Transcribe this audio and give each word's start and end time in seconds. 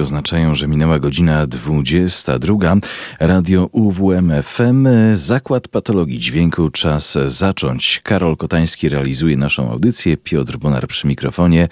Oznaczają, 0.00 0.54
że 0.54 0.68
minęła 0.68 0.98
godzina 0.98 1.46
22. 1.46 2.76
Radio 3.20 3.68
UWM 3.72 4.32
FM, 4.42 4.88
Zakład 5.14 5.68
Patologii 5.68 6.18
Dźwięku. 6.18 6.70
Czas 6.70 7.18
zacząć. 7.26 8.00
Karol 8.02 8.36
Kotański 8.36 8.88
realizuje 8.88 9.36
naszą 9.36 9.70
audycję, 9.70 10.16
Piotr 10.16 10.56
Bonar 10.56 10.86
przy 10.86 11.06
mikrofonie. 11.06 11.68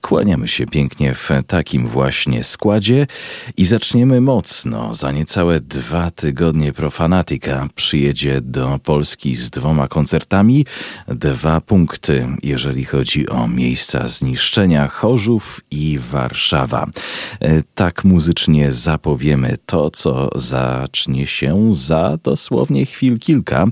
Kłaniamy 0.00 0.48
się 0.48 0.66
pięknie 0.66 1.14
w 1.14 1.30
takim 1.46 1.86
właśnie 1.86 2.44
składzie 2.44 3.06
i 3.56 3.64
zaczniemy 3.64 4.20
mocno. 4.20 4.94
Za 4.94 5.12
niecałe 5.12 5.60
dwa 5.60 6.10
tygodnie 6.10 6.72
Profanatica 6.72 7.66
przyjedzie 7.74 8.40
do 8.40 8.80
Polski 8.84 9.36
z 9.36 9.50
dwoma 9.50 9.88
koncertami. 9.88 10.66
Dwa 11.08 11.60
punkty, 11.60 12.28
jeżeli 12.42 12.84
chodzi 12.84 13.28
o 13.28 13.48
miejsca 13.48 14.08
zniszczenia 14.08 14.88
Chorzów 14.88 15.60
i 15.70 15.98
Warszawa. 16.10 16.86
E, 17.56 17.62
tak 17.74 18.04
muzycznie 18.04 18.72
zapowiemy 18.72 19.56
to, 19.66 19.90
co 19.90 20.30
zacznie 20.34 21.26
się 21.26 21.74
za 21.74 22.18
dosłownie 22.22 22.86
chwil 22.86 23.18
kilka, 23.18 23.66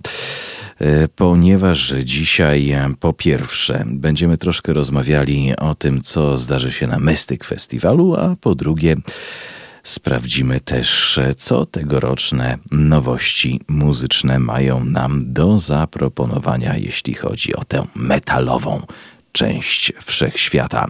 e, 0.79 1.09
ponieważ 1.09 1.95
dzisiaj 2.05 2.77
po 3.01 3.13
pierwsze 3.13 3.85
będziemy 3.87 4.37
troszkę 4.37 4.73
rozmawiali 4.73 5.57
o 5.57 5.75
tym, 5.75 6.03
co 6.03 6.37
zdarzy 6.37 6.73
się 6.73 6.87
na 6.87 6.99
Mystyk 6.99 7.45
Festiwalu, 7.45 8.15
a 8.15 8.37
po 8.41 8.55
drugie 8.55 8.97
sprawdzimy 9.83 10.61
też, 10.61 11.21
co 11.37 11.67
tegoroczne 11.67 12.59
nowości 12.73 13.61
muzyczne 13.69 14.39
mają 14.39 14.85
nam 14.85 15.21
do 15.33 15.59
zaproponowania, 15.59 16.77
jeśli 16.77 17.15
chodzi 17.15 17.55
o 17.55 17.65
tę 17.65 17.87
metalową 17.95 18.83
część 19.35 19.93
wszechświata. 20.07 20.87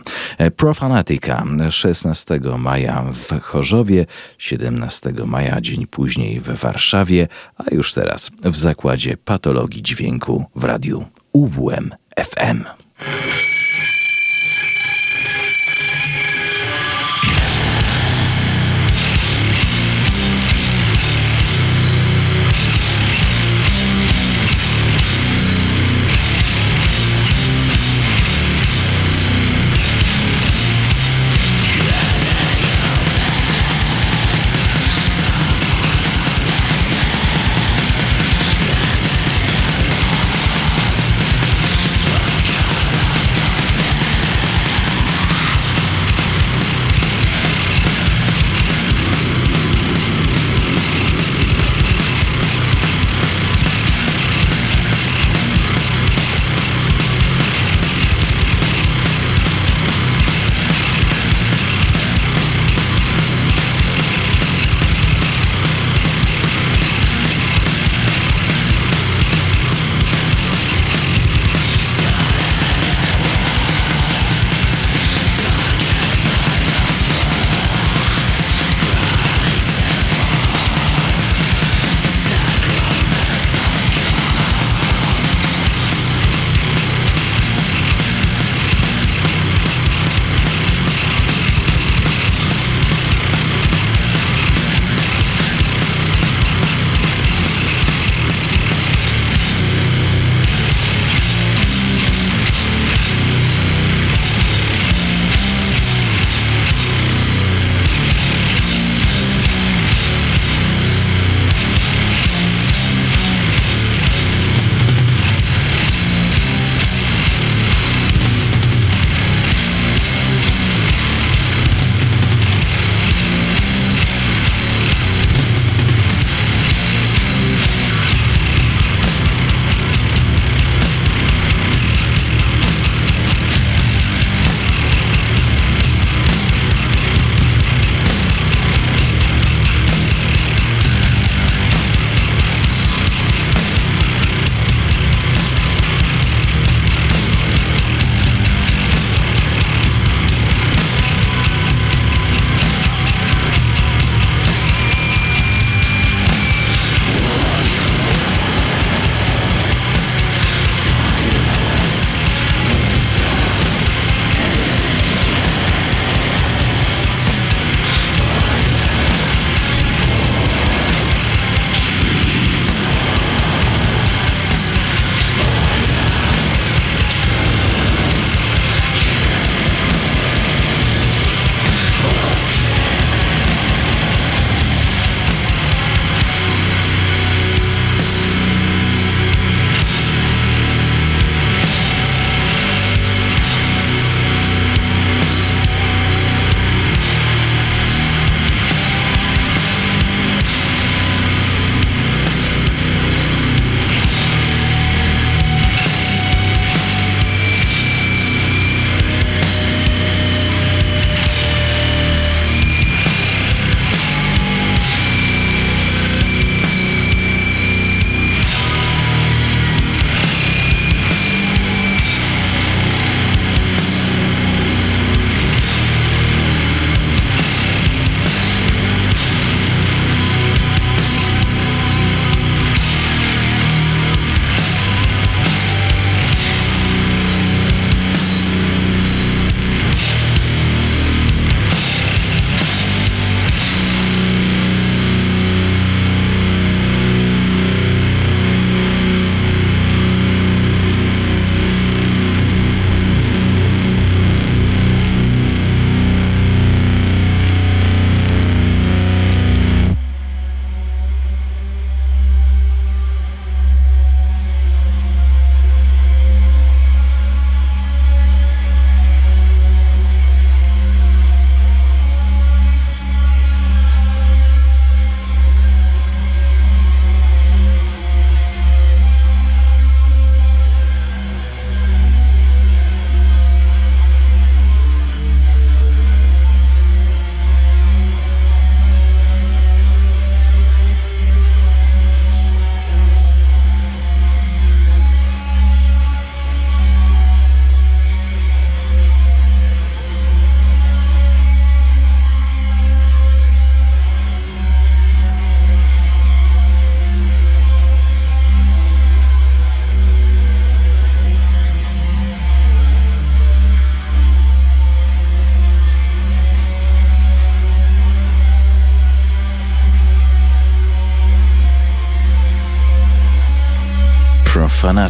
Profanatica 0.57 1.45
16 1.71 2.41
maja 2.59 3.05
w 3.13 3.41
Chorzowie, 3.41 4.07
17 4.39 5.13
maja 5.27 5.61
dzień 5.61 5.87
później 5.87 6.41
w 6.41 6.51
Warszawie, 6.51 7.29
a 7.57 7.75
już 7.75 7.93
teraz 7.93 8.31
w 8.45 8.57
Zakładzie 8.57 9.17
Patologii 9.17 9.83
Dźwięku 9.83 10.45
w 10.55 10.65
radiu 10.65 11.07
UWM 11.33 11.91
FM. 12.21 12.65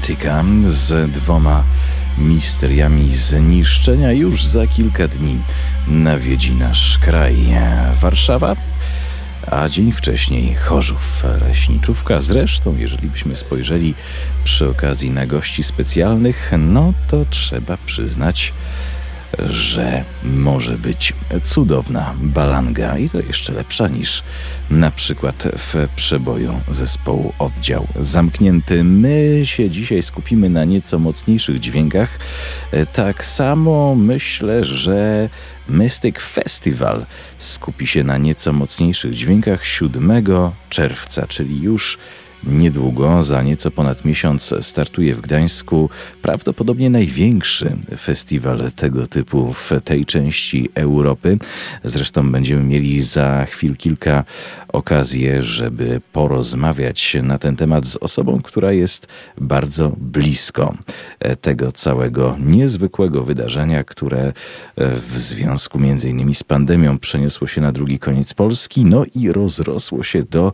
Fanatica 0.04 0.44
z 0.64 1.10
dwoma 1.10 1.64
misteriami 2.18 3.16
zniszczenia 3.16 4.12
już 4.12 4.44
za 4.44 4.66
kilka 4.66 5.08
dni 5.08 5.42
nawiedzi 5.86 6.54
nasz 6.54 6.98
kraj. 6.98 7.36
Warszawa, 8.00 8.56
a 9.46 9.68
dzień 9.68 9.92
wcześniej 9.92 10.54
Chorzów, 10.54 11.24
leśniczówka. 11.48 12.20
Zresztą, 12.20 12.76
jeżeli 12.76 13.08
byśmy 13.08 13.36
spojrzeli 13.36 13.94
przy 14.44 14.68
okazji 14.68 15.10
na 15.10 15.26
gości 15.26 15.62
specjalnych, 15.62 16.52
no 16.58 16.92
to 17.08 17.24
trzeba 17.30 17.76
przyznać, 17.76 18.52
że 19.50 20.04
może 20.22 20.78
być 20.78 21.12
cudowna 21.42 22.14
balanga 22.22 22.98
i 22.98 23.08
to 23.08 23.20
jeszcze 23.20 23.52
lepsza 23.52 23.88
niż 23.88 24.22
na 24.70 24.90
przykład 24.90 25.48
w 25.58 25.88
przeboju 25.96 26.60
zespołu 26.70 27.32
Oddział 27.38 27.86
Zamknięty. 28.00 28.84
My 28.84 29.40
się 29.44 29.70
dzisiaj 29.70 30.02
skupimy 30.02 30.48
na 30.48 30.64
nieco 30.64 30.98
mocniejszych 30.98 31.58
dźwiękach. 31.60 32.19
Tak 32.92 33.25
samo 33.25 33.94
myślę, 33.94 34.64
że 34.64 35.28
Mystic 35.69 36.19
Festival 36.19 37.06
skupi 37.38 37.86
się 37.86 38.04
na 38.04 38.19
nieco 38.19 38.52
mocniejszych 38.52 39.14
dźwiękach 39.14 39.66
7 39.66 40.22
czerwca, 40.70 41.26
czyli 41.26 41.62
już 41.62 41.98
Niedługo, 42.46 43.23
za 43.23 43.43
nieco 43.43 43.70
ponad 43.70 44.05
miesiąc, 44.05 44.55
startuje 44.61 45.14
w 45.14 45.20
Gdańsku 45.20 45.91
prawdopodobnie 46.23 46.91
największy 46.91 47.76
festiwal 47.99 48.73
tego 48.76 49.06
typu 49.06 49.52
w 49.52 49.70
tej 49.85 50.06
części 50.06 50.70
Europy. 50.75 51.38
Zresztą 51.85 52.32
będziemy 52.32 52.62
mieli 52.62 53.02
za 53.02 53.44
chwil 53.44 53.76
kilka 53.76 54.25
okazję, 54.69 55.43
żeby 55.43 56.00
porozmawiać 56.12 57.17
na 57.23 57.38
ten 57.38 57.56
temat 57.56 57.87
z 57.87 57.96
osobą, 57.96 58.41
która 58.43 58.73
jest 58.73 59.06
bardzo 59.38 59.93
blisko 59.96 60.75
tego 61.41 61.73
całego 61.73 62.37
niezwykłego 62.41 63.23
wydarzenia, 63.23 63.85
które 63.85 64.32
w 64.76 65.19
związku 65.19 65.79
między 65.79 66.08
innymi 66.08 66.35
z 66.35 66.44
pandemią 66.44 66.99
przeniosło 66.99 67.46
się 67.46 67.61
na 67.61 67.73
drugi 67.73 67.99
koniec 67.99 68.35
Polski, 68.35 68.85
no 68.85 69.05
i 69.14 69.32
rozrosło 69.32 70.03
się 70.03 70.22
do 70.22 70.53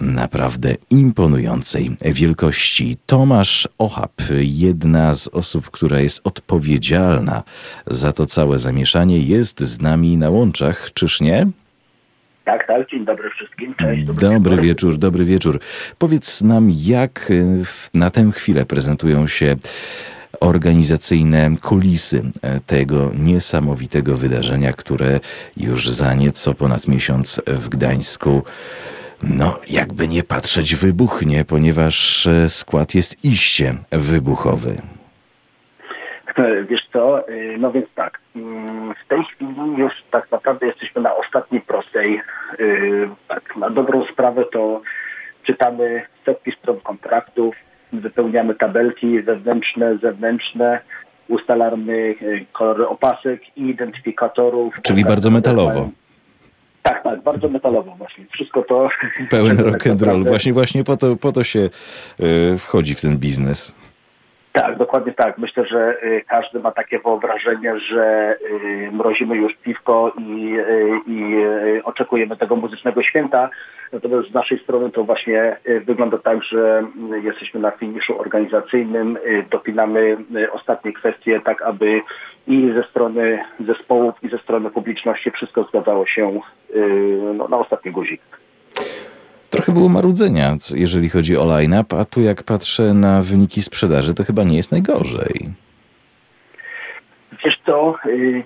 naprawdę 0.00 0.74
imponującej 0.90 1.96
wielkości. 2.04 2.96
Tomasz 3.06 3.68
Ochab, 3.78 4.12
jedna 4.40 5.14
z 5.14 5.28
osób, 5.28 5.70
która 5.70 6.00
jest 6.00 6.20
odpowiedzialna 6.24 7.42
za 7.86 8.12
to 8.12 8.26
całe 8.26 8.58
zamieszanie, 8.58 9.18
jest 9.18 9.60
z 9.60 9.80
nami 9.80 10.16
na 10.16 10.30
łączach, 10.30 10.90
czyż 10.94 11.20
nie? 11.20 11.46
Tak, 12.44 12.66
tak. 12.66 12.90
Dzień 12.90 13.04
dobry 13.04 13.30
wszystkim. 13.30 13.74
Cześć. 13.74 14.04
Dobry, 14.04 14.28
dobry 14.28 14.50
wieczór. 14.50 14.66
wieczór, 14.66 14.98
dobry 14.98 15.24
wieczór. 15.24 15.60
Powiedz 15.98 16.42
nam, 16.42 16.70
jak 16.76 17.32
na 17.94 18.10
tę 18.10 18.30
chwilę 18.34 18.66
prezentują 18.66 19.26
się 19.26 19.56
organizacyjne 20.40 21.50
kulisy 21.62 22.22
tego 22.66 23.10
niesamowitego 23.14 24.16
wydarzenia, 24.16 24.72
które 24.72 25.20
już 25.56 25.90
za 25.90 26.14
nieco 26.14 26.54
ponad 26.54 26.88
miesiąc 26.88 27.40
w 27.46 27.68
Gdańsku 27.68 28.42
no, 29.22 29.58
jakby 29.70 30.08
nie 30.08 30.22
patrzeć, 30.22 30.74
wybuchnie, 30.74 31.44
ponieważ 31.44 32.26
e, 32.26 32.48
skład 32.48 32.94
jest 32.94 33.24
iście 33.24 33.74
wybuchowy. 33.90 34.76
Wiesz 36.68 36.88
co, 36.92 37.28
y, 37.28 37.56
no 37.58 37.72
więc 37.72 37.86
tak, 37.94 38.20
mm, 38.36 38.94
w 39.04 39.08
tej 39.08 39.24
chwili 39.24 39.76
już 39.76 39.92
tak 40.10 40.30
naprawdę 40.30 40.66
jesteśmy 40.66 41.02
na 41.02 41.16
ostatniej 41.16 41.60
prostej. 41.60 42.20
Tak, 43.28 43.56
na 43.56 43.70
dobrą 43.70 44.04
sprawę 44.04 44.44
to 44.52 44.82
czytamy 45.42 46.02
setki 46.26 46.52
stron 46.52 46.80
kontraktów, 46.80 47.54
wypełniamy 47.92 48.54
tabelki 48.54 49.22
wewnętrzne, 49.22 49.98
zewnętrzne, 50.02 50.80
ustalamy 51.28 52.14
kolory 52.52 52.88
opasek 52.88 53.56
i 53.56 53.68
identyfikatorów. 53.68 54.74
Czyli 54.82 55.04
bardzo 55.04 55.30
metalowo. 55.30 55.90
Tak, 56.88 57.02
tak, 57.02 57.22
bardzo 57.22 57.48
metalowo 57.48 57.94
właśnie. 57.98 58.24
Wszystko 58.30 58.62
to... 58.62 58.88
Pełen 59.30 59.58
rock 59.58 59.86
and 59.86 60.02
roll. 60.02 60.24
Właśnie, 60.24 60.52
właśnie 60.52 60.84
po 60.84 60.96
to, 60.96 61.16
po 61.16 61.32
to 61.32 61.44
się 61.44 61.58
y, 62.20 62.58
wchodzi 62.58 62.94
w 62.94 63.00
ten 63.00 63.18
biznes. 63.18 63.74
Tak, 64.52 64.76
dokładnie 64.76 65.12
tak. 65.12 65.38
Myślę, 65.38 65.66
że 65.66 66.02
y, 66.02 66.24
każdy 66.28 66.60
ma 66.60 66.70
takie 66.70 66.98
wyobrażenie, 66.98 67.78
że 67.78 68.36
y, 68.52 68.90
mrozimy 68.92 69.36
już 69.36 69.54
piwko 69.54 70.12
i, 70.18 70.56
i 71.06 71.34
oczekujemy 71.84 72.36
tego 72.36 72.56
muzycznego 72.56 73.02
święta. 73.02 73.50
Natomiast 73.92 74.30
z 74.30 74.34
naszej 74.34 74.58
strony 74.58 74.90
to 74.90 75.04
właśnie 75.04 75.56
wygląda 75.86 76.18
tak, 76.18 76.42
że 76.42 76.86
jesteśmy 77.22 77.60
na 77.60 77.70
finiszu 77.70 78.20
organizacyjnym, 78.20 79.18
dopinamy 79.50 80.16
ostatnie 80.52 80.92
kwestie 80.92 81.40
tak, 81.40 81.62
aby 81.62 82.00
i 82.48 82.72
ze 82.74 82.82
strony 82.82 83.38
zespołów, 83.66 84.14
i 84.22 84.28
ze 84.28 84.38
strony 84.38 84.70
publiczności 84.70 85.30
wszystko 85.30 85.64
zgadzało 85.64 86.06
się 86.06 86.40
no, 87.34 87.48
na 87.48 87.58
ostatni 87.58 87.92
guzik. 87.92 88.20
Trochę 89.50 89.72
było 89.72 89.88
marudzenia, 89.88 90.56
jeżeli 90.74 91.08
chodzi 91.08 91.36
o 91.36 91.44
line-up, 91.44 91.96
a 91.98 92.04
tu 92.04 92.20
jak 92.20 92.42
patrzę 92.42 92.94
na 92.94 93.22
wyniki 93.22 93.62
sprzedaży, 93.62 94.14
to 94.14 94.24
chyba 94.24 94.44
nie 94.44 94.56
jest 94.56 94.72
najgorzej. 94.72 95.48
Wiesz 97.44 97.60
co, 97.66 97.94
y, 98.06 98.44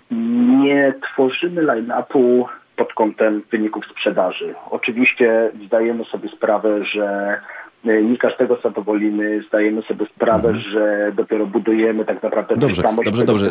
nie 0.60 0.94
tworzymy 1.02 1.62
line-upu 1.62 2.44
pod 2.76 2.94
kątem 2.94 3.42
wyników 3.50 3.86
sprzedaży. 3.86 4.54
Oczywiście 4.70 5.50
zdajemy 5.66 6.04
sobie 6.04 6.28
sprawę, 6.28 6.84
że 6.84 7.40
y, 7.86 8.02
nie 8.02 8.18
każdego 8.18 8.58
zadowolimy, 8.62 9.42
zdajemy 9.48 9.82
sobie 9.82 10.06
sprawę, 10.06 10.48
mhm. 10.48 10.70
że 10.70 11.12
dopiero 11.16 11.46
budujemy 11.46 12.04
tak 12.04 12.22
naprawdę 12.22 12.56
Dobrze, 12.56 12.82
dobrze, 13.04 13.24
dobrze. 13.24 13.50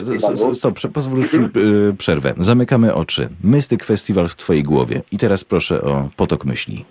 Stop, 0.53 0.79
pozwól 0.93 1.19
mhm. 1.19 1.51
przerwę. 1.97 2.33
Zamykamy 2.38 2.93
oczy. 2.93 3.29
Mystic 3.43 3.85
Festival 3.85 4.27
w 4.27 4.35
twojej 4.35 4.63
głowie. 4.63 5.01
I 5.11 5.17
teraz 5.17 5.43
proszę 5.43 5.81
o 5.81 6.09
potok 6.17 6.45
myśli. 6.45 6.85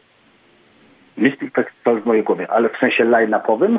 Mystic 1.16 1.52
Festival 1.54 2.02
w 2.02 2.06
mojej 2.06 2.24
głowie, 2.24 2.50
ale 2.50 2.68
w 2.68 2.76
sensie 2.76 3.04
line-upowym? 3.04 3.78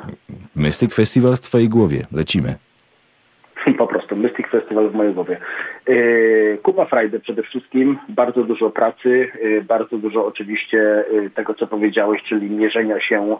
Mystic 0.56 0.94
Festival 0.94 1.36
w 1.36 1.42
twojej 1.42 1.70
głowie. 1.70 2.06
Lecimy. 2.12 2.56
Po 3.78 3.88
prostu 3.88 4.16
Mystic 4.16 4.48
Festival 4.48 4.90
w 4.90 4.96
mojej 4.96 5.14
głowie. 5.14 5.38
Yy, 5.88 6.60
Kupa 6.64 6.86
Friday 6.86 7.20
przede 7.20 7.44
wszystkim, 7.44 7.98
bardzo 8.10 8.44
dużo 8.44 8.70
pracy, 8.70 9.32
yy, 9.44 9.62
bardzo 9.62 9.98
dużo 9.98 10.26
oczywiście 10.26 11.04
yy, 11.12 11.30
tego, 11.30 11.54
co 11.54 11.68
powiedziałeś, 11.68 12.24
czyli 12.24 12.50
mierzenia 12.50 13.00
się 13.00 13.38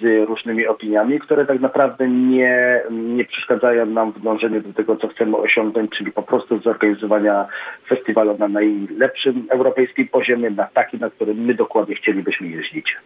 z 0.00 0.28
różnymi 0.28 0.66
opiniami, 0.66 1.20
które 1.20 1.46
tak 1.46 1.60
naprawdę 1.60 2.08
nie, 2.08 2.82
nie 2.90 3.24
przeszkadzają 3.24 3.86
nam 3.86 4.12
w 4.12 4.20
dążeniu 4.20 4.60
do 4.60 4.72
tego, 4.72 4.96
co 4.96 5.08
chcemy 5.08 5.36
osiągnąć, 5.36 5.90
czyli 5.90 6.12
po 6.12 6.22
prostu 6.22 6.58
zorganizowania 6.58 7.46
festiwalu 7.88 8.38
na 8.38 8.48
najlepszym 8.48 9.46
europejskim 9.50 10.08
poziomie, 10.08 10.50
na 10.50 10.64
taki, 10.64 10.98
na 10.98 11.10
którym 11.10 11.36
my 11.36 11.54
dokładnie 11.54 11.94
chcielibyśmy 11.94 12.48
jeździć. 12.48 12.96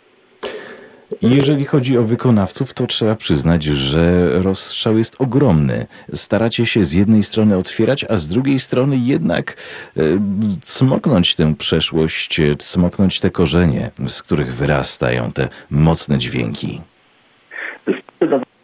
Jeżeli 1.23 1.65
chodzi 1.65 1.99
o 1.99 2.03
wykonawców, 2.03 2.75
to 2.75 2.87
trzeba 2.87 3.15
przyznać, 3.15 3.65
że 3.65 4.31
rozstrzał 4.43 4.99
jest 4.99 5.21
ogromny. 5.21 5.87
Staracie 6.13 6.67
się 6.67 6.85
z 6.85 6.93
jednej 6.93 7.23
strony 7.23 7.57
otwierać, 7.57 8.05
a 8.09 8.17
z 8.17 8.29
drugiej 8.29 8.59
strony 8.61 8.97
jednak 8.97 9.57
e, 9.97 10.01
cmoknąć 10.63 11.35
tę 11.35 11.55
przeszłość, 11.55 12.41
cmoknąć 12.59 13.21
te 13.21 13.31
korzenie, 13.31 13.91
z 14.07 14.23
których 14.23 14.55
wyrastają 14.55 15.33
te 15.33 15.49
mocne 15.71 16.19
dźwięki. 16.19 16.81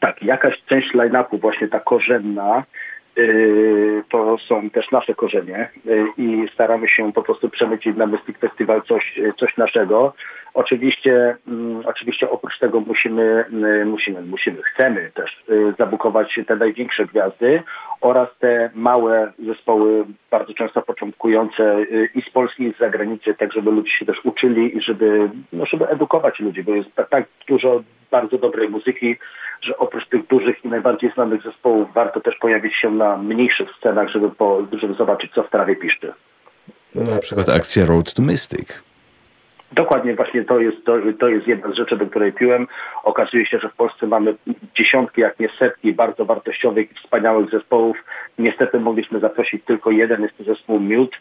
Tak, 0.01 0.23
jakaś 0.23 0.63
część 0.67 0.95
line-upu, 0.95 1.41
właśnie 1.41 1.69
ta 1.69 1.81
korzenna, 1.81 2.65
to 4.09 4.39
są 4.39 4.71
też 4.71 4.91
nasze 4.91 5.15
korzenie 5.15 5.71
yy, 5.85 6.07
i 6.19 6.49
staramy 6.55 6.89
się 6.89 7.13
po 7.13 7.23
prostu 7.23 7.49
przemycić 7.49 7.97
na 7.97 8.07
Mystic 8.07 8.39
Festival 8.39 8.83
coś, 8.83 9.21
coś 9.37 9.57
naszego. 9.57 10.13
Oczywiście, 10.57 11.37
mm, 11.49 11.83
oczywiście 11.87 12.31
oprócz 12.31 12.59
tego 12.59 12.81
musimy, 12.81 13.45
musimy, 13.87 14.23
musimy, 14.23 14.63
chcemy 14.63 15.11
też 15.15 15.43
y, 15.51 15.75
zabukować 15.79 16.41
te 16.47 16.57
największe 16.57 17.07
gwiazdy 17.07 17.63
oraz 18.01 18.29
te 18.39 18.71
małe 18.75 19.33
zespoły, 19.47 20.05
bardzo 20.31 20.55
często 20.55 20.83
początkujące 20.83 21.79
y, 21.79 22.09
i 22.15 22.23
z 22.23 22.31
Polski, 22.31 22.63
i 22.65 22.73
z 22.75 22.79
zagranicy, 22.79 23.35
tak 23.35 23.53
żeby 23.53 23.71
ludzie 23.71 23.91
się 23.91 24.07
też 24.07 24.25
uczyli 24.25 24.77
i 24.77 24.81
żeby, 24.81 25.31
no, 25.53 25.67
żeby 25.67 25.89
edukować 25.89 26.41
ludzi, 26.41 26.63
bo 26.63 26.75
jest 26.75 26.95
tak, 26.95 27.09
tak 27.09 27.25
dużo 27.49 27.83
bardzo 28.11 28.39
dobrej 28.39 28.69
muzyki, 28.69 29.17
że 29.61 29.79
oprócz 29.79 30.09
tych 30.09 30.27
dużych 30.27 30.65
i 30.65 30.69
najbardziej 30.69 31.11
znanych 31.11 31.43
zespołów 31.43 31.89
warto 31.95 32.21
też 32.21 32.37
pojawić 32.37 32.75
się 32.77 32.91
na 32.91 33.17
mniejszych 33.17 33.71
scenach, 33.79 34.09
żeby, 34.09 34.31
po, 34.31 34.67
żeby 34.73 34.95
zobaczyć, 34.95 35.33
co 35.33 35.43
w 35.43 35.51
trawie 35.51 35.77
piszczy. 35.77 36.13
Na 36.95 37.19
przykład 37.19 37.49
akcja 37.49 37.87
Road 37.87 38.15
to 38.15 38.23
Mystic. 38.23 38.83
Dokładnie 39.73 40.15
właśnie 40.15 40.45
to 40.45 40.61
jest, 40.61 40.85
to, 40.85 40.97
to 41.19 41.29
jest 41.29 41.47
jedna 41.47 41.73
z 41.73 41.75
rzeczy, 41.75 41.97
do 41.97 42.07
której 42.07 42.33
piłem. 42.33 42.67
Okazuje 43.05 43.47
się, 43.47 43.59
że 43.59 43.69
w 43.69 43.75
Polsce 43.75 44.07
mamy 44.07 44.35
dziesiątki, 44.75 45.21
jak 45.21 45.41
nie 45.41 45.49
setki 45.59 45.93
bardzo 45.93 46.25
wartościowych 46.25 46.93
i 46.93 46.95
wspaniałych 46.95 47.51
zespołów. 47.51 47.97
Niestety 48.39 48.81
mogliśmy 48.81 49.21
zaprosić 49.21 49.65
tylko 49.65 49.91
jeden, 49.91 50.23
jest 50.23 50.37
to 50.39 50.45
zespół 50.45 50.81
Miód. 50.81 51.17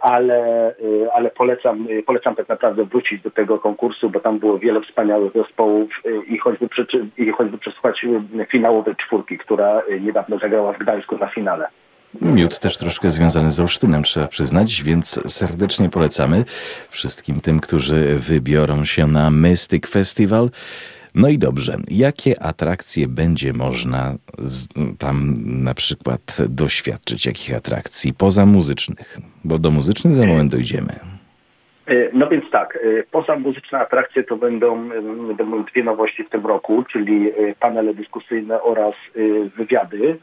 Ale, 0.00 0.74
ale 1.14 1.30
polecam, 1.30 1.86
polecam 2.06 2.36
tak 2.36 2.48
naprawdę 2.48 2.84
wrócić 2.84 3.22
do 3.22 3.30
tego 3.30 3.58
konkursu, 3.58 4.10
bo 4.10 4.20
tam 4.20 4.38
było 4.38 4.58
wiele 4.58 4.80
wspaniałych 4.80 5.32
zespołów 5.32 6.02
i 6.28 6.38
choćby, 6.38 6.68
i 7.18 7.30
choćby 7.30 7.58
przesłuchać 7.58 8.06
czwórki, 8.96 9.38
która 9.38 9.82
niedawno 10.00 10.38
zagrała 10.38 10.72
w 10.72 10.78
Gdańsku 10.78 11.18
na 11.18 11.28
finale. 11.28 11.68
Miód 12.22 12.58
też 12.58 12.78
troszkę 12.78 13.10
związany 13.10 13.50
z 13.50 13.60
Olsztynem, 13.60 14.02
trzeba 14.02 14.28
przyznać, 14.28 14.82
więc 14.82 15.20
serdecznie 15.32 15.88
polecamy 15.88 16.44
wszystkim 16.90 17.40
tym, 17.40 17.60
którzy 17.60 18.14
wybiorą 18.14 18.84
się 18.84 19.06
na 19.06 19.30
Mystic 19.30 19.86
Festival. 19.86 20.50
No 21.18 21.28
i 21.28 21.38
dobrze, 21.38 21.76
jakie 21.90 22.42
atrakcje 22.42 23.08
będzie 23.08 23.52
można 23.52 24.14
z, 24.38 24.68
tam 24.98 25.34
na 25.46 25.74
przykład 25.74 26.38
doświadczyć? 26.48 27.26
Jakich 27.26 27.54
atrakcji 27.54 28.14
poza 28.14 28.46
muzycznych? 28.46 29.18
Bo 29.44 29.58
do 29.58 29.70
muzycznych 29.70 30.14
za 30.14 30.26
moment 30.26 30.52
dojdziemy. 30.52 30.92
E, 31.86 31.94
no 32.12 32.28
więc 32.28 32.50
tak, 32.50 32.76
e, 32.76 33.02
poza 33.10 33.36
muzyczne 33.36 33.78
atrakcje 33.78 34.24
to 34.24 34.36
będą, 34.36 34.88
będą 35.36 35.64
dwie 35.64 35.84
nowości 35.84 36.24
w 36.24 36.30
tym 36.30 36.46
roku, 36.46 36.84
czyli 36.92 37.30
e, 37.30 37.54
panele 37.60 37.94
dyskusyjne 37.94 38.62
oraz 38.62 38.94
wywiady. 39.56 40.18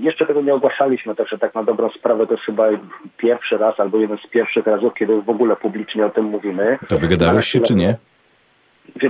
Jeszcze 0.00 0.26
tego 0.26 0.42
nie 0.42 0.54
ogłaszaliśmy, 0.54 1.14
także 1.14 1.38
tak 1.38 1.54
na 1.54 1.62
dobrą 1.62 1.90
sprawę 1.90 2.26
to 2.26 2.34
jest 2.34 2.44
chyba 2.44 2.68
pierwszy 3.16 3.58
raz 3.58 3.80
albo 3.80 3.98
jeden 3.98 4.18
z 4.18 4.26
pierwszych 4.26 4.66
razów, 4.66 4.94
kiedy 4.94 5.22
w 5.22 5.28
ogóle 5.28 5.56
publicznie 5.56 6.06
o 6.06 6.10
tym 6.10 6.24
mówimy. 6.24 6.78
To 6.88 6.98
wygadałeś 6.98 7.46
się 7.46 7.60
czy 7.60 7.74
nie? 7.74 7.96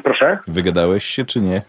Proszę? 0.05 0.39
Wygadałeś 0.49 1.05
się 1.05 1.25
czy 1.25 1.41
nie? 1.41 1.63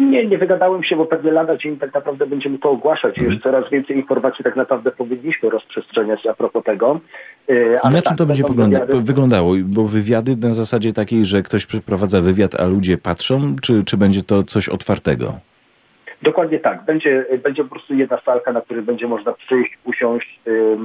Nie, 0.00 0.26
nie 0.26 0.38
wygadałem 0.38 0.82
się, 0.82 0.96
bo 0.96 1.06
pewnie 1.06 1.32
lada 1.32 1.56
dzień 1.56 1.76
tak 1.76 1.94
naprawdę 1.94 2.26
będziemy 2.26 2.58
to 2.58 2.70
ogłaszać. 2.70 3.18
Mhm. 3.18 3.34
Już 3.34 3.42
coraz 3.42 3.70
więcej 3.70 3.96
informacji 3.96 4.44
tak 4.44 4.56
naprawdę 4.56 4.90
powinniśmy 4.90 5.50
rozprzestrzeniać 5.50 6.26
a 6.26 6.34
propos 6.34 6.64
tego. 6.64 7.00
E, 7.50 7.80
ale 7.82 7.94
na 7.94 8.02
czym 8.02 8.08
tak, 8.08 8.18
to 8.18 8.26
będzie 8.26 8.44
wywiady... 8.44 9.00
wyglądało? 9.00 9.54
Bo 9.64 9.84
wywiady 9.84 10.36
na 10.36 10.54
zasadzie 10.54 10.92
takiej, 10.92 11.24
że 11.24 11.42
ktoś 11.42 11.66
przeprowadza 11.66 12.20
wywiad, 12.20 12.60
a 12.60 12.66
ludzie 12.66 12.98
patrzą, 12.98 13.56
czy, 13.62 13.84
czy 13.84 13.96
będzie 13.96 14.22
to 14.22 14.42
coś 14.42 14.68
otwartego? 14.68 15.34
Dokładnie 16.22 16.58
tak. 16.58 16.84
Będzie, 16.84 17.26
będzie 17.42 17.64
po 17.64 17.70
prostu 17.70 17.94
jedna 17.94 18.18
salka, 18.24 18.52
na 18.52 18.60
której 18.60 18.82
będzie 18.82 19.08
można 19.08 19.32
przyjść, 19.32 19.78
usiąść, 19.84 20.40
yy, 20.46 20.78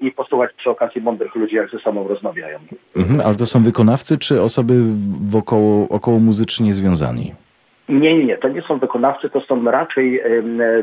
i 0.00 0.12
posłuchać 0.12 0.50
przy 0.56 0.70
okazji 0.70 1.00
mądrych 1.00 1.34
ludzi, 1.34 1.56
jak 1.56 1.70
ze 1.70 1.78
sobą 1.78 2.08
rozmawiają. 2.08 2.58
Mhm, 2.96 3.20
ale 3.20 3.34
to 3.34 3.46
są 3.46 3.62
wykonawcy, 3.62 4.18
czy 4.18 4.42
osoby 4.42 4.74
wokoło, 5.30 5.88
około 5.88 6.18
muzycznie 6.18 6.72
związani? 6.72 7.34
Nie, 7.88 8.18
nie, 8.18 8.24
nie. 8.24 8.38
To 8.38 8.48
nie 8.48 8.62
są 8.62 8.78
wykonawcy, 8.78 9.30
to 9.30 9.40
są 9.40 9.64
raczej, 9.64 10.20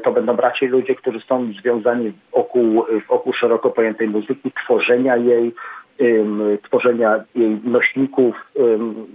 to 0.03 0.11
będą 0.11 0.35
raczej 0.35 0.69
ludzie, 0.69 0.95
którzy 0.95 1.19
są 1.19 1.53
związani 1.61 2.13
wokół, 2.33 2.85
wokół 3.09 3.33
szeroko 3.33 3.69
pojętej 3.69 4.07
muzyki, 4.07 4.51
tworzenia 4.63 5.17
jej, 5.17 5.53
tworzenia 6.63 7.23
jej 7.35 7.59
nośników. 7.63 8.35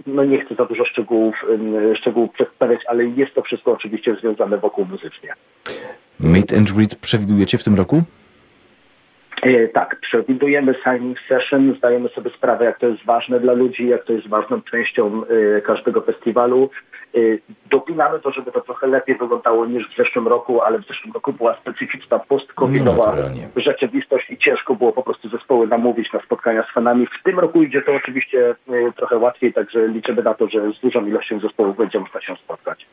No 0.07 0.23
nie 0.23 0.45
chcę 0.45 0.55
za 0.55 0.65
dużo 0.65 0.85
szczegółów, 0.85 1.45
szczegółów 1.95 2.31
przedstawiać, 2.31 2.79
ale 2.87 3.05
jest 3.05 3.33
to 3.33 3.41
wszystko 3.41 3.71
oczywiście 3.71 4.15
związane 4.15 4.57
wokół 4.57 4.85
muzycznie. 4.85 5.33
Meet 6.19 6.53
and 6.53 6.77
Read 6.77 6.95
przewidujecie 6.95 7.57
w 7.57 7.63
tym 7.63 7.75
roku? 7.75 8.03
E, 9.41 9.67
tak, 9.67 9.99
przewidujemy 9.99 10.75
signing 10.83 11.19
session, 11.27 11.75
zdajemy 11.77 12.09
sobie 12.09 12.29
sprawę, 12.29 12.65
jak 12.65 12.79
to 12.79 12.87
jest 12.87 13.05
ważne 13.05 13.39
dla 13.39 13.53
ludzi, 13.53 13.87
jak 13.87 14.03
to 14.03 14.13
jest 14.13 14.27
ważną 14.27 14.61
częścią 14.61 15.21
e, 15.57 15.61
każdego 15.61 16.01
festiwalu. 16.01 16.69
Y, 17.15 17.41
dopinamy 17.69 18.19
to, 18.19 18.31
żeby 18.31 18.51
to 18.51 18.61
trochę 18.61 18.87
lepiej 18.87 19.17
wyglądało 19.17 19.65
niż 19.65 19.89
w 19.89 19.97
zeszłym 19.97 20.27
roku, 20.27 20.61
ale 20.61 20.79
w 20.79 20.87
zeszłym 20.87 21.13
roku 21.13 21.33
była 21.33 21.57
specyficzna 21.57 22.19
post-covidowa 22.19 23.15
no, 23.15 23.61
rzeczywistość 23.61 24.29
i 24.29 24.37
ciężko 24.37 24.75
było 24.75 24.91
po 24.91 25.03
prostu 25.03 25.29
zespoły 25.29 25.67
namówić 25.67 26.13
na 26.13 26.21
spotkania 26.21 26.63
z 26.63 26.73
fanami. 26.73 27.05
W 27.05 27.23
tym 27.23 27.39
roku 27.39 27.63
idzie 27.63 27.81
to 27.81 27.93
oczywiście 27.93 28.55
y, 28.69 28.93
trochę 28.95 29.17
łatwiej, 29.17 29.53
także 29.53 29.87
liczymy 29.87 30.23
na 30.23 30.33
to, 30.33 30.49
że 30.49 30.73
z 30.73 30.79
dużą 30.79 31.05
ilością 31.05 31.39
zespołów 31.39 31.77
będzie 31.77 31.99
można 31.99 32.21
się 32.21 32.35
spotkać. 32.35 32.87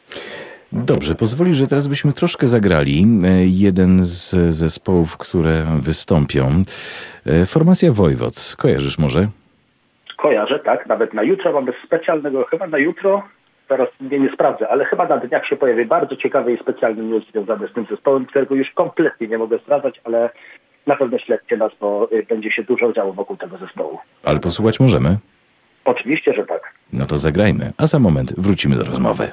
Dobrze, 0.73 1.15
pozwoli, 1.15 1.55
że 1.55 1.67
teraz 1.67 1.89
byśmy 1.89 2.13
troszkę 2.13 2.47
zagrali. 2.47 3.07
Y, 3.25 3.47
jeden 3.47 4.05
z 4.05 4.31
zespołów, 4.55 5.17
które 5.17 5.65
wystąpią. 5.81 6.63
Formacja 7.47 7.93
Wojwod. 7.93 8.55
Kojarzysz 8.59 8.99
może? 8.99 9.29
Kojarzę, 10.17 10.59
tak. 10.59 10.87
Nawet 10.87 11.15
na 11.15 11.23
jutro 11.23 11.53
mamy 11.53 11.73
specjalnego, 11.85 12.45
chyba 12.45 12.67
na 12.67 12.79
jutro 12.79 13.23
teraz 13.69 13.89
nie, 14.01 14.19
nie 14.19 14.33
sprawdzę, 14.33 14.69
ale 14.69 14.85
chyba 14.85 15.07
na 15.09 15.17
dniach 15.17 15.47
się 15.47 15.57
pojawi 15.57 15.85
bardzo 15.85 16.17
ciekawy 16.17 16.53
i 16.53 16.59
specjalny 16.59 17.03
news 17.03 17.25
związany 17.31 17.69
z 17.69 17.73
tym 17.73 17.87
zespołem, 17.91 18.27
którego 18.27 18.55
już 18.55 18.71
kompletnie 18.71 19.29
nie 19.29 19.39
mogę 19.39 19.59
sprawdzać, 19.59 20.01
ale 20.05 20.31
na 20.87 20.97
pewno 20.97 21.19
śledźcie 21.19 21.57
nas, 21.57 21.73
bo 21.81 22.09
y, 22.13 22.27
będzie 22.29 22.51
się 22.51 22.63
dużo 22.63 22.93
działo 22.93 23.13
wokół 23.13 23.37
tego 23.37 23.59
zespołu. 23.59 23.99
Ale 24.25 24.39
posłuchać 24.39 24.81
możemy? 24.81 25.19
Oczywiście, 25.85 26.35
że 26.35 26.47
tak. 26.47 26.73
No 26.93 27.07
to 27.07 27.19
zagrajmy, 27.19 27.73
a 27.77 27.87
za 27.87 27.99
moment 27.99 28.41
wrócimy 28.41 28.77
do 28.77 28.85
rozmowy. 28.85 29.29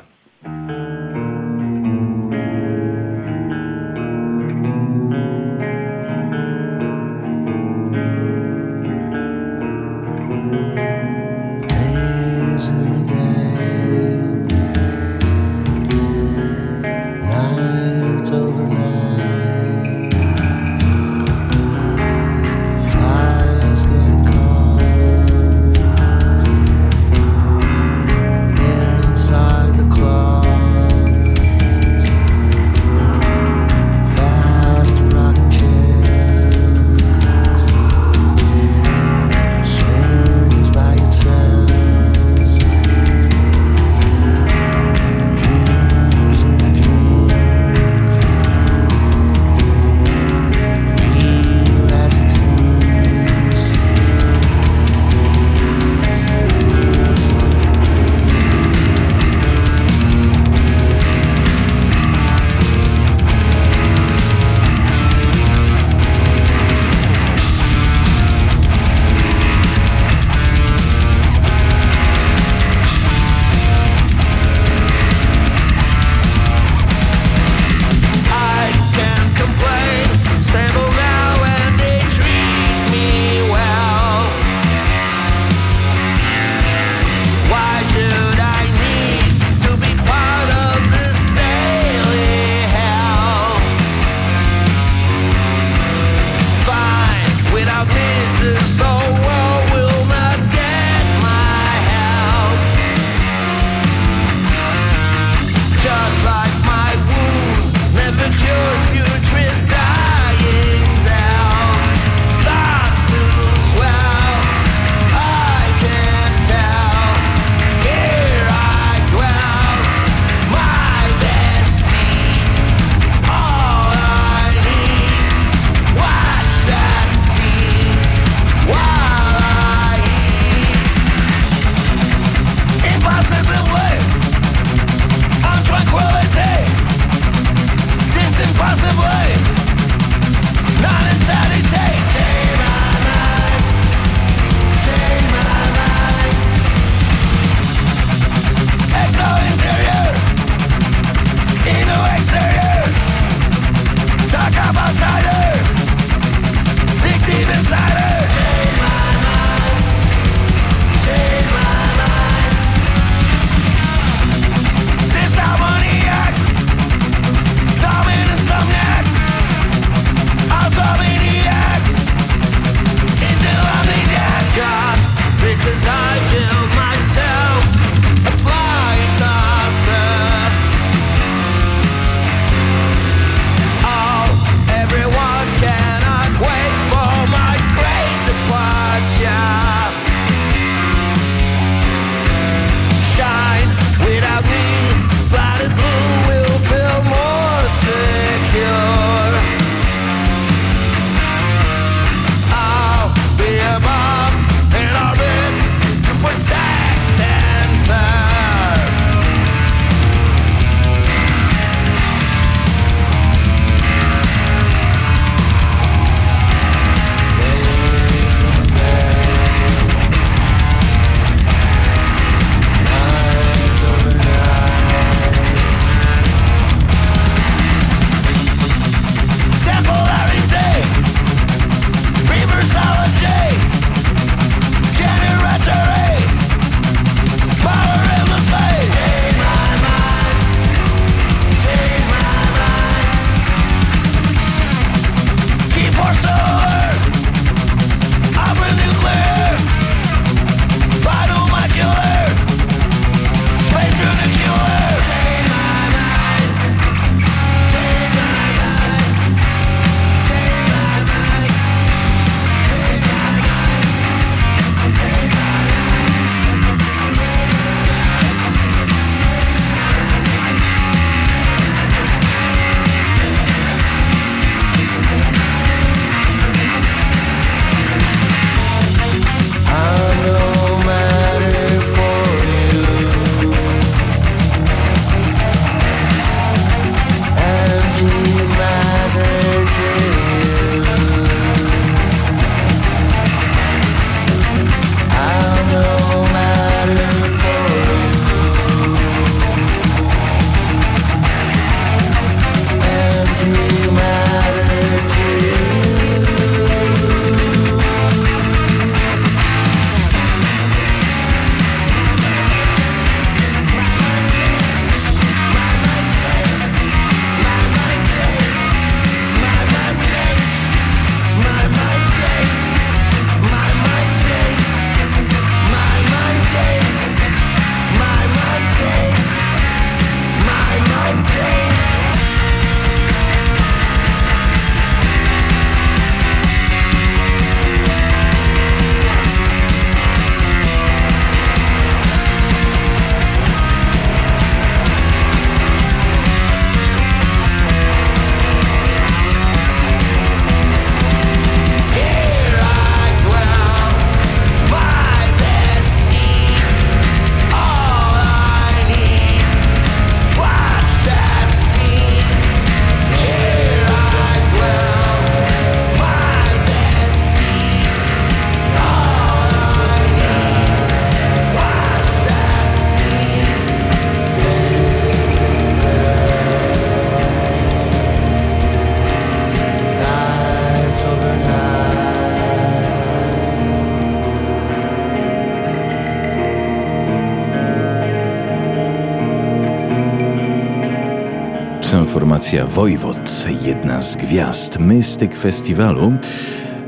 Formacja 392.33 392.65
Wojwod, 392.65 393.46
jedna 393.61 394.01
z 394.01 394.15
gwiazd 394.15 394.79
Mystyk 394.79 395.35
Festiwalu 395.35 396.13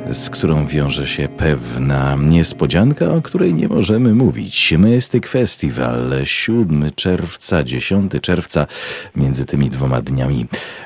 z 0.10 0.30
którą 0.30 0.68
wiąże 0.68 1.08
się 1.08 1.28
pewna 1.28 2.16
niespodzianka, 2.16 3.14
o 3.14 3.22
której 3.22 3.54
nie 3.54 3.68
możemy 3.68 4.16
mówić. 4.16 4.74
Mystyk 4.78 5.28
Festival 5.28 6.12
7 6.24 6.92
czerwca, 6.96 7.64
10 7.64 8.12
czerwca 8.22 8.68
między 9.16 9.46
tymi 9.46 9.70
dwoma 9.70 10.02
dniami 10.02 10.46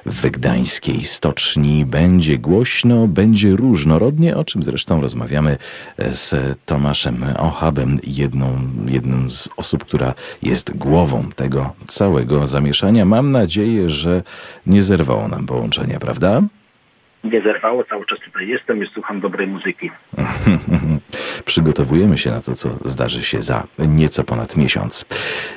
w 0.09 0.29
gdańskiej 0.29 1.03
stoczni 1.03 1.85
będzie 1.85 2.37
głośno, 2.37 3.07
będzie 3.07 3.55
różnorodnie, 3.55 4.37
o 4.37 4.43
czym 4.43 4.63
zresztą 4.63 5.01
rozmawiamy 5.01 5.57
z 5.97 6.35
Tomaszem 6.65 7.25
Ochabem, 7.37 7.99
jedną, 8.03 8.59
jedną 8.87 9.29
z 9.29 9.49
osób, 9.57 9.85
która 9.85 10.13
jest 10.41 10.77
głową 10.77 11.29
tego 11.35 11.73
całego 11.87 12.47
zamieszania. 12.47 13.05
Mam 13.05 13.29
nadzieję, 13.29 13.89
że 13.89 14.23
nie 14.65 14.83
zerwało 14.83 15.27
nam 15.27 15.45
połączenia, 15.45 15.99
prawda? 15.99 16.41
nie 17.23 17.41
zerwało, 17.41 17.83
cały 17.83 18.05
czas 18.05 18.19
tutaj 18.19 18.47
jestem 18.47 18.83
i 18.83 18.87
słucham 18.87 19.21
dobrej 19.21 19.47
muzyki. 19.47 19.91
Przygotowujemy 21.45 22.17
się 22.17 22.29
na 22.29 22.41
to, 22.41 22.55
co 22.55 22.69
zdarzy 22.85 23.23
się 23.23 23.41
za 23.41 23.67
nieco 23.79 24.23
ponad 24.23 24.57
miesiąc. 24.57 25.05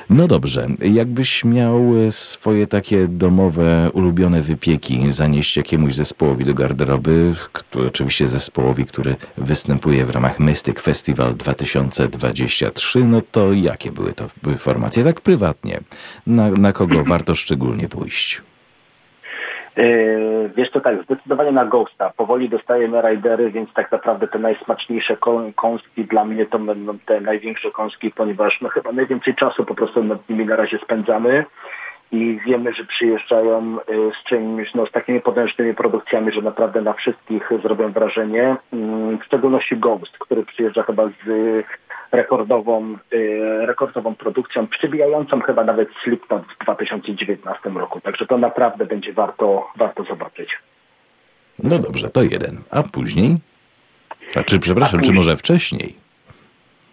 No 0.09 0.27
dobrze, 0.27 0.67
jakbyś 0.93 1.45
miał 1.45 1.81
swoje 2.09 2.67
takie 2.67 3.07
domowe, 3.07 3.89
ulubione 3.93 4.41
wypieki 4.41 5.11
zanieść 5.11 5.57
jakiemuś 5.57 5.93
zespołowi 5.93 6.45
do 6.45 6.53
garderoby, 6.53 7.33
który, 7.53 7.87
oczywiście 7.87 8.27
zespołowi, 8.27 8.85
który 8.85 9.15
występuje 9.37 10.05
w 10.05 10.09
ramach 10.09 10.39
Mystic 10.39 10.79
Festival 10.79 11.35
2023, 11.35 12.99
no 12.99 13.21
to 13.31 13.53
jakie 13.53 13.91
były 13.91 14.13
to 14.13 14.29
były 14.43 14.57
formacje? 14.57 15.03
Tak 15.03 15.21
prywatnie. 15.21 15.79
Na, 16.27 16.51
na 16.51 16.73
kogo 16.73 17.03
warto 17.03 17.35
szczególnie 17.35 17.89
pójść? 17.89 18.41
Yy, 19.77 20.51
wiesz 20.55 20.71
to 20.71 20.81
tak, 20.81 21.03
zdecydowanie 21.03 21.51
na 21.51 21.65
Ghosta. 21.65 22.11
Powoli 22.17 22.49
dostajemy 22.49 23.01
ridery, 23.01 23.51
więc 23.51 23.73
tak 23.73 23.91
naprawdę 23.91 24.27
te 24.27 24.39
najsmaczniejsze 24.39 25.17
kąski 25.55 26.05
dla 26.05 26.25
mnie 26.25 26.45
to 26.45 26.59
będą 26.59 26.99
te 27.05 27.21
największe 27.21 27.71
kąski, 27.71 28.11
ponieważ 28.11 28.61
no 28.61 28.69
chyba 28.69 28.91
najwięcej 28.91 29.35
czasu 29.35 29.65
po 29.65 29.75
prostu 29.75 30.03
nad 30.03 30.29
nimi 30.29 30.45
na 30.45 30.55
razie 30.55 30.79
spędzamy 30.79 31.45
i 32.11 32.39
wiemy, 32.45 32.73
że 32.73 32.85
przyjeżdżają 32.85 33.77
yy, 33.87 34.11
z 34.21 34.23
czymś, 34.23 34.73
no 34.73 34.85
z 34.85 34.91
takimi 34.91 35.21
potężnymi 35.21 35.73
produkcjami, 35.73 36.31
że 36.31 36.41
naprawdę 36.41 36.81
na 36.81 36.93
wszystkich 36.93 37.49
zrobią 37.63 37.91
wrażenie. 37.91 38.55
Yy, 38.73 39.17
w 39.17 39.23
szczególności 39.23 39.77
Ghost, 39.77 40.17
który 40.17 40.45
przyjeżdża 40.45 40.83
chyba 40.83 41.07
z 41.07 41.27
rekordową, 42.13 42.97
y, 43.13 43.65
rekordową 43.65 44.15
produkcją, 44.15 44.67
przybijającą 44.67 45.41
chyba 45.41 45.63
nawet 45.63 45.89
Slipknot 46.03 46.43
w 46.43 46.63
2019 46.63 47.79
roku. 47.79 48.01
Także 48.01 48.25
to 48.25 48.37
naprawdę 48.37 48.85
będzie 48.85 49.13
warto, 49.13 49.67
warto 49.75 50.03
zobaczyć. 50.03 50.59
No 51.59 51.79
dobrze, 51.79 52.09
to 52.09 52.23
jeden. 52.23 52.61
A 52.71 52.83
później? 52.83 53.37
A 54.35 54.43
czy, 54.43 54.59
przepraszam, 54.59 54.99
A 54.99 55.03
czy 55.03 55.11
może 55.11 55.37
wcześniej? 55.37 55.95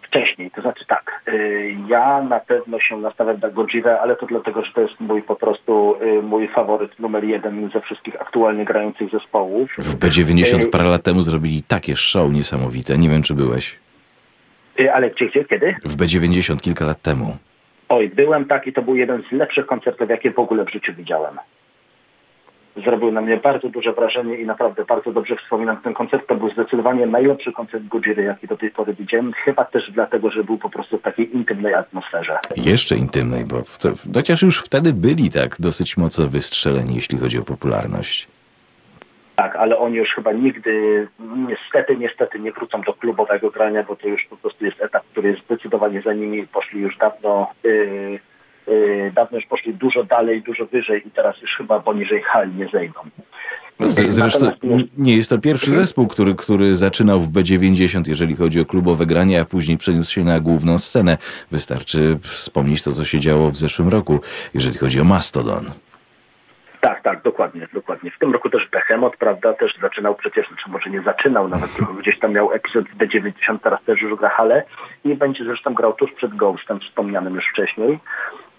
Wcześniej, 0.01 0.51
to 0.51 0.61
znaczy 0.61 0.85
tak, 0.85 1.21
y, 1.27 1.75
ja 1.87 2.21
na 2.21 2.39
pewno 2.39 2.79
się 2.79 2.97
nastawiam 2.97 3.39
na 3.39 3.49
Gojira, 3.49 3.99
ale 4.01 4.15
to 4.15 4.25
dlatego, 4.25 4.65
że 4.65 4.71
to 4.73 4.81
jest 4.81 4.99
mój 4.99 5.23
po 5.23 5.35
prostu 5.35 5.95
y, 6.01 6.21
mój 6.21 6.47
faworyt 6.47 6.99
numer 6.99 7.23
jeden 7.23 7.69
ze 7.73 7.81
wszystkich 7.81 8.21
aktualnie 8.21 8.65
grających 8.65 9.11
zespołów. 9.11 9.69
W 9.77 9.97
B90 9.97 10.69
parę 10.69 10.83
lat 10.83 11.03
temu 11.03 11.21
zrobili 11.21 11.63
takie 11.63 11.95
show 11.95 12.31
niesamowite, 12.31 12.97
nie 12.97 13.09
wiem 13.09 13.21
czy 13.21 13.33
byłeś. 13.33 13.80
Y, 14.79 14.93
ale 14.93 15.09
gdzie, 15.09 15.27
gdzie, 15.27 15.45
kiedy? 15.45 15.75
W 15.85 15.97
B90 15.97 16.61
kilka 16.61 16.85
lat 16.85 17.01
temu. 17.01 17.37
Oj, 17.89 18.09
byłem 18.09 18.45
tak 18.45 18.67
i 18.67 18.73
to 18.73 18.81
był 18.81 18.95
jeden 18.95 19.23
z 19.29 19.31
lepszych 19.31 19.65
koncertów, 19.65 20.09
jakie 20.09 20.31
w 20.31 20.39
ogóle 20.39 20.65
w 20.65 20.71
życiu 20.71 20.93
widziałem. 20.93 21.37
Zrobił 22.83 23.11
na 23.11 23.21
mnie 23.21 23.37
bardzo 23.37 23.69
duże 23.69 23.93
wrażenie 23.93 24.35
i 24.37 24.45
naprawdę 24.45 24.85
bardzo 24.85 25.11
dobrze 25.11 25.35
wspominam 25.35 25.81
ten 25.81 25.93
koncert. 25.93 26.27
To 26.27 26.35
był 26.35 26.49
zdecydowanie 26.49 27.05
najlepszy 27.05 27.51
koncert 27.51 27.83
Godziry, 27.87 28.23
jaki 28.23 28.47
do 28.47 28.57
tej 28.57 28.71
pory 28.71 28.93
widziałem. 28.93 29.33
Chyba 29.33 29.65
też 29.65 29.91
dlatego, 29.91 30.31
że 30.31 30.43
był 30.43 30.57
po 30.57 30.69
prostu 30.69 30.97
w 30.97 31.01
takiej 31.01 31.35
intymnej 31.35 31.73
atmosferze. 31.73 32.37
Jeszcze 32.55 32.97
intymnej, 32.97 33.45
bo 33.45 33.61
to, 33.79 33.89
chociaż 34.13 34.41
już 34.41 34.63
wtedy 34.63 34.93
byli 34.93 35.29
tak 35.29 35.55
dosyć 35.59 35.97
mocno 35.97 36.27
wystrzeleni, 36.27 36.95
jeśli 36.95 37.17
chodzi 37.17 37.37
o 37.39 37.43
popularność. 37.43 38.27
Tak, 39.35 39.55
ale 39.55 39.77
oni 39.77 39.95
już 39.95 40.09
chyba 40.09 40.31
nigdy, 40.31 41.07
niestety, 41.49 41.97
niestety 41.97 42.39
nie 42.39 42.51
wrócą 42.51 42.81
do 42.81 42.93
klubowego 42.93 43.51
grania, 43.51 43.83
bo 43.83 43.95
to 43.95 44.07
już 44.07 44.25
po 44.25 44.37
prostu 44.37 44.65
jest 44.65 44.81
etap, 44.81 45.03
który 45.11 45.29
jest 45.29 45.43
zdecydowanie 45.43 46.01
za 46.01 46.13
nimi. 46.13 46.47
Poszli 46.47 46.81
już 46.81 46.97
dawno, 46.97 47.51
yy, 47.63 48.19
yy, 48.67 49.11
dawno 49.15 49.37
już 49.37 49.45
poszli 49.45 49.73
dużo 49.73 50.03
dalej, 50.03 50.41
dużo 50.41 50.65
wyżej 50.65 51.07
i 51.07 51.11
teraz 51.11 51.41
już 51.41 51.55
chyba 51.55 51.79
poniżej 51.79 52.21
hali 52.21 52.55
nie 52.55 52.67
zejdą. 52.67 52.99
No, 53.79 53.91
zresztą 53.91 54.51
nie 54.97 55.15
jest 55.15 55.29
to 55.29 55.37
pierwszy 55.37 55.71
zespół, 55.71 56.07
który, 56.07 56.35
który 56.35 56.75
zaczynał 56.75 57.19
w 57.21 57.31
B90, 57.31 58.07
jeżeli 58.07 58.35
chodzi 58.35 58.59
o 58.59 58.65
klubowe 58.65 59.05
granie, 59.05 59.41
a 59.41 59.45
później 59.45 59.77
przeniósł 59.77 60.13
się 60.13 60.23
na 60.23 60.39
główną 60.39 60.77
scenę. 60.77 61.17
Wystarczy 61.51 62.17
wspomnieć 62.21 62.83
to, 62.83 62.91
co 62.91 63.05
się 63.05 63.19
działo 63.19 63.51
w 63.51 63.57
zeszłym 63.57 63.89
roku, 63.89 64.19
jeżeli 64.53 64.77
chodzi 64.77 65.01
o 65.01 65.03
Mastodon. 65.03 65.71
Tak, 66.81 67.01
tak, 67.01 67.21
dokładnie, 67.21 67.67
dokładnie. 67.73 68.11
W 68.11 68.19
tym 68.19 68.33
roku 68.33 68.49
też 68.49 68.67
Behemoth, 68.71 69.17
prawda, 69.17 69.53
też 69.53 69.77
zaczynał 69.81 70.15
przecież, 70.15 70.47
czy 70.47 70.53
znaczy 70.53 70.69
może 70.69 70.89
nie 70.89 71.01
zaczynał 71.01 71.47
nawet, 71.47 71.75
tylko 71.75 71.93
gdzieś 71.93 72.19
tam 72.19 72.33
miał 72.33 72.51
epizod 72.51 72.85
B90, 72.85 73.59
teraz 73.63 73.83
też 73.83 74.01
już 74.01 74.15
gra 74.15 74.29
hale 74.29 74.63
i 75.03 75.15
będzie 75.15 75.43
zresztą 75.43 75.73
grał 75.73 75.93
tuż 75.93 76.11
przed 76.11 76.35
Ghostem, 76.35 76.79
wspomnianym 76.79 77.35
już 77.35 77.47
wcześniej. 77.47 77.99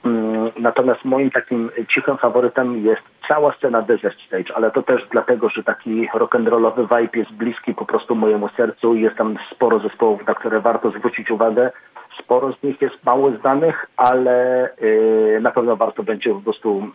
Mm, 0.04 0.50
natomiast 0.58 1.04
moim 1.04 1.30
takim 1.30 1.70
cichym 1.88 2.18
faworytem 2.18 2.86
jest 2.86 3.02
cała 3.28 3.52
scena 3.52 3.82
Desert 3.82 4.20
Stage, 4.20 4.56
ale 4.56 4.70
to 4.70 4.82
też 4.82 5.06
dlatego, 5.10 5.48
że 5.48 5.62
taki 5.62 6.08
rock'n'rollowy 6.14 6.82
vibe 6.82 7.18
jest 7.18 7.32
bliski 7.32 7.74
po 7.74 7.86
prostu 7.86 8.14
mojemu 8.14 8.48
sercu. 8.48 8.94
Jest 8.94 9.16
tam 9.16 9.36
sporo 9.50 9.78
zespołów, 9.78 10.26
na 10.26 10.34
które 10.34 10.60
warto 10.60 10.90
zwrócić 10.90 11.30
uwagę. 11.30 11.70
Sporo 12.18 12.52
z 12.52 12.62
nich 12.62 12.80
jest 12.80 13.04
mało 13.04 13.30
znanych, 13.30 13.86
ale 13.96 14.68
yy, 14.80 15.40
na 15.40 15.50
pewno 15.50 15.76
warto 15.76 16.02
będzie 16.02 16.34
po 16.34 16.40
prostu 16.40 16.88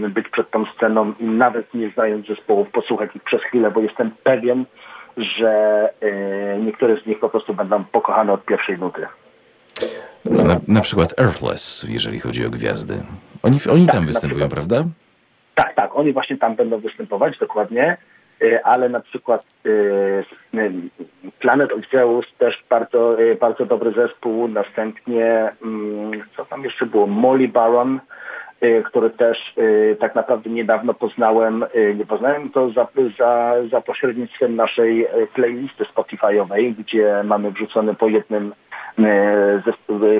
yy, 0.00 0.08
być 0.08 0.28
przed 0.28 0.50
tą 0.50 0.64
sceną 0.66 1.12
nawet 1.20 1.74
nie 1.74 1.90
znając 1.90 2.26
zespołów 2.26 2.70
posłuchać 2.70 3.16
ich 3.16 3.22
przez 3.22 3.42
chwilę, 3.42 3.70
bo 3.70 3.80
jestem 3.80 4.10
pewien, 4.22 4.64
że 5.16 5.88
yy, 6.00 6.62
niektóre 6.64 6.96
z 6.96 7.06
nich 7.06 7.20
po 7.20 7.28
prostu 7.28 7.54
będą 7.54 7.84
pokochane 7.84 8.32
od 8.32 8.44
pierwszej 8.44 8.78
nuty. 8.78 9.06
Na, 10.24 10.60
na, 10.68 10.80
przykład 10.80 11.20
Earthless, 11.20 11.86
jeżeli 11.88 12.20
chodzi 12.20 12.46
o 12.46 12.50
gwiazdy. 12.50 12.94
Oni, 13.42 13.58
oni 13.72 13.86
tak, 13.86 13.94
tam 13.94 14.06
występują, 14.06 14.48
prawda? 14.48 14.84
Tak, 15.54 15.74
tak, 15.74 15.96
oni 15.96 16.12
właśnie 16.12 16.36
tam 16.36 16.56
będą 16.56 16.78
występować, 16.78 17.38
dokładnie. 17.38 17.96
Y, 18.42 18.64
ale 18.64 18.88
na 18.88 19.00
przykład 19.00 19.44
y, 19.66 20.24
Planet 21.38 21.72
of 21.72 21.80
Zeus 21.92 22.26
też 22.38 22.64
bardzo, 22.70 23.20
y, 23.20 23.34
bardzo 23.34 23.66
dobry 23.66 23.92
zespół. 23.92 24.48
Następnie, 24.48 25.52
mm, 25.62 26.22
co 26.36 26.44
tam 26.44 26.64
jeszcze 26.64 26.86
było? 26.86 27.06
Molly 27.06 27.48
Baron, 27.48 28.00
który 28.84 29.10
też 29.10 29.54
tak 30.00 30.14
naprawdę 30.14 30.50
niedawno 30.50 30.94
poznałem. 30.94 31.64
Nie 31.94 32.06
poznałem 32.06 32.50
to 32.50 32.70
za, 32.70 32.88
za, 33.18 33.54
za 33.70 33.80
pośrednictwem 33.80 34.56
naszej 34.56 35.06
playlisty 35.34 35.84
Spotify'owej, 35.84 36.74
gdzie 36.78 37.22
mamy 37.24 37.50
wrzucony 37.50 37.94
po 37.94 38.08
jednym 38.08 38.52
E, 38.71 38.71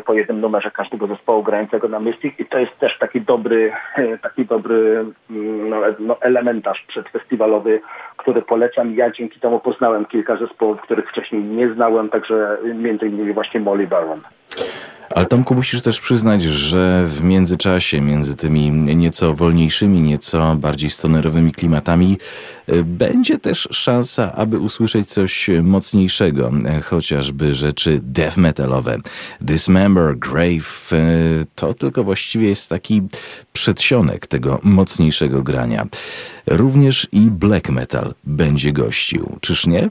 po 0.07 0.15
jednym 0.15 0.41
numerze 0.41 0.71
każdego 0.71 1.07
zespołu 1.07 1.43
grającego 1.43 1.89
na 1.89 2.01
Mystic 2.01 2.35
i 2.39 2.47
to 2.47 2.59
jest 2.59 2.79
też 2.79 2.99
taki 2.99 3.21
dobry, 3.21 3.73
e, 3.97 4.19
taki 4.19 4.47
dobry 4.47 5.05
mm, 5.31 5.69
no, 5.69 5.81
no, 5.99 6.17
elementarz 6.21 6.85
przedfestiwalowy, 6.89 7.81
który 8.17 8.43
polecam. 8.43 8.95
Ja 8.95 9.11
dzięki 9.11 9.41
temu 9.41 9.61
poznałem 9.61 10.05
kilka 10.05 10.37
zespołów, 10.37 10.81
których 10.81 11.09
wcześniej 11.11 11.45
nie 11.45 11.75
znałem, 11.75 12.09
także 12.09 12.59
między 12.75 13.07
innymi 13.07 13.33
właśnie 13.33 13.61
Molly 13.61 13.87
Baron. 13.87 14.21
Ale 15.15 15.27
Tomku, 15.27 15.55
musisz 15.55 15.83
też 15.83 16.01
przyznać, 16.01 16.43
że 16.43 17.05
w 17.07 17.23
międzyczasie, 17.23 18.01
między 18.01 18.37
tymi 18.37 18.71
nieco 18.71 19.35
wolniejszymi, 19.35 20.01
nieco 20.01 20.55
bardziej 20.55 20.91
stonerowymi 20.91 21.53
klimatami, 21.53 22.19
e, 22.67 22.83
będzie 22.83 23.39
też 23.39 23.69
szansa, 23.71 24.33
aby 24.35 24.59
usłyszeć 24.59 25.09
coś 25.09 25.51
mocniejszego, 25.63 26.51
e, 26.67 26.81
chociażby 26.81 27.55
rzeczy 27.55 28.01
death 28.03 28.37
metalowe. 28.37 28.99
Dismember, 29.41 30.19
Grave, 30.19 30.93
e, 30.93 30.97
to 31.55 31.75
tylko 31.75 32.05
właściwie 32.05 32.49
jest 32.49 32.69
taki 32.69 33.03
przedsionek 33.53 34.27
tego 34.27 34.61
mocniejszego 34.63 35.43
grania. 35.43 35.87
Również 36.47 37.09
i 37.13 37.21
black 37.21 37.69
metal 37.69 38.15
będzie 38.25 38.73
gościł, 38.73 39.39
czyż 39.41 39.67
nie? 39.67 39.89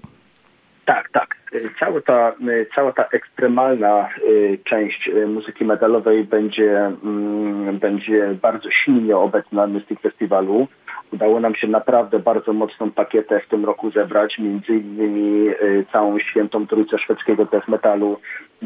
Tak, 0.85 1.09
tak. 1.13 1.30
Cała 1.79 2.01
ta, 2.01 2.35
cała 2.75 2.91
ta 2.93 3.03
ekstremalna 3.03 4.09
y, 4.27 4.59
część 4.63 5.07
y, 5.07 5.27
muzyki 5.27 5.65
metalowej 5.65 6.23
będzie, 6.23 6.77
mm, 7.03 7.79
będzie 7.79 8.35
bardzo 8.41 8.71
silnie 8.71 9.17
obecna 9.17 9.67
na 9.67 9.73
Mystic 9.73 9.99
Festiwalu. 9.99 10.67
Udało 11.13 11.39
nam 11.39 11.55
się 11.55 11.67
naprawdę 11.67 12.19
bardzo 12.19 12.53
mocną 12.53 12.91
pakietę 12.91 13.39
w 13.39 13.47
tym 13.47 13.65
roku 13.65 13.91
zebrać, 13.91 14.39
między 14.39 14.73
innymi 14.73 15.49
y, 15.49 15.85
całą 15.91 16.19
świętą 16.19 16.67
trójcę 16.67 16.97
szwedzkiego 16.97 17.45
death 17.45 17.67
metalu, 17.67 18.17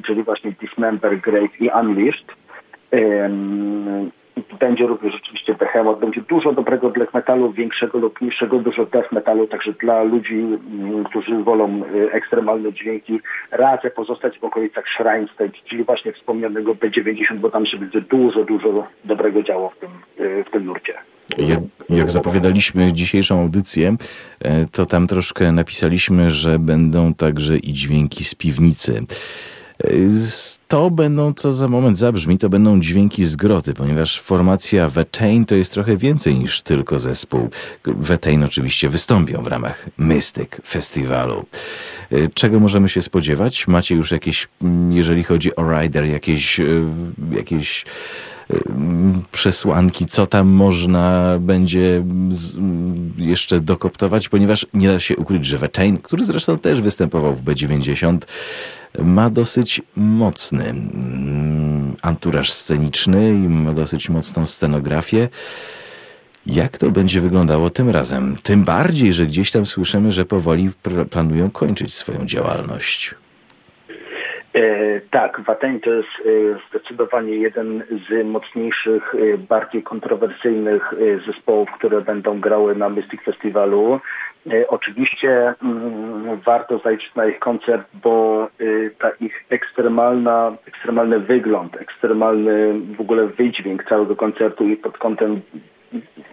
czyli 0.04 0.24
właśnie 0.24 0.52
Dismember, 0.52 1.19
Grave 1.19 1.62
i 1.62 1.69
Unleashed. 1.69 2.28
Będzie 4.60 4.88
również 4.88 5.13
rzeczywiście 5.13 5.53
Behemoth, 5.53 5.99
będzie 5.99 6.21
dużo 6.21 6.53
dobrego 6.53 6.89
black 6.89 7.13
metalu, 7.13 7.53
większego 7.53 7.97
lub 7.97 8.21
mniejszego, 8.21 8.60
dużo 8.60 8.86
death 8.86 9.12
metalu, 9.12 9.47
także 9.47 9.73
dla 9.73 10.03
ludzi, 10.03 10.36
mm, 10.36 11.03
którzy 11.03 11.43
wolą 11.43 11.84
y, 11.95 12.12
ekstremalne 12.12 12.73
dźwięki, 12.73 13.19
radzę 13.51 13.91
pozostać 13.91 14.39
w 14.39 14.43
okolicach 14.43 14.86
Shrine 14.88 15.27
Stage, 15.34 15.60
czyli 15.65 15.84
właśnie 15.84 16.13
wspomnianego 16.13 16.75
B90, 16.75 17.38
bo 17.39 17.49
tam 17.49 17.65
się 17.65 17.77
będzie 17.77 18.01
dużo, 18.01 18.43
dużo 18.43 18.88
dobrego 19.05 19.43
działo 19.43 19.69
w 19.69 19.79
tym, 19.79 19.89
y, 20.19 20.43
w 20.43 20.51
tym 20.51 20.65
nurcie. 20.65 20.93
Jak, 21.38 21.60
jak, 21.89 22.10
zapowiadaliśmy 22.10 22.93
dzisiejszą 22.93 23.41
audycję, 23.41 23.95
e, 24.39 24.65
to 24.65 24.86
tam 24.86 25.08
troszkę 25.08 25.51
napisaliśmy, 25.51 26.29
że 26.29 26.60
będą 26.60 27.13
także 27.13 27.58
i 27.58 27.73
dźwięki 27.73 28.23
z 28.23 28.36
piwnicy. 28.36 29.01
E, 29.84 29.88
to 30.68 30.92
będą, 30.92 31.34
co 31.34 31.52
za 31.52 31.68
moment 31.68 31.98
zabrzmi, 31.98 32.38
to 32.38 32.50
będą 32.50 32.80
dźwięki 32.80 33.26
z 33.26 33.36
groty, 33.36 33.74
ponieważ 33.74 34.22
formacja 34.22 34.90
Vetain 34.90 35.46
to 35.46 35.56
jest 35.56 35.74
trochę 35.74 35.98
więcej 35.98 36.36
niż 36.36 36.62
tylko 36.62 37.00
zespół. 37.00 37.50
Vetain 37.86 38.44
oczywiście 38.44 38.90
wystąpią 38.90 39.44
w 39.44 39.48
ramach 39.48 39.86
Mystic 39.98 40.50
Festiwalu. 40.68 41.46
E, 42.12 42.28
czego 42.34 42.60
możemy 42.60 42.90
się 42.90 43.02
spodziewać? 43.02 43.68
Macie 43.68 43.96
już 43.96 44.12
jakieś, 44.12 44.48
jeżeli 44.90 45.24
chodzi 45.24 45.56
o 45.56 45.64
Rider, 45.72 46.06
jakieś, 46.06 46.62
jakieś 47.32 47.86
przesłanki, 49.32 50.06
co 50.06 50.26
tam 50.26 50.48
można 50.48 51.38
będzie 51.40 52.04
jeszcze 53.18 53.60
dokoptować, 53.60 54.30
ponieważ 54.30 54.66
nie 54.74 54.88
da 54.88 55.00
się 55.00 55.16
ukryć, 55.16 55.46
że 55.46 55.58
Vetain, 55.58 55.98
który 55.98 56.26
zresztą 56.26 56.60
też 56.60 56.82
występował 56.82 57.34
w 57.34 57.44
B90, 57.44 58.18
ma 59.03 59.29
dosyć 59.29 59.81
mocny 59.95 60.73
anturaż 62.01 62.51
sceniczny 62.51 63.29
i 63.29 63.49
ma 63.49 63.73
dosyć 63.73 64.10
mocną 64.10 64.45
scenografię. 64.45 65.27
Jak 66.45 66.77
to 66.77 66.91
będzie 66.91 67.21
wyglądało 67.21 67.69
tym 67.69 67.89
razem? 67.89 68.36
Tym 68.43 68.63
bardziej, 68.63 69.13
że 69.13 69.25
gdzieś 69.25 69.51
tam 69.51 69.65
słyszymy, 69.65 70.12
że 70.12 70.25
powoli 70.25 70.71
planują 71.10 71.51
kończyć 71.51 71.93
swoją 71.93 72.25
działalność. 72.25 73.15
E, 74.55 75.01
tak, 75.12 75.41
Watain 75.41 75.79
to 75.79 75.93
jest 75.93 76.10
e, 76.25 76.60
zdecydowanie 76.69 77.36
jeden 77.36 77.84
z 78.10 78.25
mocniejszych, 78.25 79.15
e, 79.15 79.38
bardziej 79.38 79.84
kontrowersyjnych 79.84 80.93
zespołów, 81.25 81.69
które 81.71 82.01
będą 82.01 82.39
grały 82.39 82.75
na 82.75 82.89
Mystic 82.89 83.21
Festiwalu. 83.21 83.99
Oczywiście 84.67 85.53
mm, 85.63 86.39
warto 86.45 86.77
zajrzeć 86.79 87.15
na 87.15 87.25
ich 87.25 87.39
koncert, 87.39 87.88
bo 87.93 88.47
ta 88.99 89.10
ich 89.10 89.45
ekstremalna, 89.49 90.58
ekstremalny 90.67 91.19
wygląd, 91.19 91.75
ekstremalny 91.81 92.73
w 92.97 93.01
ogóle 93.01 93.27
wydźwięk 93.27 93.84
całego 93.84 94.15
koncertu 94.15 94.63
i 94.69 94.77
pod 94.77 94.97
kątem 94.97 95.41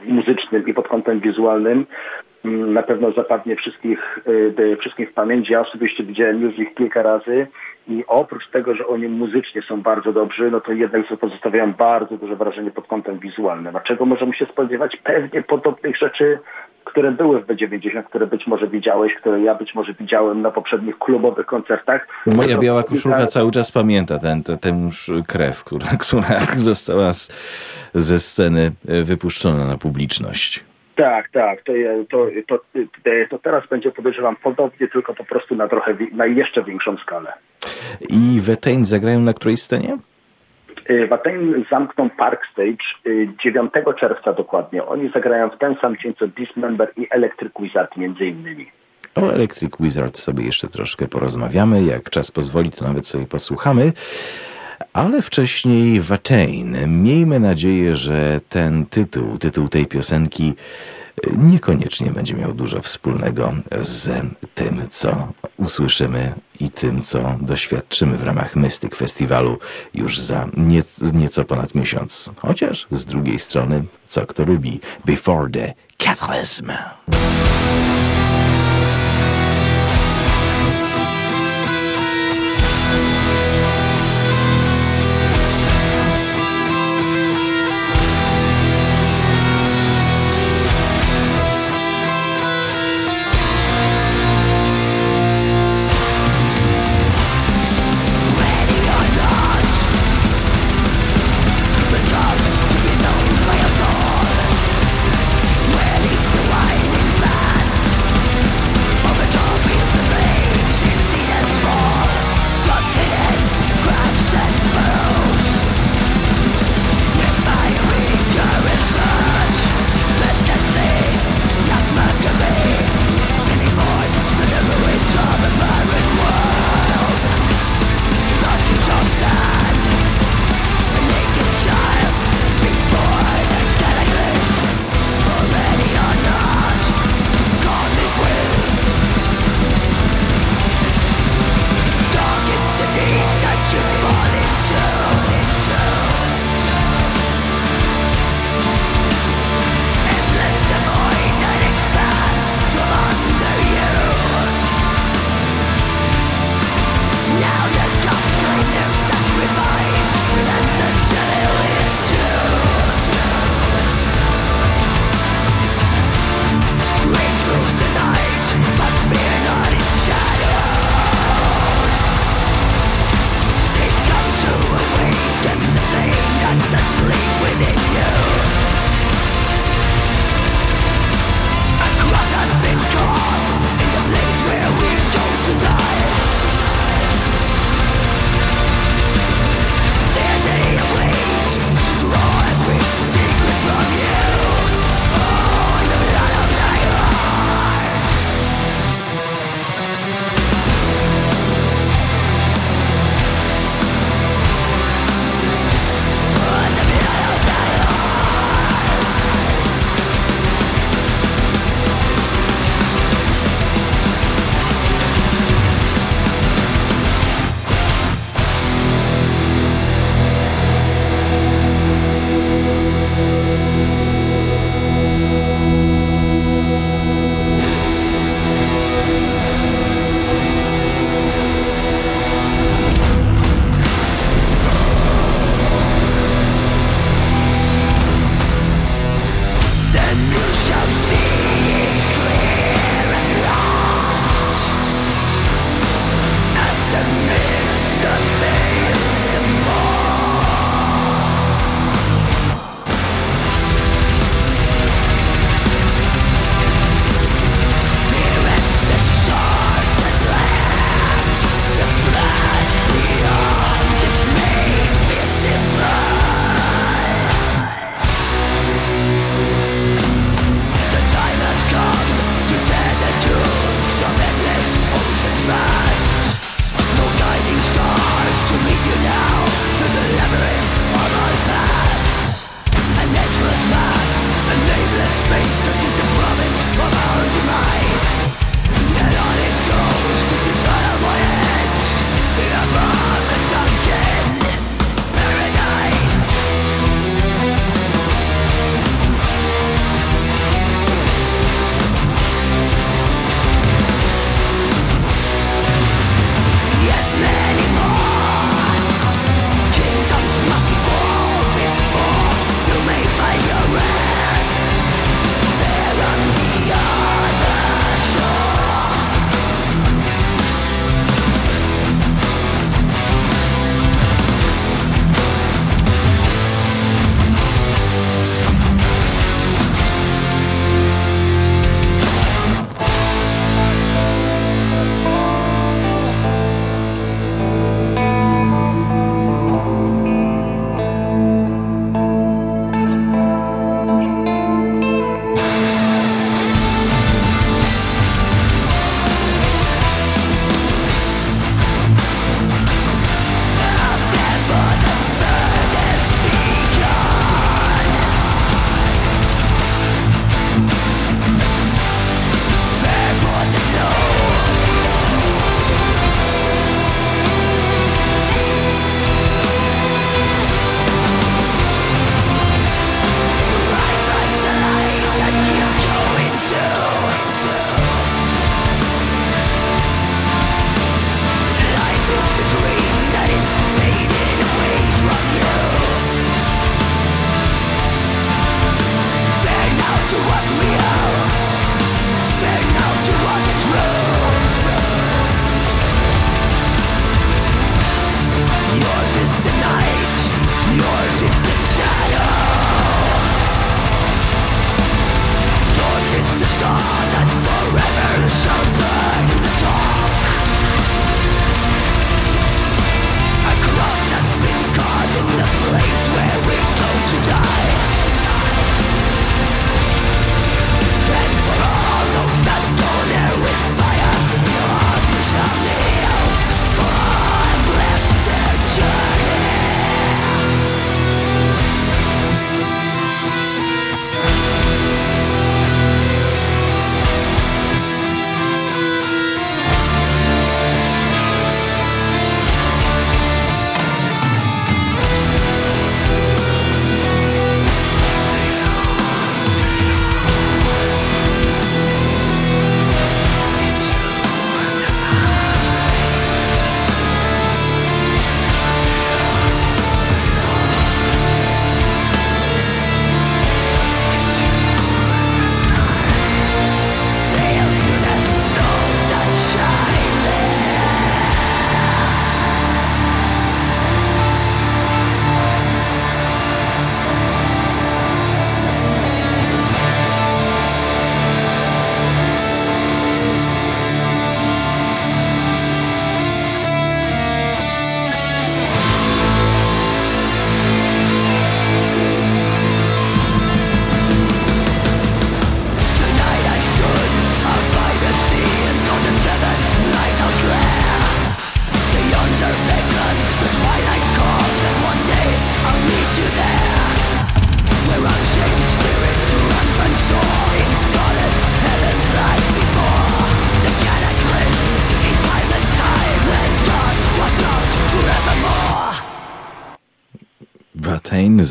muzycznym 0.04 0.68
i 0.68 0.74
pod 0.74 0.88
kątem 0.88 1.20
wizualnym 1.20 1.86
mm, 2.44 2.72
na 2.72 2.82
pewno 2.82 3.12
zapadnie 3.12 3.56
wszystkich, 3.56 4.18
wszystkich 4.80 5.10
w 5.10 5.14
pamięci. 5.14 5.52
Ja 5.52 5.60
osobiście 5.60 6.04
widziałem 6.04 6.42
już 6.42 6.58
ich 6.58 6.74
kilka 6.74 7.02
razy 7.02 7.46
i 7.88 8.04
oprócz 8.06 8.48
tego, 8.48 8.74
że 8.74 8.86
oni 8.86 9.08
muzycznie 9.08 9.62
są 9.62 9.82
bardzo 9.82 10.12
dobrzy, 10.12 10.50
no 10.50 10.60
to 10.60 10.72
jednak 10.72 11.02
pozostawiają 11.20 11.72
bardzo 11.72 12.16
duże 12.16 12.36
wrażenie 12.36 12.70
pod 12.70 12.86
kątem 12.86 13.18
wizualnym. 13.18 13.76
A 13.76 13.80
czego 13.80 14.06
możemy 14.06 14.34
się 14.34 14.46
spodziewać? 14.46 14.96
Pewnie 14.96 15.42
podobnych 15.42 15.96
rzeczy, 15.96 16.38
które 16.92 17.12
były 17.12 17.40
w 17.40 17.46
B90, 17.46 18.02
które 18.02 18.26
być 18.26 18.46
może 18.46 18.68
widziałeś, 18.68 19.14
które 19.14 19.40
ja 19.40 19.54
być 19.54 19.74
może 19.74 19.94
widziałem 19.94 20.42
na 20.42 20.50
poprzednich 20.50 20.98
klubowych 20.98 21.46
koncertach. 21.46 22.08
Moja 22.26 22.58
biała 22.58 22.82
koszulka 22.82 23.26
cały 23.26 23.50
czas 23.50 23.72
pamięta 23.72 24.18
ten, 24.18 24.42
ten, 24.42 24.58
ten 24.58 24.90
krew, 25.26 25.64
która, 25.64 25.86
która 26.08 26.40
została 26.56 27.12
z, 27.12 27.28
ze 27.94 28.18
sceny 28.18 28.72
wypuszczona 28.84 29.66
na 29.66 29.78
publiczność. 29.78 30.64
Tak, 30.96 31.28
tak. 31.28 31.62
To, 31.62 31.72
to, 32.10 32.26
to, 32.48 32.60
to, 33.30 33.38
teraz 33.38 33.66
będzie 33.68 33.92
podejrzewam 33.92 34.36
podobnie, 34.36 34.88
tylko 34.88 35.14
po 35.14 35.24
prostu 35.24 35.56
na 35.56 35.68
trochę 35.68 35.96
na 36.12 36.26
jeszcze 36.26 36.64
większą 36.64 36.96
skalę. 36.96 37.32
I 38.08 38.40
Wetain 38.40 38.84
zagrają 38.84 39.20
na 39.20 39.34
której 39.34 39.56
scenie? 39.56 39.98
Y, 40.90 41.08
zamkną 41.70 42.10
Park 42.10 42.46
Stage 42.52 43.34
9 43.44 43.72
y, 43.76 43.94
czerwca 44.00 44.32
dokładnie. 44.32 44.84
Oni 44.84 45.10
zagrają 45.14 45.50
w 45.50 45.58
ten 45.58 45.76
sam 45.80 45.96
dzień 45.96 46.14
co 46.18 46.28
Dismember 46.28 46.92
i 46.96 47.06
Electric 47.10 47.52
Wizard 47.60 47.96
między 47.96 48.26
innymi. 48.26 48.66
O 49.14 49.20
Electric 49.20 49.72
Wizard 49.80 50.18
sobie 50.18 50.44
jeszcze 50.44 50.68
troszkę 50.68 51.08
porozmawiamy. 51.08 51.82
Jak 51.82 52.10
czas 52.10 52.30
pozwoli, 52.30 52.70
to 52.70 52.84
nawet 52.84 53.06
sobie 53.06 53.26
posłuchamy. 53.26 53.92
Ale 54.92 55.22
wcześniej 55.22 56.00
Watain. 56.00 57.02
Miejmy 57.02 57.40
nadzieję, 57.40 57.96
że 57.96 58.40
ten 58.48 58.86
tytuł, 58.86 59.38
tytuł 59.38 59.68
tej 59.68 59.86
piosenki 59.86 60.54
niekoniecznie 61.36 62.10
będzie 62.10 62.34
miał 62.34 62.52
dużo 62.52 62.80
wspólnego 62.80 63.52
z 63.80 64.26
tym, 64.54 64.82
co 64.90 65.28
usłyszymy 65.56 66.34
i 66.60 66.70
tym, 66.70 67.02
co 67.02 67.36
doświadczymy 67.40 68.16
w 68.16 68.22
ramach 68.22 68.56
Mystic 68.56 68.96
Festiwalu 68.96 69.58
już 69.94 70.20
za 70.20 70.48
nie, 70.56 70.82
nieco 71.12 71.44
ponad 71.44 71.74
miesiąc. 71.74 72.30
Chociaż 72.36 72.86
z 72.90 73.04
drugiej 73.04 73.38
strony, 73.38 73.84
co 74.04 74.26
kto 74.26 74.44
lubi, 74.44 74.80
Before 75.04 75.50
the 75.50 75.74
Catalysm. 75.98 76.72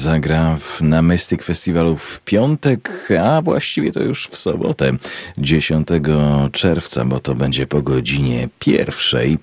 Zagra 0.01 0.57
na 0.81 1.01
Mystic 1.01 1.43
Festiwalu 1.43 1.97
w 1.97 2.21
piątek, 2.21 3.09
a 3.23 3.41
właściwie 3.41 3.91
to 3.91 3.99
już 3.99 4.27
w 4.27 4.37
sobotę, 4.37 4.91
10 5.37 5.87
czerwca, 6.51 7.05
bo 7.05 7.19
to 7.19 7.35
będzie 7.35 7.67
po 7.67 7.81
godzinie 7.81 8.49
pierwszej. 8.59 9.37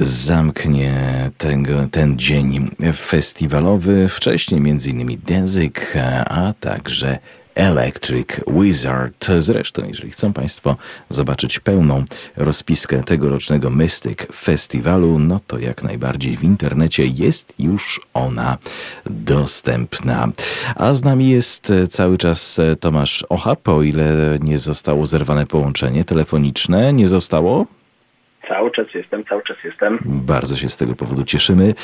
Zamknie 0.00 0.94
tego, 1.38 1.86
ten 1.90 2.18
dzień 2.18 2.70
festiwalowy, 2.96 4.08
wcześniej 4.08 4.60
m.in. 4.60 5.20
Denzik, 5.26 5.94
a 6.26 6.52
także 6.60 7.18
Electric 7.54 8.28
Wizard. 8.46 9.26
Zresztą, 9.38 9.82
jeżeli 9.88 10.10
chcą 10.10 10.32
Państwo 10.32 10.76
zobaczyć 11.08 11.58
pełną 11.58 12.04
rozpiskę 12.36 13.02
tegorocznego 13.02 13.70
Mystic 13.70 14.18
Festiwalu, 14.34 15.18
no 15.18 15.40
to 15.46 15.58
jak 15.58 15.82
najbardziej 15.82 16.36
w 16.36 16.44
internecie 16.44 17.06
jest 17.06 17.54
już 17.58 18.00
ona 18.14 18.58
dostępna. 19.06 20.28
A 20.74 20.94
z 20.94 21.04
nami 21.04 21.28
jest 21.28 21.72
cały 21.90 22.18
czas 22.18 22.60
Tomasz 22.80 23.22
Ochap, 23.28 23.68
o 23.68 23.82
ile 23.82 24.38
nie 24.42 24.58
zostało 24.58 25.06
zerwane 25.06 25.46
połączenie 25.46 26.04
telefoniczne. 26.04 26.92
Nie 26.92 27.08
zostało? 27.08 27.66
Cały 28.48 28.70
czas 28.70 28.86
jestem, 28.94 29.24
cały 29.24 29.42
czas 29.42 29.56
jestem. 29.64 29.98
Bardzo 30.04 30.56
się 30.56 30.68
z 30.68 30.76
tego 30.76 30.94
powodu 30.94 31.24
cieszymy, 31.24 31.74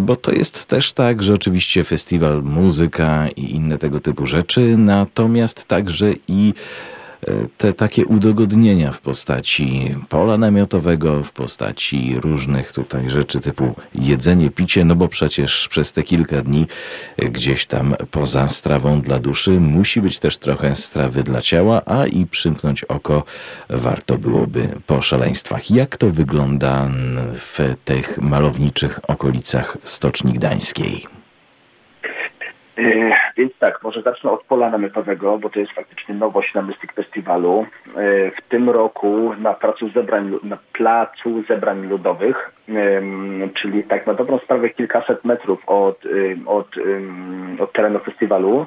bo 0.00 0.16
to 0.16 0.32
jest 0.32 0.64
też 0.64 0.92
tak, 0.92 1.22
że 1.22 1.34
oczywiście 1.34 1.84
festiwal, 1.84 2.42
muzyka 2.42 3.28
i 3.36 3.54
inne 3.54 3.78
tego 3.78 4.00
typu 4.00 4.26
rzeczy, 4.26 4.60
natomiast 4.78 5.64
także 5.64 6.06
i 6.28 6.54
te 7.56 7.72
takie 7.72 8.06
udogodnienia 8.06 8.92
w 8.92 9.00
postaci 9.00 9.94
pola 10.08 10.38
namiotowego, 10.38 11.24
w 11.24 11.32
postaci 11.32 12.14
różnych 12.20 12.72
tutaj 12.72 13.10
rzeczy 13.10 13.40
typu 13.40 13.74
jedzenie, 13.94 14.50
picie, 14.50 14.84
no 14.84 14.94
bo 14.94 15.08
przecież 15.08 15.68
przez 15.68 15.92
te 15.92 16.02
kilka 16.02 16.42
dni 16.42 16.66
gdzieś 17.18 17.66
tam 17.66 17.94
poza 18.10 18.48
strawą 18.48 19.00
dla 19.00 19.18
duszy 19.18 19.50
musi 19.50 20.00
być 20.00 20.18
też 20.18 20.38
trochę 20.38 20.76
strawy 20.76 21.22
dla 21.22 21.42
ciała, 21.42 21.82
a 21.86 22.06
i 22.06 22.26
przymknąć 22.26 22.84
oko 22.84 23.24
warto 23.70 24.18
byłoby 24.18 24.68
po 24.86 25.02
szaleństwach. 25.02 25.70
Jak 25.70 25.96
to 25.96 26.10
wygląda 26.10 26.90
w 27.34 27.74
tych 27.84 28.18
malowniczych 28.18 29.00
okolicach 29.08 29.78
Stoczni 29.84 30.32
Gdańskiej? 30.32 31.15
Yy, 32.76 33.12
więc 33.36 33.52
tak, 33.58 33.82
może 33.82 34.02
zacznę 34.02 34.30
od 34.30 34.44
pola 34.44 34.70
namiotowego, 34.70 35.38
bo 35.38 35.50
to 35.50 35.60
jest 35.60 35.72
faktycznie 35.72 36.14
nowość 36.14 36.54
na 36.54 36.62
Mystic 36.62 36.92
Festiwalu. 36.92 37.66
Yy, 37.86 38.32
w 38.36 38.48
tym 38.48 38.70
roku 38.70 39.34
na 39.38 39.54
placu 39.54 39.88
zebrań, 39.88 40.38
na 40.42 40.58
placu 40.72 41.42
zebrań 41.48 41.86
ludowych, 41.86 42.52
czyli 43.54 43.84
tak 43.84 44.06
na 44.06 44.14
dobrą 44.14 44.38
sprawę 44.38 44.70
kilkaset 44.70 45.24
metrów 45.24 45.62
od, 45.66 46.02
od, 46.46 46.68
od 47.58 47.72
terenu 47.72 47.98
festiwalu, 47.98 48.66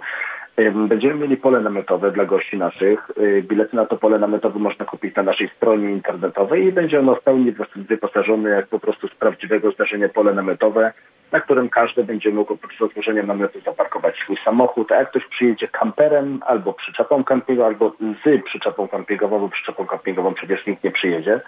Będziemy 0.88 1.16
mieli 1.16 1.38
pole 1.38 1.62
namiotowe 1.62 2.12
dla 2.12 2.26
gości 2.26 2.58
naszych. 2.58 3.12
Bilety 3.44 3.76
na 3.76 3.86
to 3.86 3.98
pole 3.98 4.20
namiotowe 4.20 4.60
można 4.60 4.86
kupić 4.86 5.16
na 5.16 5.24
naszej 5.24 5.50
stronie 5.58 5.92
internetowej 5.92 6.66
i 6.66 6.72
będzie 6.72 7.00
ono 7.00 7.16
w 7.16 7.24
pełni 7.24 7.54
wyposażone 7.76 8.50
jak 8.50 8.68
po 8.68 8.80
prostu 8.80 9.08
z 9.08 9.16
prawdziwego 9.16 9.72
zdarzenia 9.72 10.10
pole 10.10 10.34
namiotowe 10.34 10.94
na 11.32 11.40
którym 11.40 11.70
każdy 11.70 12.04
będzie 12.04 12.32
mógł 12.32 12.54
oprócz 12.54 12.80
rozłożenia 12.80 13.24
namiotu 13.24 13.62
zaparkować 13.62 14.16
swój 14.18 14.38
samochód, 14.46 14.92
a 14.92 14.96
jak 14.96 15.10
ktoś 15.10 15.26
przyjedzie 15.26 15.68
kamperem 15.68 16.40
albo 16.46 16.74
przyczepą 16.74 17.24
kampingową, 17.24 17.68
albo 17.68 17.96
z 18.00 18.44
przyczepą 18.44 18.88
kampingową, 18.88 19.40
bo 19.40 19.50
przyczepą 19.50 19.86
kampingową 19.86 20.34
przecież 20.34 20.66
nikt 20.66 20.84
nie 20.84 20.92
przyjedzie, 20.92 21.42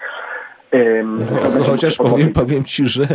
no, 1.03 1.63
chociaż 1.63 1.97
powiem, 1.97 2.33
powiem 2.33 2.63
ci, 2.63 2.87
że, 2.87 3.07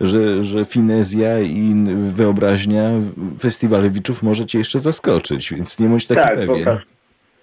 że, 0.00 0.44
że 0.44 0.64
finezja 0.64 1.38
i 1.40 1.74
wyobraźnia 1.96 2.90
festiwalewiczów 3.40 4.22
może 4.22 4.46
cię 4.46 4.58
jeszcze 4.58 4.78
zaskoczyć, 4.78 5.52
więc 5.52 5.80
nie 5.80 5.88
bądź 5.88 6.06
taki 6.06 6.20
tak, 6.20 6.34
pewien. 6.34 6.78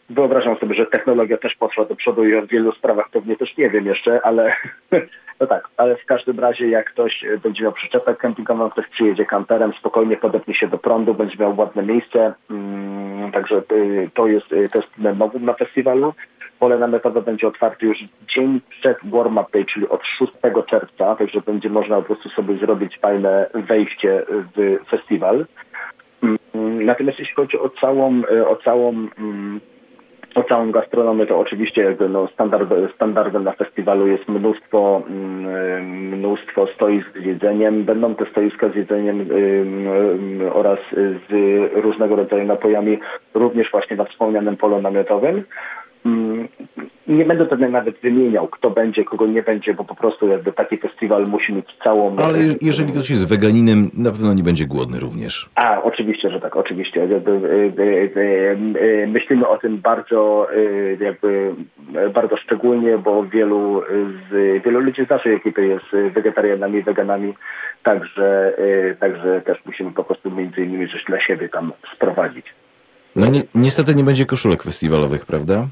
Wyobrażam 0.09 0.57
sobie, 0.57 0.76
że 0.76 0.86
technologia 0.86 1.38
też 1.38 1.55
poszła 1.55 1.86
do 1.86 1.95
przodu 1.95 2.26
i 2.26 2.36
o 2.36 2.47
wielu 2.47 2.72
sprawach 2.72 3.09
pewnie 3.09 3.38
też 3.38 3.57
nie 3.57 3.69
wiem 3.69 3.86
jeszcze, 3.86 4.22
ale 4.24 4.55
no 5.42 5.48
tak, 5.48 5.70
ale 5.78 5.98
w 5.98 6.06
każdym 6.06 6.39
razie 6.39 6.70
jak 6.70 6.89
ktoś 6.89 7.26
będzie 7.44 7.64
miał 7.64 7.72
przyczepę 7.72 8.16
kempingową, 8.16 8.70
ktoś 8.70 8.88
przyjedzie 8.88 9.26
kamperem, 9.26 9.74
spokojnie 9.74 10.18
podepnie 10.18 10.54
się 10.54 10.68
do 10.68 10.78
prądu, 10.78 11.14
będzie 11.14 11.38
miał 11.39 11.58
ładne 11.58 11.84
miejsce, 11.84 12.34
mm, 12.50 13.32
także 13.32 13.62
y, 13.72 14.10
to 14.14 14.28
jest, 14.28 14.54
y, 14.54 14.70
to 14.70 14.78
jest 14.78 15.20
na 15.39 15.54
festiwalu. 15.54 16.14
Pole 16.60 16.78
namiotowe 16.78 17.22
będzie 17.22 17.48
otwarte 17.48 17.86
już 17.86 17.98
dzień 18.28 18.62
przed 18.70 18.98
warm-up 19.04 19.50
day, 19.54 19.66
czyli 19.66 19.89
od 19.89 20.06
6 20.06 20.32
czerwca, 20.68 21.16
także 21.16 21.42
będzie 21.42 21.70
można 21.70 21.96
po 21.96 22.04
prostu 22.04 22.30
sobie 22.30 22.58
zrobić 22.58 23.00
fajne 23.00 23.50
wejście 23.54 24.26
w 24.30 24.89
festiwal. 24.89 25.46
Mm, 26.24 26.86
natomiast 26.86 27.20
jeśli 27.20 27.36
chodzi 27.36 27.60
o 27.60 27.70
całą, 27.70 28.22
o 28.48 28.56
całą 28.56 28.89
mm, 28.89 29.62
o 30.36 30.43
całą 30.43 30.71
gastronomię, 30.71 31.25
to 31.25 31.39
oczywiście 31.39 31.84
jakby 31.84 32.09
no 32.09 32.27
standard, 32.27 32.73
standardem 32.95 33.43
na 33.43 33.51
festiwalu 33.51 34.07
jest 34.07 34.27
mnóstwo, 34.27 35.03
mm, 35.07 36.17
mnóstwo 36.17 36.67
stoisk 36.67 37.17
z 37.17 37.25
jedzeniem. 37.25 37.84
Będą 37.84 38.15
te 38.15 38.25
stoiska 38.25 38.69
z 38.69 38.75
jedzeniem 38.75 39.29
oraz 40.53 40.79
z 41.29 41.34
różnego 41.73 42.15
rodzaju 42.15 42.45
napojami 42.45 42.99
również 43.34 43.71
właśnie 43.71 43.97
na 43.97 44.05
wspomnianym 44.05 44.57
polu 44.57 44.82
namiotowym. 44.82 45.43
Mm, 46.06 46.47
nie 47.08 47.26
będę 47.26 47.45
pewnie 47.45 47.70
nawet 47.70 47.99
wymieniał, 47.99 48.47
kto 48.47 48.70
będzie, 48.70 49.04
kogo 49.04 49.28
nie 49.28 49.43
będzie, 49.43 49.74
bo 49.74 49.84
po 49.84 49.95
prostu 49.95 50.28
jakby 50.28 50.52
taki 50.52 50.78
festiwal 50.78 51.28
musi 51.28 51.54
mieć 51.54 51.66
całą... 51.84 52.16
Ale 52.16 52.38
jeżeli 52.62 52.91
ktoś 52.91 53.10
jest 53.10 53.28
weganinem, 53.28 53.89
na 53.93 54.12
pewno 54.12 54.34
nie 54.34 54.43
będzie 54.43 54.66
głodny 54.66 54.99
również. 54.99 55.49
A, 55.56 55.84
oczywiście, 55.84 56.32
że 56.32 56.41
tak, 56.41 56.56
oczywiście. 56.56 56.99
Jakby, 56.99 57.32
y, 57.32 57.82
y, 57.82 58.84
y, 59.04 59.08
myślimy 59.08 59.47
o 59.47 59.58
tym 59.58 59.78
bardzo 59.78 60.47
jakby 60.99 61.56
bardzo 62.14 62.38
szczególnie, 62.38 62.97
bo 62.97 63.26
wielu, 63.26 63.82
z, 64.32 64.64
wielu 64.64 64.80
ludzi 64.80 65.06
z 65.06 65.10
naszej 65.10 65.34
ekipy 65.34 65.68
jest 65.68 66.14
wegetarianami, 66.14 66.84
weganami, 66.84 67.34
także, 67.84 68.54
także 68.99 69.41
też 69.41 69.58
musimy 69.66 69.91
po 69.91 70.04
prostu 70.04 70.32
między 70.32 70.62
innymi 70.62 70.89
coś 70.89 71.04
dla 71.04 71.20
siebie 71.20 71.49
tam 71.49 71.74
sprowadzić. 71.95 72.45
No 73.16 73.26
ni 73.26 73.41
niestety 73.56 73.95
nie 73.95 74.04
będzie 74.04 74.26
koszulek 74.26 74.64
festiwalowych, 74.64 75.26
prawda? 75.26 75.68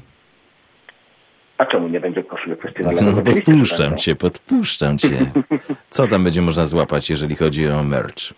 A 1.60 1.66
czemu 1.66 1.88
nie 1.88 2.00
będzie 2.00 2.22
koszulek 2.22 2.62
festiwalowych? 2.62 3.16
No, 3.16 3.22
podpuszczam 3.22 3.96
cię, 3.96 4.16
podpuszczam 4.16 4.98
cię. 4.98 5.08
Co 5.90 6.06
tam 6.06 6.24
będzie 6.24 6.42
można 6.42 6.64
złapać, 6.64 7.10
jeżeli 7.10 7.36
chodzi 7.36 7.68
o 7.68 7.82
merch? 7.82 8.34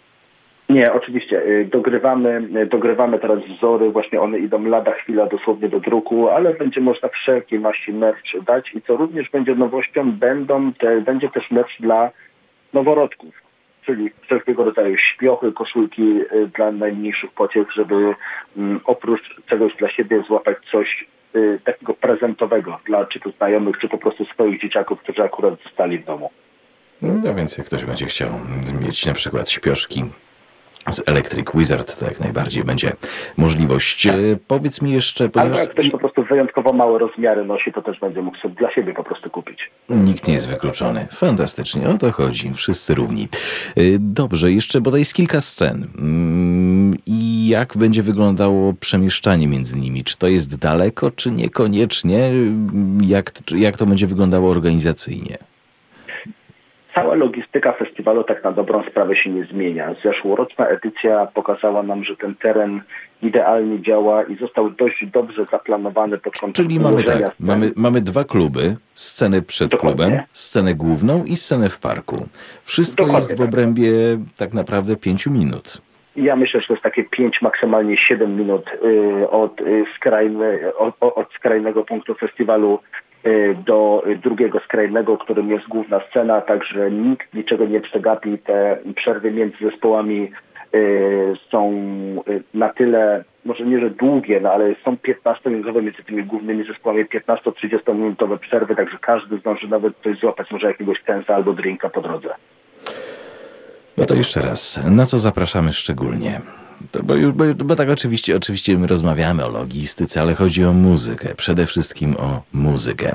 Nie, 0.68 0.92
oczywiście. 0.92 1.42
Y, 1.42 1.68
dogrywamy, 1.72 2.48
y, 2.62 2.66
dogrywamy 2.66 3.18
teraz 3.18 3.38
wzory, 3.38 3.90
właśnie 3.90 4.20
one 4.20 4.38
idą 4.38 4.64
lada 4.64 4.92
chwila 4.92 5.26
dosłownie 5.26 5.68
do 5.68 5.80
druku, 5.80 6.28
ale 6.28 6.54
będzie 6.54 6.80
można 6.80 7.08
wszelkie 7.08 7.60
maści 7.60 7.92
merch 7.92 8.44
dać 8.46 8.74
i 8.74 8.82
co 8.82 8.96
również 8.96 9.30
będzie 9.30 9.54
nowością, 9.54 10.12
będą 10.12 10.72
te, 10.72 11.00
będzie 11.00 11.28
też 11.28 11.50
merch 11.50 11.80
dla 11.80 12.10
noworodków, 12.72 13.34
czyli 13.86 14.10
wszelkiego 14.22 14.64
rodzaju 14.64 14.96
śpiochy, 14.96 15.52
koszulki 15.52 16.02
y, 16.02 16.46
dla 16.56 16.72
najmniejszych 16.72 17.30
pociech, 17.30 17.72
żeby 17.72 18.14
mm, 18.56 18.80
oprócz 18.84 19.36
czegoś 19.46 19.74
dla 19.76 19.88
siebie 19.88 20.22
złapać 20.28 20.56
coś 20.70 21.06
takiego 21.64 21.94
prezentowego 21.94 22.78
dla 22.86 23.06
czy 23.06 23.20
to 23.20 23.30
znajomych, 23.30 23.78
czy 23.78 23.88
po 23.88 23.98
prostu 23.98 24.24
swoich 24.24 24.60
dzieciaków, 24.60 25.00
którzy 25.00 25.22
akurat 25.22 25.54
zostali 25.64 25.98
w 25.98 26.04
domu. 26.04 26.30
No 27.02 27.34
więc 27.34 27.58
jak 27.58 27.66
ktoś 27.66 27.84
będzie 27.84 28.06
chciał 28.06 28.30
mieć 28.80 29.06
na 29.06 29.12
przykład 29.14 29.50
śpioszki 29.50 30.04
z 30.90 31.08
Electric 31.08 31.46
Wizard, 31.54 31.98
to 31.98 32.04
jak 32.04 32.20
najbardziej 32.20 32.64
będzie 32.64 32.92
możliwość. 33.36 34.02
Tak. 34.02 34.14
Powiedz 34.48 34.82
mi 34.82 34.92
jeszcze... 34.92 35.28
Ponieważ... 35.28 35.58
Ale 35.58 35.66
ktoś 35.66 35.90
po 35.90 35.98
prostu 35.98 36.11
wyjątkowo 36.32 36.72
małe 36.72 36.98
rozmiary 36.98 37.44
nosi, 37.44 37.72
to 37.72 37.82
też 37.82 38.00
będzie 38.00 38.22
mógł 38.22 38.36
sobie 38.36 38.54
dla 38.54 38.70
siebie 38.70 38.94
po 38.94 39.04
prostu 39.04 39.30
kupić. 39.30 39.70
Nikt 39.88 40.28
nie 40.28 40.34
jest 40.34 40.48
wykluczony. 40.48 41.06
Fantastycznie, 41.10 41.88
o 41.88 41.94
to 41.94 42.12
chodzi. 42.12 42.54
Wszyscy 42.54 42.94
równi. 42.94 43.28
Y, 43.78 43.96
dobrze, 43.98 44.52
jeszcze 44.52 44.80
bodaj 44.80 45.00
jest 45.00 45.14
kilka 45.14 45.40
scen. 45.40 45.88
Mm, 45.98 46.96
I 47.06 47.48
jak 47.48 47.76
będzie 47.76 48.02
wyglądało 48.02 48.72
przemieszczanie 48.80 49.48
między 49.48 49.78
nimi? 49.78 50.04
Czy 50.04 50.16
to 50.18 50.28
jest 50.28 50.56
daleko, 50.56 51.10
czy 51.10 51.30
niekoniecznie? 51.30 52.30
Jak, 53.02 53.32
jak 53.56 53.76
to 53.76 53.86
będzie 53.86 54.06
wyglądało 54.06 54.50
organizacyjnie? 54.50 55.51
Cała 56.94 57.14
logistyka 57.14 57.72
festiwalu 57.72 58.24
tak 58.24 58.44
na 58.44 58.52
dobrą 58.52 58.82
sprawę 58.82 59.16
się 59.16 59.30
nie 59.30 59.44
zmienia. 59.44 59.94
Zeszłoroczna 60.02 60.66
edycja 60.66 61.26
pokazała 61.26 61.82
nam, 61.82 62.04
że 62.04 62.16
ten 62.16 62.34
teren 62.34 62.80
idealnie 63.22 63.82
działa 63.82 64.22
i 64.22 64.36
został 64.36 64.70
dość 64.70 65.06
dobrze 65.06 65.44
zaplanowany 65.52 66.18
pod 66.18 66.38
kątem 66.38 66.64
Czyli 66.64 66.80
mamy 66.80 67.04
tak, 67.04 67.34
mamy, 67.40 67.72
mamy 67.76 68.00
dwa 68.00 68.24
kluby, 68.24 68.76
scenę 68.94 69.42
przed 69.42 69.70
Dokładnie. 69.70 70.04
klubem, 70.04 70.20
scenę 70.32 70.74
główną 70.74 71.24
i 71.24 71.36
scenę 71.36 71.68
w 71.68 71.78
parku. 71.78 72.26
Wszystko 72.64 73.04
Dokładnie 73.04 73.28
jest 73.28 73.34
w 73.34 73.38
tak. 73.38 73.48
obrębie 73.48 73.92
tak. 73.92 74.38
tak 74.38 74.54
naprawdę 74.54 74.96
pięciu 74.96 75.30
minut. 75.30 75.82
Ja 76.16 76.36
myślę, 76.36 76.60
że 76.60 76.66
to 76.66 76.72
jest 76.72 76.82
takie 76.82 77.04
pięć, 77.04 77.42
maksymalnie 77.42 77.96
siedem 77.96 78.36
minut 78.36 78.70
y, 78.84 79.30
od, 79.30 79.60
y, 79.60 79.84
skrajny, 79.96 80.76
od, 80.76 80.94
od 81.00 81.32
skrajnego 81.32 81.84
punktu 81.84 82.14
festiwalu 82.14 82.78
do 83.66 84.04
drugiego 84.22 84.60
skrajnego, 84.60 85.18
którym 85.18 85.50
jest 85.50 85.68
główna 85.68 86.00
scena, 86.10 86.40
także 86.40 86.90
nikt 86.90 87.34
niczego 87.34 87.66
nie 87.66 87.80
przegapi. 87.80 88.38
Te 88.38 88.78
przerwy 88.94 89.30
między 89.30 89.56
zespołami 89.60 90.30
są 91.50 91.72
na 92.54 92.68
tyle, 92.68 93.24
może 93.44 93.64
nie, 93.64 93.80
że 93.80 93.90
długie, 93.90 94.40
no 94.40 94.52
ale 94.52 94.74
są 94.84 94.94
15-minutowe 94.94 95.82
między 95.82 96.02
tymi 96.02 96.24
głównymi 96.24 96.64
zespołami 96.64 97.04
15-30 97.04 97.94
minutowe 97.94 98.38
przerwy, 98.38 98.76
także 98.76 98.98
każdy 99.00 99.38
zdąży 99.38 99.68
nawet 99.68 99.94
coś 100.04 100.18
złapać, 100.18 100.50
może 100.50 100.66
jakiegoś 100.66 101.02
tensa 101.02 101.34
albo 101.34 101.52
drinka 101.52 101.88
po 101.90 102.00
drodze. 102.00 102.28
No 103.96 104.04
to 104.04 104.14
jeszcze 104.14 104.40
raz, 104.40 104.80
na 104.90 105.06
co 105.06 105.18
zapraszamy 105.18 105.72
szczególnie? 105.72 106.40
To 106.90 107.02
bo, 107.02 107.14
bo, 107.34 107.44
bo, 107.54 107.76
tak 107.76 107.88
oczywiście, 107.88 108.36
oczywiście 108.36 108.78
my 108.78 108.86
rozmawiamy 108.86 109.44
o 109.44 109.48
logistyce, 109.48 110.20
ale 110.20 110.34
chodzi 110.34 110.64
o 110.64 110.72
muzykę. 110.72 111.34
Przede 111.34 111.66
wszystkim 111.66 112.16
o 112.16 112.42
muzykę. 112.52 113.14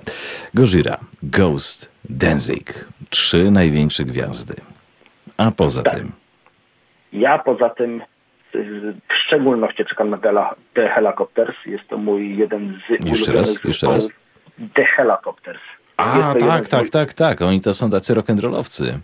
Gojira, 0.54 0.98
Ghost, 1.24 1.92
Danzig. 2.10 2.88
Trzy 3.10 3.52
największe 3.52 4.06
gwiazdy. 4.06 4.54
A 5.38 5.52
poza 5.52 5.84
tak. 5.84 5.96
tym? 5.96 6.12
Ja 7.14 7.40
poza 7.40 7.70
tym 7.70 8.02
w 9.10 9.14
szczególności 9.26 9.86
czekam 9.86 10.10
na 10.10 10.18
The 10.74 10.90
Helicopters. 10.90 11.56
Jest 11.66 11.88
to 11.88 11.98
mój 11.98 12.38
jeden 12.38 12.80
z 12.88 13.06
Jeszcze 13.06 13.32
raz, 13.34 13.64
jeszcze 13.64 13.88
raz. 13.88 14.08
The 14.74 14.86
Helicopters. 14.86 15.60
A, 15.98 16.36
tak, 16.40 16.68
tak, 16.68 16.90
tak, 16.90 17.14
tak. 17.14 17.42
Oni 17.42 17.62
to 17.62 17.74
są 17.74 17.90
tacy 17.90 18.14
rock'n'rollowcy. 18.14 18.98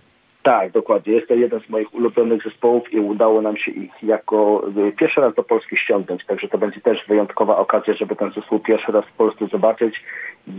Tak, 0.44 0.72
dokładnie. 0.72 1.14
Jest 1.14 1.28
to 1.28 1.34
jeden 1.34 1.60
z 1.60 1.70
moich 1.70 1.94
ulubionych 1.94 2.44
zespołów 2.44 2.94
i 2.94 3.00
udało 3.00 3.42
nam 3.42 3.58
się 3.58 3.72
ich 3.72 4.04
jako 4.04 4.64
y, 4.88 4.92
pierwszy 4.92 5.22
raz 5.22 5.36
do 5.36 5.44
Polski 5.44 5.78
ściągnąć, 5.78 6.26
także 6.26 6.48
to 6.48 6.58
będzie 6.58 6.82
też 6.82 7.06
wyjątkowa 7.08 7.58
okazja, 7.58 7.94
żeby 7.94 8.16
ten 8.16 8.32
zespół 8.32 8.60
pierwszy 8.60 8.92
raz 8.92 9.06
w 9.06 9.12
Polsce 9.12 9.48
zobaczyć. 9.48 10.04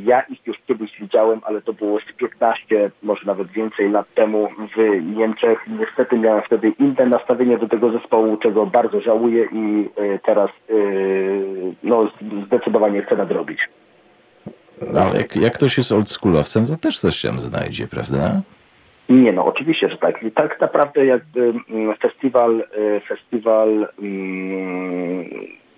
Ja 0.05 0.21
ich 0.21 0.47
już 0.47 0.57
kiedyś 0.67 1.01
widziałem, 1.01 1.41
ale 1.43 1.63
to 1.63 1.73
było 1.73 2.01
z 2.01 2.13
15, 2.13 2.91
może 3.03 3.27
nawet 3.27 3.49
więcej 3.49 3.91
lat 3.91 4.07
temu 4.15 4.49
w 4.77 5.03
Niemczech. 5.17 5.59
Niestety 5.81 6.19
miałem 6.19 6.43
wtedy 6.43 6.73
inne 6.79 7.07
nastawienie 7.07 7.59
do 7.59 7.69
tego 7.69 7.93
zespołu, 7.93 8.37
czego 8.37 8.67
bardzo 8.67 9.01
żałuję 9.01 9.49
i 9.53 9.89
y, 10.01 10.19
teraz 10.23 10.51
y, 10.71 11.75
no, 11.83 12.11
zdecydowanie 12.47 13.03
chcę 13.03 13.17
nadrobić. 13.17 13.69
No, 14.93 15.01
ale 15.01 15.19
jak, 15.19 15.37
jak 15.37 15.55
ktoś 15.55 15.77
jest 15.77 15.93
oldschoolowcem, 15.93 16.67
to 16.67 16.77
też 16.77 16.99
coś 16.99 17.23
tam 17.23 17.41
znajdzie, 17.41 17.87
prawda? 17.87 18.41
Nie, 19.09 19.33
no 19.33 19.45
oczywiście, 19.45 19.89
że 19.89 19.97
tak. 19.97 20.23
I 20.23 20.33
tak 20.33 20.61
naprawdę 20.61 21.07
jakby 21.07 21.55
mm, 21.71 21.97
festiwal, 21.97 22.61
y, 22.61 23.01
festiwal 23.09 23.89
mm, 24.03 25.25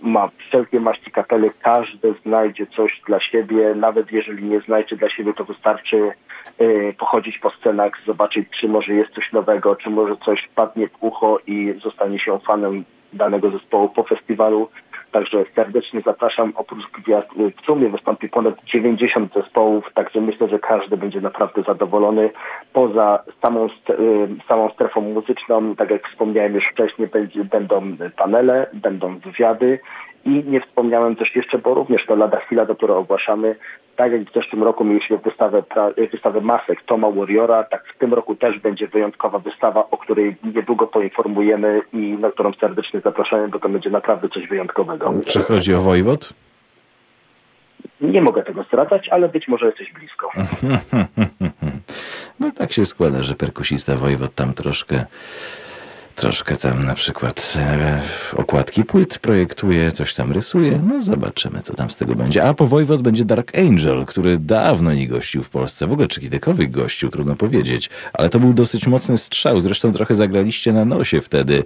ma 0.03 0.31
wszelkie 0.39 0.81
maści 0.81 1.11
kapele, 1.11 1.51
każdy 1.63 2.15
znajdzie 2.23 2.67
coś 2.67 3.01
dla 3.07 3.21
siebie, 3.21 3.75
nawet 3.75 4.13
jeżeli 4.13 4.45
nie 4.45 4.61
znajdzie 4.61 4.97
dla 4.97 5.11
siebie, 5.11 5.35
to 5.35 5.45
wystarczy 5.45 6.13
y, 6.61 6.95
pochodzić 6.99 7.39
po 7.39 7.51
scenach, 7.51 7.93
zobaczyć, 8.07 8.49
czy 8.61 8.69
może 8.69 8.95
jest 8.95 9.11
coś 9.11 9.33
nowego, 9.33 9.77
czy 9.77 9.91
może 9.91 10.17
coś 10.17 10.49
padnie 10.55 10.89
w 10.89 10.93
ucho 11.01 11.39
i 11.47 11.75
zostanie 11.83 12.19
się 12.19 12.39
fanem 12.39 12.85
danego 13.13 13.51
zespołu 13.51 13.89
po 13.89 14.03
festiwalu. 14.03 14.69
Także 15.17 15.45
serdecznie 15.55 16.01
zapraszam. 16.07 16.53
Oprócz 16.57 16.91
gwiazd 16.91 17.29
w 17.63 17.67
sumie 17.67 17.89
wystąpi 17.89 18.29
ponad 18.29 18.55
90 18.65 19.35
zespołów, 19.35 19.85
także 19.95 20.21
myślę, 20.21 20.49
że 20.49 20.59
każdy 20.59 20.97
będzie 20.97 21.21
naprawdę 21.21 21.63
zadowolony. 21.63 22.31
Poza 22.73 23.25
samą, 23.43 23.67
y, 23.67 23.69
samą 24.49 24.71
strefą 24.71 25.01
muzyczną, 25.01 25.77
tak 25.77 25.91
jak 25.91 26.09
wspomniałem 26.09 26.55
już 26.55 26.65
wcześniej, 26.67 27.09
będzie, 27.09 27.45
będą 27.45 27.97
panele, 28.17 28.67
będą 28.73 29.19
wywiady 29.19 29.79
i 30.27 30.45
nie 30.47 30.61
wspomniałem 30.61 31.17
też 31.17 31.37
jeszcze, 31.37 31.59
bo 31.59 31.75
również 31.75 32.07
to 32.07 32.17
lada 32.17 32.41
chwila 32.41 32.67
dopiero 32.67 32.99
ogłaszamy, 32.99 33.57
tak 33.97 34.13
jak 34.13 34.31
w 34.31 34.35
zeszłym 34.35 34.63
roku 34.63 34.85
mieliśmy 34.85 35.19
wystawę, 35.19 35.63
wystawę 36.13 36.41
masek 36.41 36.83
Toma 36.83 37.11
Warriora, 37.11 37.65
tak 37.65 37.85
w 37.95 37.99
tym 37.99 38.15
roku 38.15 38.35
też 38.35 38.59
będzie 38.59 38.89
wyjątkowa 38.89 39.39
wystawa, 39.39 39.91
o 39.91 39.97
której 39.97 40.37
niedługo 40.55 40.87
poinformujemy 40.87 41.81
i 41.93 41.99
na 41.99 42.31
którą 42.31 42.53
serdecznie 42.53 43.01
zapraszamy, 43.01 43.49
bo 43.49 43.59
to 43.59 43.69
będzie 43.69 43.91
naprawdę 43.91 44.29
coś 44.29 44.49
wyjątkowego. 44.49 45.15
Czy 45.27 45.43
chodzi 45.43 45.75
o 45.75 45.81
Wojwod? 45.81 46.33
Nie 48.01 48.23
mogę 48.23 48.43
tego 48.43 48.63
zdradzać, 48.63 49.09
ale 49.09 49.29
być 49.29 49.49
może 49.49 49.67
jesteś 49.67 49.93
blisko. 49.93 50.31
No 52.41 52.51
tak 52.51 52.73
się 52.73 52.85
składa, 52.85 53.23
że 53.23 53.35
perkusista 53.35 53.97
Wojwod 53.97 54.35
tam 54.35 54.55
troszkę 54.55 55.05
troszkę 56.17 56.57
tam 56.57 56.85
na 56.85 56.95
przykład 56.95 57.55
e, 57.59 58.01
okładki 58.37 58.85
płyt 58.85 59.19
projektuje, 59.19 59.93
coś 59.93 60.15
tam 60.15 60.33
rysuje. 60.33 60.81
No 60.87 61.03
zobaczymy, 61.03 61.63
co 61.63 61.75
tam 61.75 61.91
z 61.91 61.97
tego 61.97 62.15
będzie. 62.15 62.45
A 62.45 62.55
po 62.55 62.67
Wojwod 62.67 63.03
będzie 63.03 63.25
Dark 63.25 63.59
Angel, 63.59 64.07
który 64.07 64.39
dawno 64.39 64.95
nie 64.95 65.09
gościł 65.09 65.43
w 65.43 65.49
Polsce. 65.49 65.87
W 65.87 65.93
ogóle 65.93 66.09
czy 66.09 66.21
kiedykolwiek 66.21 66.71
gościł, 66.71 67.09
trudno 67.09 67.37
powiedzieć. 67.37 67.91
Ale 68.13 68.29
to 68.29 68.41
był 68.41 68.53
dosyć 68.53 68.87
mocny 68.87 69.19
strzał. 69.19 69.61
Zresztą 69.61 69.93
trochę 69.93 70.15
zagraliście 70.15 70.73
na 70.73 70.85
nosie 70.85 71.21
wtedy, 71.21 71.65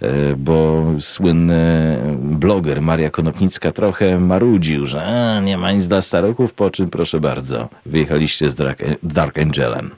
e, 0.00 0.36
bo 0.36 0.86
słynny 1.00 1.98
bloger 2.18 2.82
Maria 2.82 3.10
Konopnicka 3.10 3.70
trochę 3.70 4.20
marudził, 4.20 4.86
że 4.86 5.02
a, 5.02 5.40
nie 5.40 5.58
ma 5.58 5.72
nic 5.72 5.86
dla 5.86 6.02
staroków, 6.02 6.52
po 6.54 6.70
czym 6.70 6.88
proszę 6.88 7.20
bardzo, 7.20 7.68
wyjechaliście 7.86 8.50
z 8.50 8.54
Dark, 8.54 8.82
Dark 9.02 9.38
Angelem 9.38 9.90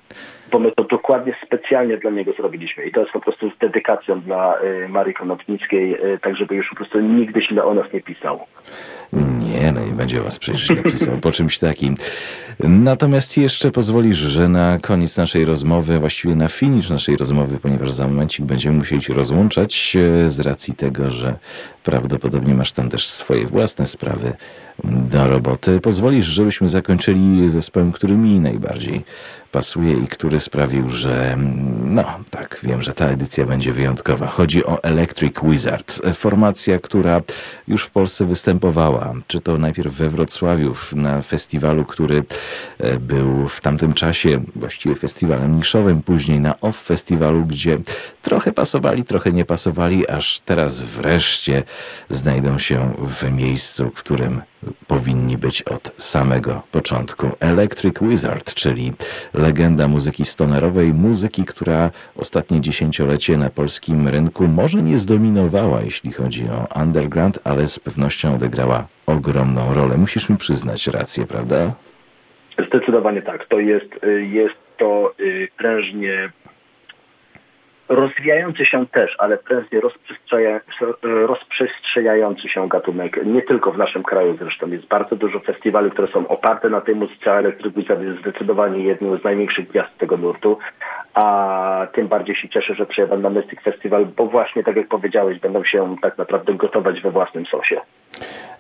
bo 0.53 0.59
my 0.59 0.73
to 0.73 0.85
dokładnie 0.85 1.35
specjalnie 1.47 1.97
dla 1.97 2.11
niego 2.11 2.33
zrobiliśmy 2.33 2.85
i 2.85 2.93
to 2.93 3.01
jest 3.01 3.13
po 3.13 3.21
prostu 3.21 3.51
z 3.51 3.59
dedykacją 3.59 4.21
dla 4.21 4.55
y, 4.63 4.89
Marii 4.89 5.15
Konopnickiej, 5.15 5.95
y, 6.15 6.19
tak 6.19 6.37
żeby 6.37 6.55
już 6.55 6.69
po 6.69 6.77
prostu 6.77 7.01
nigdy 7.01 7.43
źle 7.43 7.65
o 7.65 7.75
nas 7.75 7.93
nie 7.93 8.01
pisał. 8.01 8.41
Nie, 9.13 9.73
no 9.73 9.87
nie 9.87 9.93
będzie 9.93 10.21
was 10.21 10.39
przecież 10.39 10.71
napisał 10.71 11.17
po 11.17 11.33
czymś 11.33 11.59
takim. 11.59 11.97
Natomiast 12.61 13.39
jeszcze 13.39 13.71
pozwolisz, 13.71 14.17
że 14.17 14.49
na 14.49 14.79
koniec 14.79 15.17
naszej 15.17 15.45
rozmowy, 15.45 15.99
właściwie 15.99 16.35
na 16.35 16.49
finisz 16.49 16.91
naszej 16.91 17.17
rozmowy, 17.17 17.59
ponieważ 17.63 17.91
za 17.91 18.09
momencik 18.09 18.45
będziemy 18.45 18.79
musieli 18.79 19.03
się 19.03 19.15
rozłączać 19.15 19.97
e, 19.97 20.29
z 20.29 20.41
racji 20.41 20.75
tego, 20.75 21.11
że 21.11 21.35
prawdopodobnie 21.85 22.55
masz 22.55 22.73
tam 22.73 22.89
też 22.89 23.07
swoje 23.07 23.47
własne 23.47 23.87
sprawy 23.87 24.33
do 24.85 25.29
roboty. 25.29 25.81
Pozwolisz, 25.81 26.27
żebyśmy 26.27 26.69
zakończyli 26.69 27.51
zespołem, 27.51 27.93
który 27.93 28.15
mi 28.15 28.41
najbardziej 28.41 29.03
pasuje 29.53 29.93
i 29.93 30.07
który 30.07 30.41
sprawił, 30.41 30.89
że 30.89 31.37
no 31.85 32.05
tak, 32.31 32.61
wiem, 32.63 32.83
że 32.83 32.93
ta 32.93 33.07
edycja 33.07 33.47
będzie 33.47 33.73
wyjątkowa. 33.73 34.27
Chodzi 34.27 34.65
o 34.65 34.83
Electric 34.83 35.35
Wizard. 35.43 36.01
Formacja, 36.15 36.79
która 36.79 37.21
już 37.69 37.85
w 37.85 37.91
Polsce 37.91 38.25
występowała. 38.25 39.15
Czy 39.27 39.41
to 39.41 39.59
najpierw 39.59 39.95
we 39.95 40.11
Wrocławiu 40.11 40.75
na 40.93 41.23
festiwalu, 41.23 41.85
który 41.85 42.25
e, 42.79 42.99
był 42.99 43.49
w 43.49 43.61
tamtym 43.61 43.93
czasie 43.93 44.41
właściwie 44.57 44.97
festiwalem 44.97 45.57
niszowym, 45.57 46.03
później 46.03 46.41
na 46.41 46.61
OFF 46.61 46.83
festiwalu, 46.83 47.45
gdzie 47.45 47.79
trochę 48.23 48.53
pasowali, 48.53 49.05
trochę 49.05 49.33
nie 49.33 49.45
pasowali, 49.45 50.09
aż 50.09 50.41
teraz 50.41 50.81
wreszcie 50.81 51.63
znajdą 52.09 52.59
się 52.59 52.95
w 52.99 53.33
miejscu, 53.33 53.91
w 53.91 53.95
którym 53.95 54.43
powinni 54.87 55.39
być 55.39 55.63
od 55.63 55.93
samego 55.97 56.63
początku. 56.73 57.31
Electric 57.41 57.95
Wizard, 58.01 58.55
czyli 58.55 58.93
legenda 59.35 59.89
muzyki 59.89 60.25
stonerowej, 60.25 60.95
muzyki, 60.95 61.45
która 61.45 61.91
ostatnie 62.17 62.61
dziesięciolecie 62.61 63.37
na 63.37 63.51
polskim 63.51 64.09
rynku 64.09 64.49
może 64.49 64.83
nie 64.83 64.99
zdominowała, 64.99 65.81
jeśli 65.83 66.13
chodzi 66.13 66.45
o 66.49 66.81
underground, 66.83 67.39
ale 67.45 67.67
z 67.67 67.79
pewnością 67.79 68.35
odegrała 68.35 68.87
ogromną 69.07 69.75
rolę. 69.75 69.97
Musisz 69.99 70.29
mi 70.29 70.37
przyznać 70.37 70.87
rację, 70.87 71.27
prawda? 71.27 71.73
Zdecydowanie 72.69 73.23
tak. 73.23 73.47
To 73.47 73.59
jest, 73.61 74.05
y, 74.05 74.27
jest 74.27 74.55
to 74.79 75.15
y, 75.21 75.49
prężnie 75.57 76.31
rozwijający 77.91 78.67
się 78.67 78.87
też, 78.87 79.17
ale 79.19 79.39
prędzej 79.39 79.81
rozprzestrzeniający 81.03 82.49
się 82.49 82.69
gatunek, 82.69 83.21
nie 83.25 83.43
tylko 83.43 83.73
w 83.73 83.79
naszym 83.79 84.03
kraju 84.03 84.37
zresztą. 84.39 84.71
Jest 84.71 84.87
bardzo 84.87 85.17
dużo 85.17 85.41
festiwali, 85.41 85.91
które 85.91 86.09
są 86.09 86.29
oparte 86.29 86.71
na 86.71 86.81
tej 86.81 86.95
muzyce, 86.95 87.33
ale 87.33 87.53
Wizard 87.77 88.03
jest 88.03 88.21
zdecydowanie 88.21 88.85
jednym 88.85 89.19
z 89.19 89.25
największych 89.25 89.69
gwiazd 89.69 89.99
tego 89.99 90.17
nurtu, 90.17 90.59
a 91.15 91.87
tym 91.93 92.09
bardziej 92.09 92.37
się 92.37 92.49
cieszę, 92.49 92.75
że 92.75 92.87
przyjadę 92.87 93.19
na 93.19 93.31
Mystic 93.31 93.61
Festival, 93.63 94.07
bo 94.07 94.27
właśnie 94.27 94.65
tak 94.65 94.77
jak 94.77 94.89
powiedziałeś, 94.89 95.39
będą 95.39 95.65
się 95.65 95.97
tak 96.03 96.19
naprawdę 96.19 96.55
gotować 96.55 97.01
we 97.01 97.11
własnym 97.11 97.47
sosie. 97.47 97.81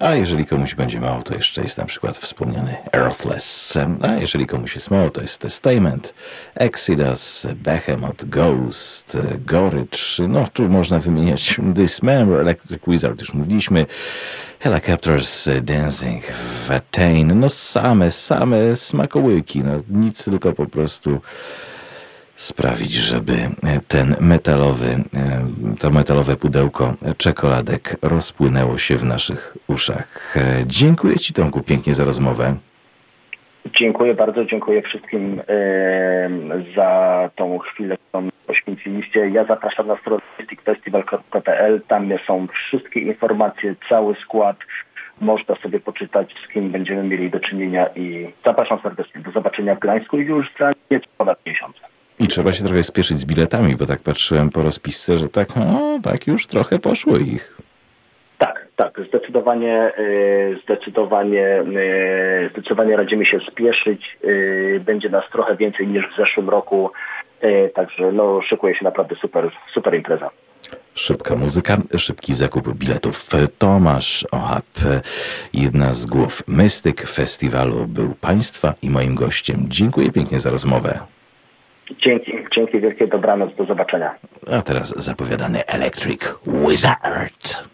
A 0.01 0.15
jeżeli 0.15 0.47
komuś 0.47 0.75
będzie 0.75 1.01
mało, 1.01 1.23
to 1.23 1.35
jeszcze 1.35 1.63
jest 1.63 1.79
na 1.79 1.85
przykład 1.85 2.19
wspomniany 2.19 2.77
Earthless. 2.93 3.79
A 4.03 4.13
jeżeli 4.13 4.47
komuś 4.47 4.75
jest 4.75 4.91
mało, 4.91 5.11
to 5.11 5.21
jest 5.21 5.39
Testament, 5.39 6.15
Exodus, 6.55 7.47
Behemoth, 7.55 8.25
Ghost, 8.25 9.19
Gorycz. 9.47 10.19
No, 10.29 10.47
tu 10.53 10.69
można 10.69 10.99
wymieniać 10.99 11.57
Dismember, 11.75 12.41
Electric 12.41 12.83
Wizard, 12.87 13.21
już 13.21 13.35
mówiliśmy. 13.35 13.87
Helicopters 14.61 15.49
Dancing, 15.63 16.23
Vatain. 16.69 17.41
No 17.41 17.49
same, 17.49 18.11
same 18.11 18.77
smakołyki. 18.77 19.61
No, 19.61 19.77
nic 19.89 20.25
tylko 20.25 20.53
po 20.53 20.67
prostu 20.67 21.21
sprawić, 22.41 22.93
żeby 22.93 23.32
ten 23.88 24.16
metalowy, 24.20 24.86
e, 24.86 25.76
to 25.80 25.91
metalowe 25.91 26.36
pudełko 26.36 26.95
czekoladek 27.16 27.97
rozpłynęło 28.03 28.78
się 28.78 28.97
w 28.97 29.05
naszych 29.05 29.57
uszach. 29.68 30.36
E, 30.36 30.41
dziękuję 30.66 31.16
Ci 31.16 31.32
Tomku 31.32 31.62
pięknie 31.62 31.95
za 31.95 32.05
rozmowę. 32.05 32.57
Dziękuję 33.66 34.14
bardzo, 34.14 34.45
dziękuję 34.45 34.82
wszystkim 34.82 35.41
e, 35.49 36.30
za 36.76 37.30
tą 37.36 37.59
chwilę, 37.59 37.97
którą 38.09 38.28
poświęciliście. 38.47 39.28
Ja 39.28 39.45
zapraszam 39.45 39.86
na 39.86 39.97
stronę 39.97 40.22
festival.pl. 40.64 41.80
Tam 41.88 42.09
są 42.26 42.47
wszystkie 42.47 43.01
informacje, 43.01 43.74
cały 43.88 44.14
skład. 44.14 44.57
Można 45.20 45.55
sobie 45.55 45.80
poczytać, 45.80 46.34
z 46.45 46.53
kim 46.53 46.70
będziemy 46.70 47.03
mieli 47.03 47.30
do 47.30 47.41
czynienia 47.41 47.86
i 47.97 48.32
zapraszam 48.45 48.80
serdecznie. 48.82 49.20
Do 49.20 49.30
zobaczenia 49.30 49.74
w 49.74 49.78
Gdańsku 49.78 50.18
już 50.18 50.53
za 50.59 50.72
nieco 50.91 51.07
ponad 51.18 51.47
miesiąc. 51.47 51.89
I 52.21 52.29
trzeba 52.29 52.53
się 52.53 52.64
trochę 52.64 52.83
spieszyć 52.83 53.18
z 53.18 53.25
biletami, 53.25 53.77
bo 53.77 53.87
tak 53.87 54.01
patrzyłem 54.01 54.51
po 54.51 54.62
rozpisce, 54.62 55.16
że 55.16 55.29
tak, 55.29 55.57
no, 55.57 55.99
tak 56.03 56.27
już 56.27 56.47
trochę 56.47 56.79
poszło 56.79 57.18
ich. 57.18 57.57
Tak, 58.39 58.66
tak, 58.77 59.01
zdecydowanie, 59.09 59.93
y, 59.99 60.59
zdecydowanie, 60.64 61.61
y, 61.61 62.51
zdecydowanie 62.53 62.97
radzimy 62.97 63.27
się 63.27 63.41
spieszyć. 63.41 64.18
Y, 64.25 64.81
będzie 64.85 65.09
nas 65.09 65.25
trochę 65.33 65.57
więcej 65.57 65.87
niż 65.87 66.07
w 66.07 66.16
zeszłym 66.16 66.51
roku, 66.51 66.91
także 67.75 68.12
no, 68.12 68.43
szykuje 68.43 68.75
się 68.75 68.85
naprawdę 68.85 69.16
super, 69.16 69.51
super 69.75 69.95
impreza. 69.95 70.31
Szybka 70.95 71.37
muzyka, 71.37 71.77
szybki 71.97 72.35
zakup 72.35 72.75
biletów. 72.75 73.29
Tomasz 73.59 74.27
Ohap, 74.31 74.66
jedna 75.53 75.93
z 75.93 76.07
głów 76.07 76.43
Mystyk 76.47 77.03
Festiwalu, 77.03 77.87
był 77.87 78.14
Państwa 78.21 78.75
i 78.83 78.91
moim 78.91 79.14
gościem. 79.14 79.64
Dziękuję 79.68 80.12
pięknie 80.12 80.39
za 80.39 80.51
rozmowę. 80.51 81.01
Dzięki, 81.99 82.32
dzięki 82.55 82.80
wielkie, 82.80 83.07
dobranoc, 83.07 83.55
do 83.57 83.64
zobaczenia. 83.64 84.14
A 84.53 84.62
teraz 84.62 84.95
zapowiadany 84.97 85.66
Electric 85.66 86.34
Wizard. 86.47 87.70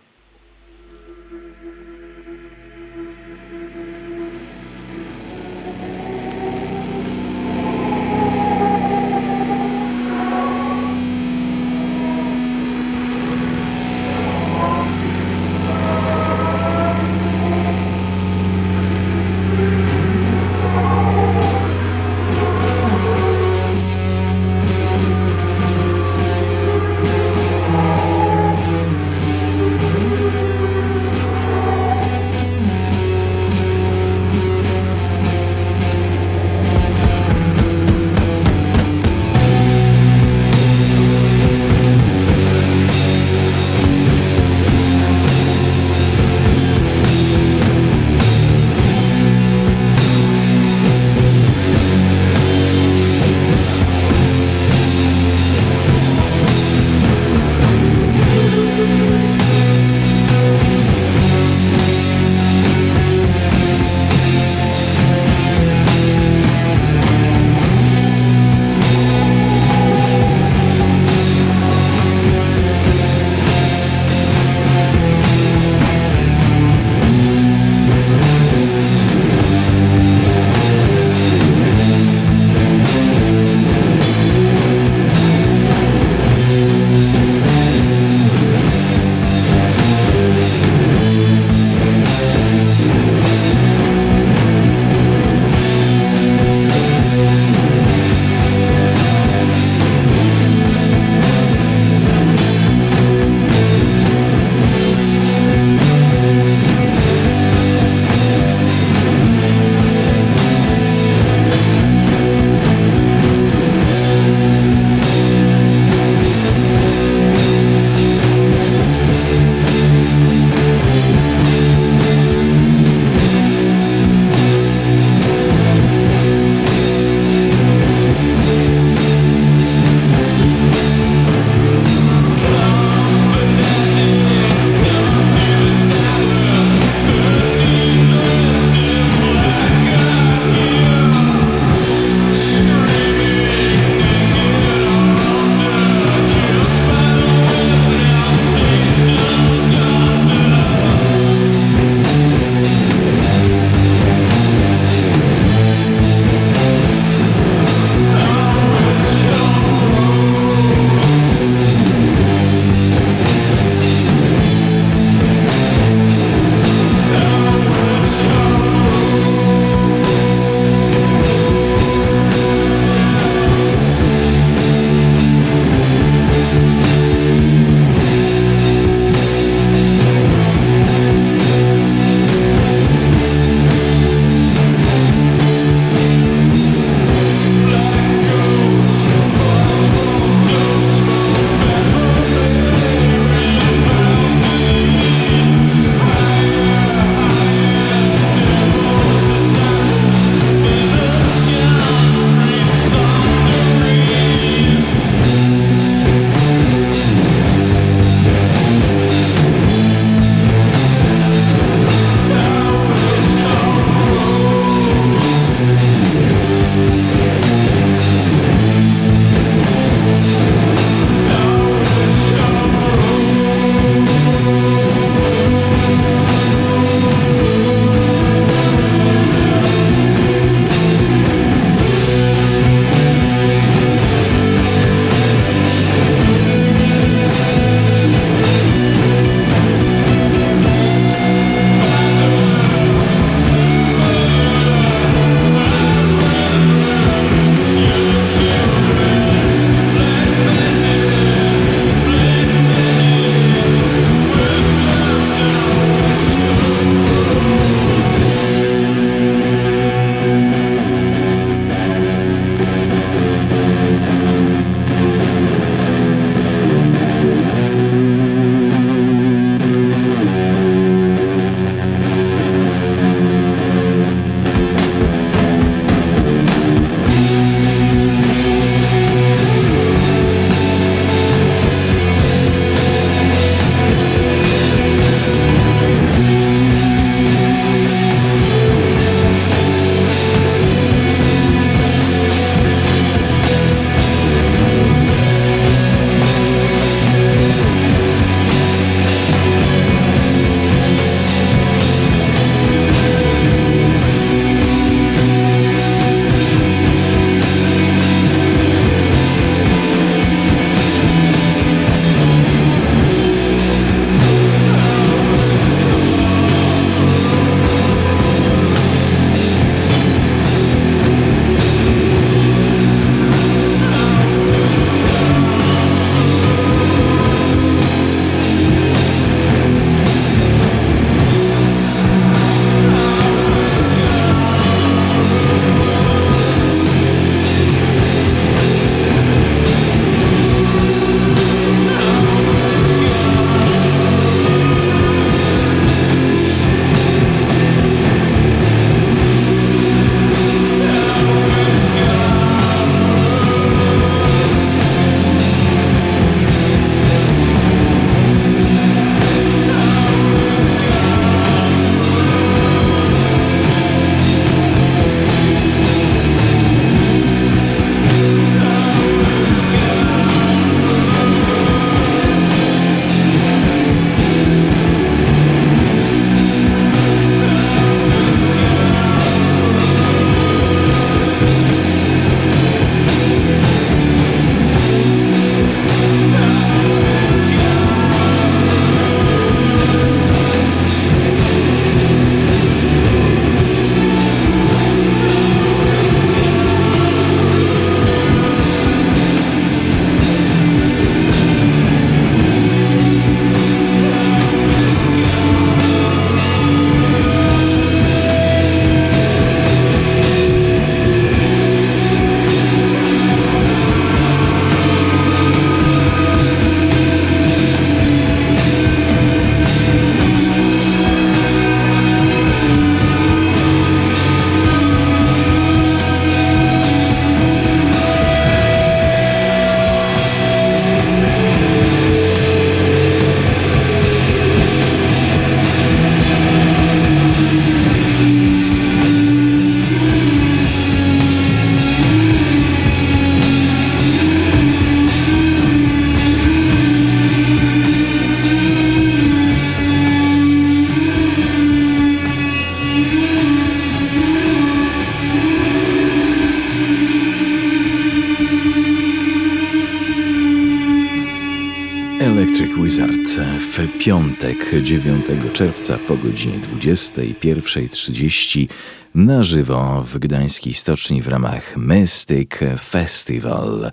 9 465.27 465.53
czerwca 465.53 465.99
po 465.99 466.17
godzinie 466.17 466.61
21.30 466.61 468.69
na 469.15 469.43
żywo 469.43 470.05
w 470.07 470.19
Gdańskiej 470.19 470.75
Stoczni 470.75 471.23
w 471.23 471.29
ramach 471.29 471.77
Mystic 471.77 472.51
Festival. 472.89 473.91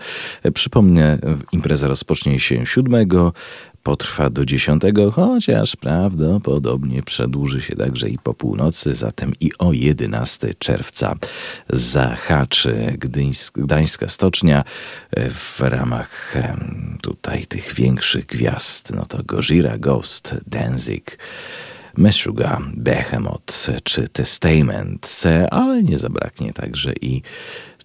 Przypomnę, 0.54 1.18
impreza 1.52 1.88
rozpocznie 1.88 2.40
się 2.40 2.66
7, 2.66 3.10
potrwa 3.84 4.30
do 4.30 4.46
10, 4.46 4.84
chociaż 5.14 5.76
prawdopodobnie 5.76 7.04
przedłuży 7.04 7.62
się 7.62 7.76
także 7.76 8.10
i 8.10 8.18
po 8.18 8.34
północy, 8.34 8.94
zatem 8.94 9.32
i 9.40 9.52
o 9.60 9.74
11 9.74 10.54
czerwca 10.60 11.16
zahaczy 11.70 12.98
Gdańska 13.56 14.08
Stocznia 14.08 14.64
w 15.30 15.60
ramach 15.60 16.36
tutaj 17.24 17.46
tych 17.46 17.74
większych 17.74 18.26
gwiazd. 18.26 18.92
No 18.96 19.06
to 19.06 19.24
Gojira, 19.24 19.78
Ghost, 19.78 20.36
Danzig, 20.48 21.18
Meshuga, 21.98 22.62
Behemoth 22.74 23.70
czy 23.84 24.08
Testament, 24.08 25.24
ale 25.52 25.84
nie 25.84 25.98
zabraknie 25.98 26.54
także 26.54 26.94
i 27.02 27.22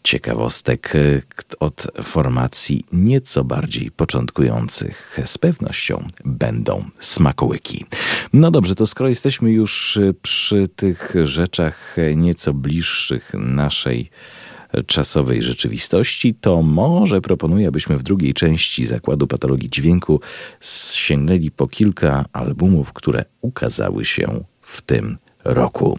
ciekawostek 0.02 0.92
e, 0.96 1.22
od 1.60 1.86
formacji 2.02 2.84
nieco 2.92 3.44
bardziej 3.44 3.90
początkujących. 3.90 5.18
Z 5.24 5.38
pewnością 5.38 6.06
będą 6.24 6.84
smakołyki. 7.00 7.84
No 8.32 8.50
dobrze, 8.50 8.74
to 8.74 8.86
skoro 8.86 9.08
jesteśmy 9.08 9.52
już 9.52 9.96
e, 9.96 10.14
przy 10.22 10.68
tych 10.68 11.14
rzeczach 11.22 11.98
e, 11.98 12.16
nieco 12.16 12.54
bliższych 12.54 13.30
naszej 13.34 14.10
czasowej 14.86 15.42
rzeczywistości, 15.42 16.34
to 16.34 16.62
może 16.62 17.20
proponuję, 17.20 17.68
abyśmy 17.68 17.98
w 17.98 18.02
drugiej 18.02 18.34
części 18.34 18.86
Zakładu 18.86 19.26
Patologii 19.26 19.70
Dźwięku 19.70 20.20
sięgnęli 20.92 21.50
po 21.50 21.68
kilka 21.68 22.24
albumów, 22.32 22.92
które 22.92 23.24
ukazały 23.40 24.04
się 24.04 24.44
w 24.62 24.82
tym 24.82 25.16
roku. 25.44 25.98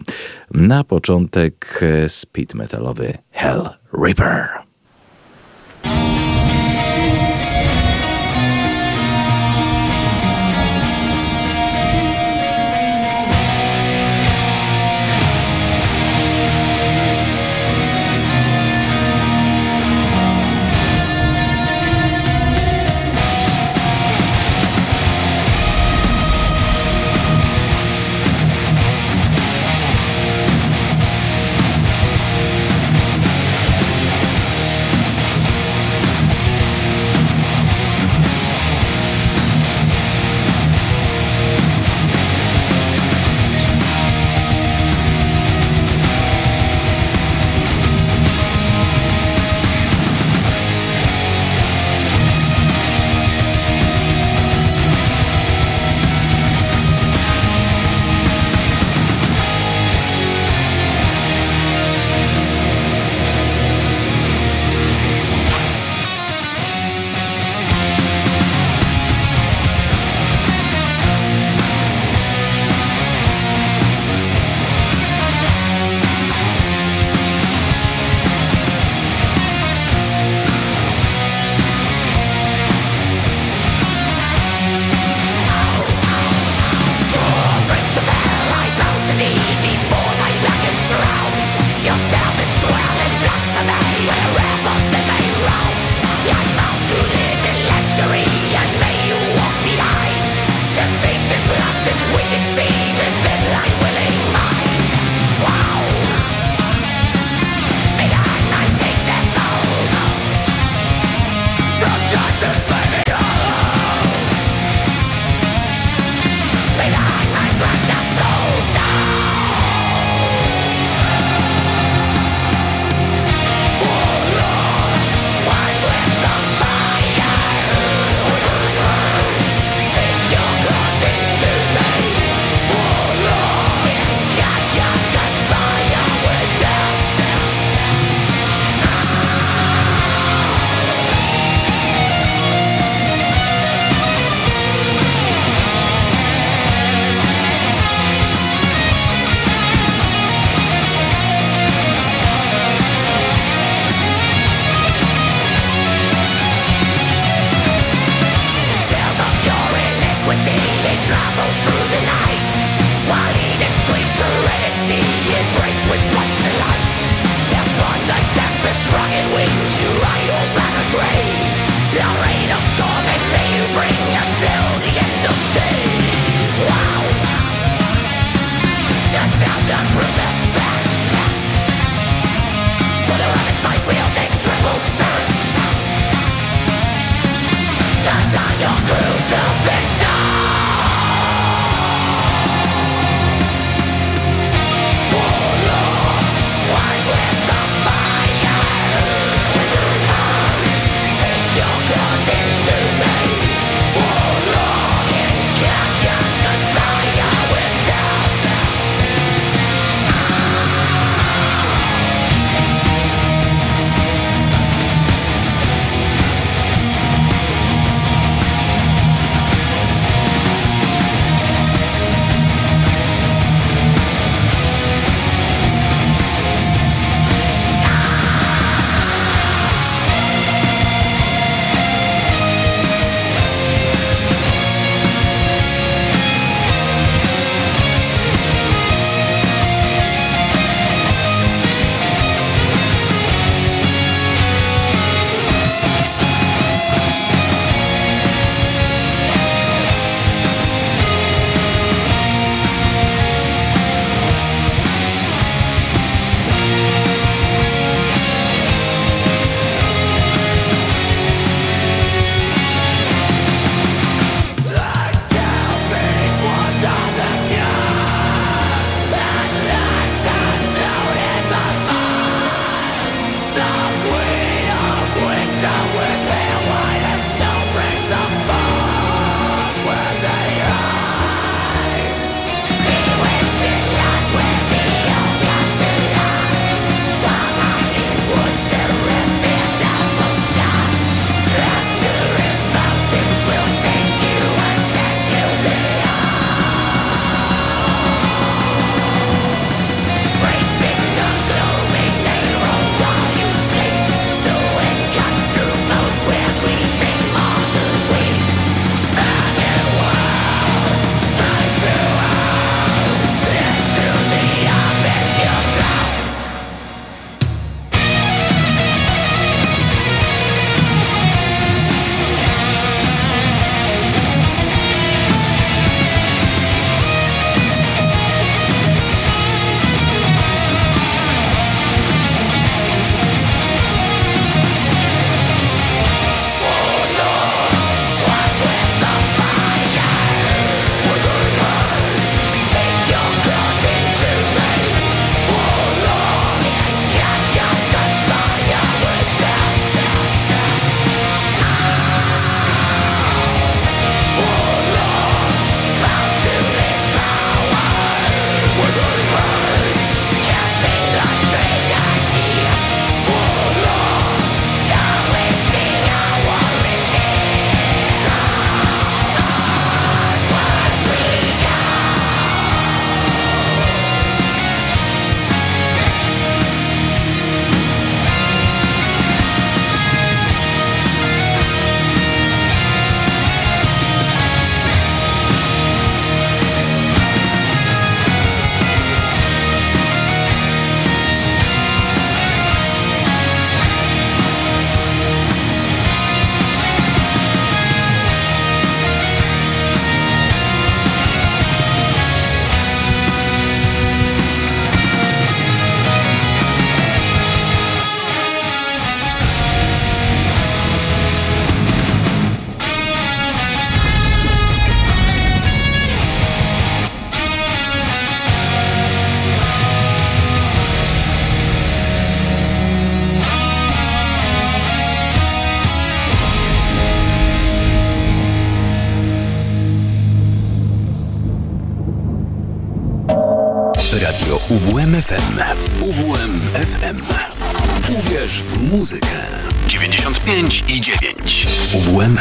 Na 0.50 0.84
początek 0.84 1.80
speed 2.06 2.58
metalowy 2.58 3.18
Hell 3.30 3.68
Reaper. 3.92 4.69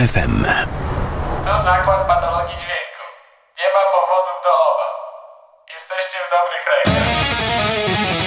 UWMFM. 0.10 0.43
To 1.45 1.64
zakład 1.64 2.07
patologii 2.07 2.55
dźwięku. 2.55 3.03
Nie 3.57 3.68
ma 3.76 3.84
powodów 3.93 4.38
do 4.43 4.51
obaw. 4.70 4.93
Jesteście 5.74 6.18
w 6.26 6.30
dobrych 6.34 6.66
rękach. 6.70 8.18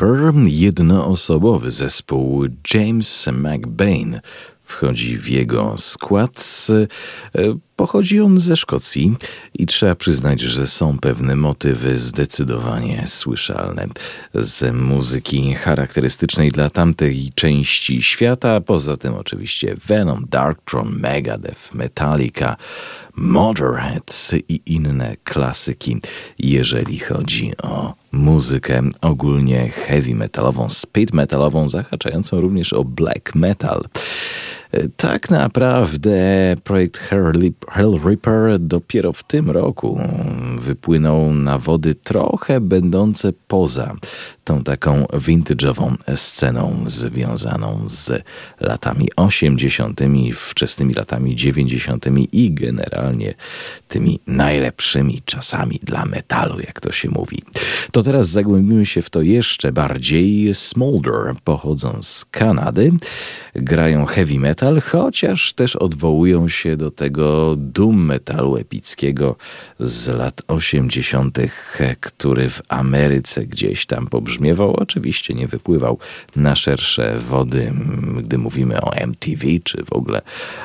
Reaper, 0.00 0.34
jednoosobowy 0.46 1.70
zespół 1.70 2.46
James 2.74 3.28
McBain 3.32 4.20
wchodzi 4.78 5.18
w 5.18 5.28
jego 5.28 5.74
skład. 5.76 6.66
E, 7.34 7.58
Pochodzi 7.78 8.20
on 8.20 8.40
ze 8.40 8.56
Szkocji 8.56 9.16
i 9.58 9.66
trzeba 9.66 9.94
przyznać, 9.94 10.40
że 10.40 10.66
są 10.66 10.98
pewne 10.98 11.36
motywy 11.36 11.96
zdecydowanie 11.96 13.02
słyszalne 13.06 13.86
z 14.34 14.74
muzyki 14.74 15.54
charakterystycznej 15.54 16.50
dla 16.50 16.70
tamtej 16.70 17.30
części 17.34 18.02
świata. 18.02 18.60
Poza 18.60 18.96
tym 18.96 19.14
oczywiście 19.14 19.76
Venom, 19.86 20.26
Darkthrone, 20.30 20.90
Megadeth, 20.90 21.74
Metallica, 21.74 22.56
Motorhead 23.16 24.30
i 24.48 24.60
inne 24.66 25.16
klasyki, 25.24 26.00
jeżeli 26.38 26.98
chodzi 26.98 27.52
o 27.62 27.94
muzykę 28.12 28.82
ogólnie 29.00 29.68
heavy 29.68 30.14
metalową, 30.14 30.68
speed 30.68 31.16
metalową, 31.16 31.68
zahaczającą 31.68 32.40
również 32.40 32.72
o 32.72 32.84
black 32.84 33.34
metal. 33.34 33.84
Tak 34.96 35.30
naprawdę 35.30 36.20
projekt 36.64 36.98
Hell 37.68 37.98
Reaper 38.04 38.58
dopiero 38.58 39.12
w 39.12 39.22
tym 39.22 39.50
roku 39.50 40.00
wypłynął 40.58 41.34
na 41.34 41.58
wody 41.58 41.94
trochę 41.94 42.60
będące 42.60 43.32
poza 43.32 43.94
tą 44.48 44.64
taką 44.64 45.04
vintage'ową 45.04 45.96
sceną 46.14 46.84
związaną 46.86 47.84
z 47.86 48.22
latami 48.60 49.08
80., 49.16 50.00
wczesnymi 50.36 50.94
latami 50.94 51.36
90. 51.36 52.06
i 52.32 52.54
generalnie 52.54 53.34
tymi 53.88 54.20
najlepszymi 54.26 55.22
czasami 55.24 55.80
dla 55.82 56.04
metalu, 56.04 56.60
jak 56.60 56.80
to 56.80 56.92
się 56.92 57.08
mówi. 57.10 57.42
To 57.92 58.02
teraz 58.02 58.28
zagłębimy 58.28 58.86
się 58.86 59.02
w 59.02 59.10
to 59.10 59.22
jeszcze 59.22 59.72
bardziej. 59.72 60.54
Smolder 60.54 61.34
pochodzą 61.44 61.98
z 62.02 62.24
Kanady, 62.24 62.92
grają 63.54 64.06
heavy 64.06 64.38
metal, 64.38 64.80
chociaż 64.80 65.52
też 65.52 65.76
odwołują 65.76 66.48
się 66.48 66.76
do 66.76 66.90
tego 66.90 67.54
doom 67.56 68.04
metalu 68.04 68.56
epickiego 68.56 69.36
z 69.80 70.08
lat 70.08 70.42
80., 70.46 71.38
który 72.00 72.50
w 72.50 72.62
Ameryce 72.68 73.46
gdzieś 73.46 73.86
tam 73.86 74.06
pobrzmiał 74.06 74.37
zabrzmiewał, 74.38 74.74
oczywiście 74.76 75.34
nie 75.34 75.48
wypływał 75.48 75.98
na 76.36 76.56
szersze 76.56 77.18
wody, 77.18 77.72
gdy 78.22 78.38
mówimy 78.38 78.80
o 78.80 78.92
MTV, 78.92 79.46
czy 79.64 79.84
w 79.84 79.92
ogóle 79.92 80.22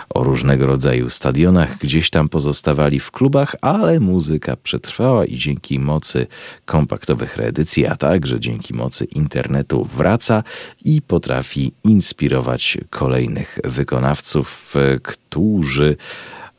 o 0.10 0.24
różnego 0.24 0.66
rodzaju 0.66 1.10
stadionach, 1.10 1.78
gdzieś 1.78 2.10
tam 2.10 2.30
pozostawali 2.30 3.00
w 3.00 3.12
klubach, 3.12 3.56
ale 3.62 4.00
muzyka 4.00 4.56
przetrwała 4.56 5.26
i 5.26 5.38
dzięki 5.38 5.80
mocy 5.80 6.28
kompaktowych 6.66 7.38
reedycji, 7.38 7.88
a 7.88 7.96
także 7.96 8.40
dzięki 8.40 8.74
mocy 8.74 9.06
internetu 9.06 9.84
wraca 9.98 10.44
i 10.86 11.02
potrafi 11.02 11.72
inspirować 11.84 12.78
kolejnych 12.90 13.60
wykonawców, 13.64 14.76
którzy 15.04 15.98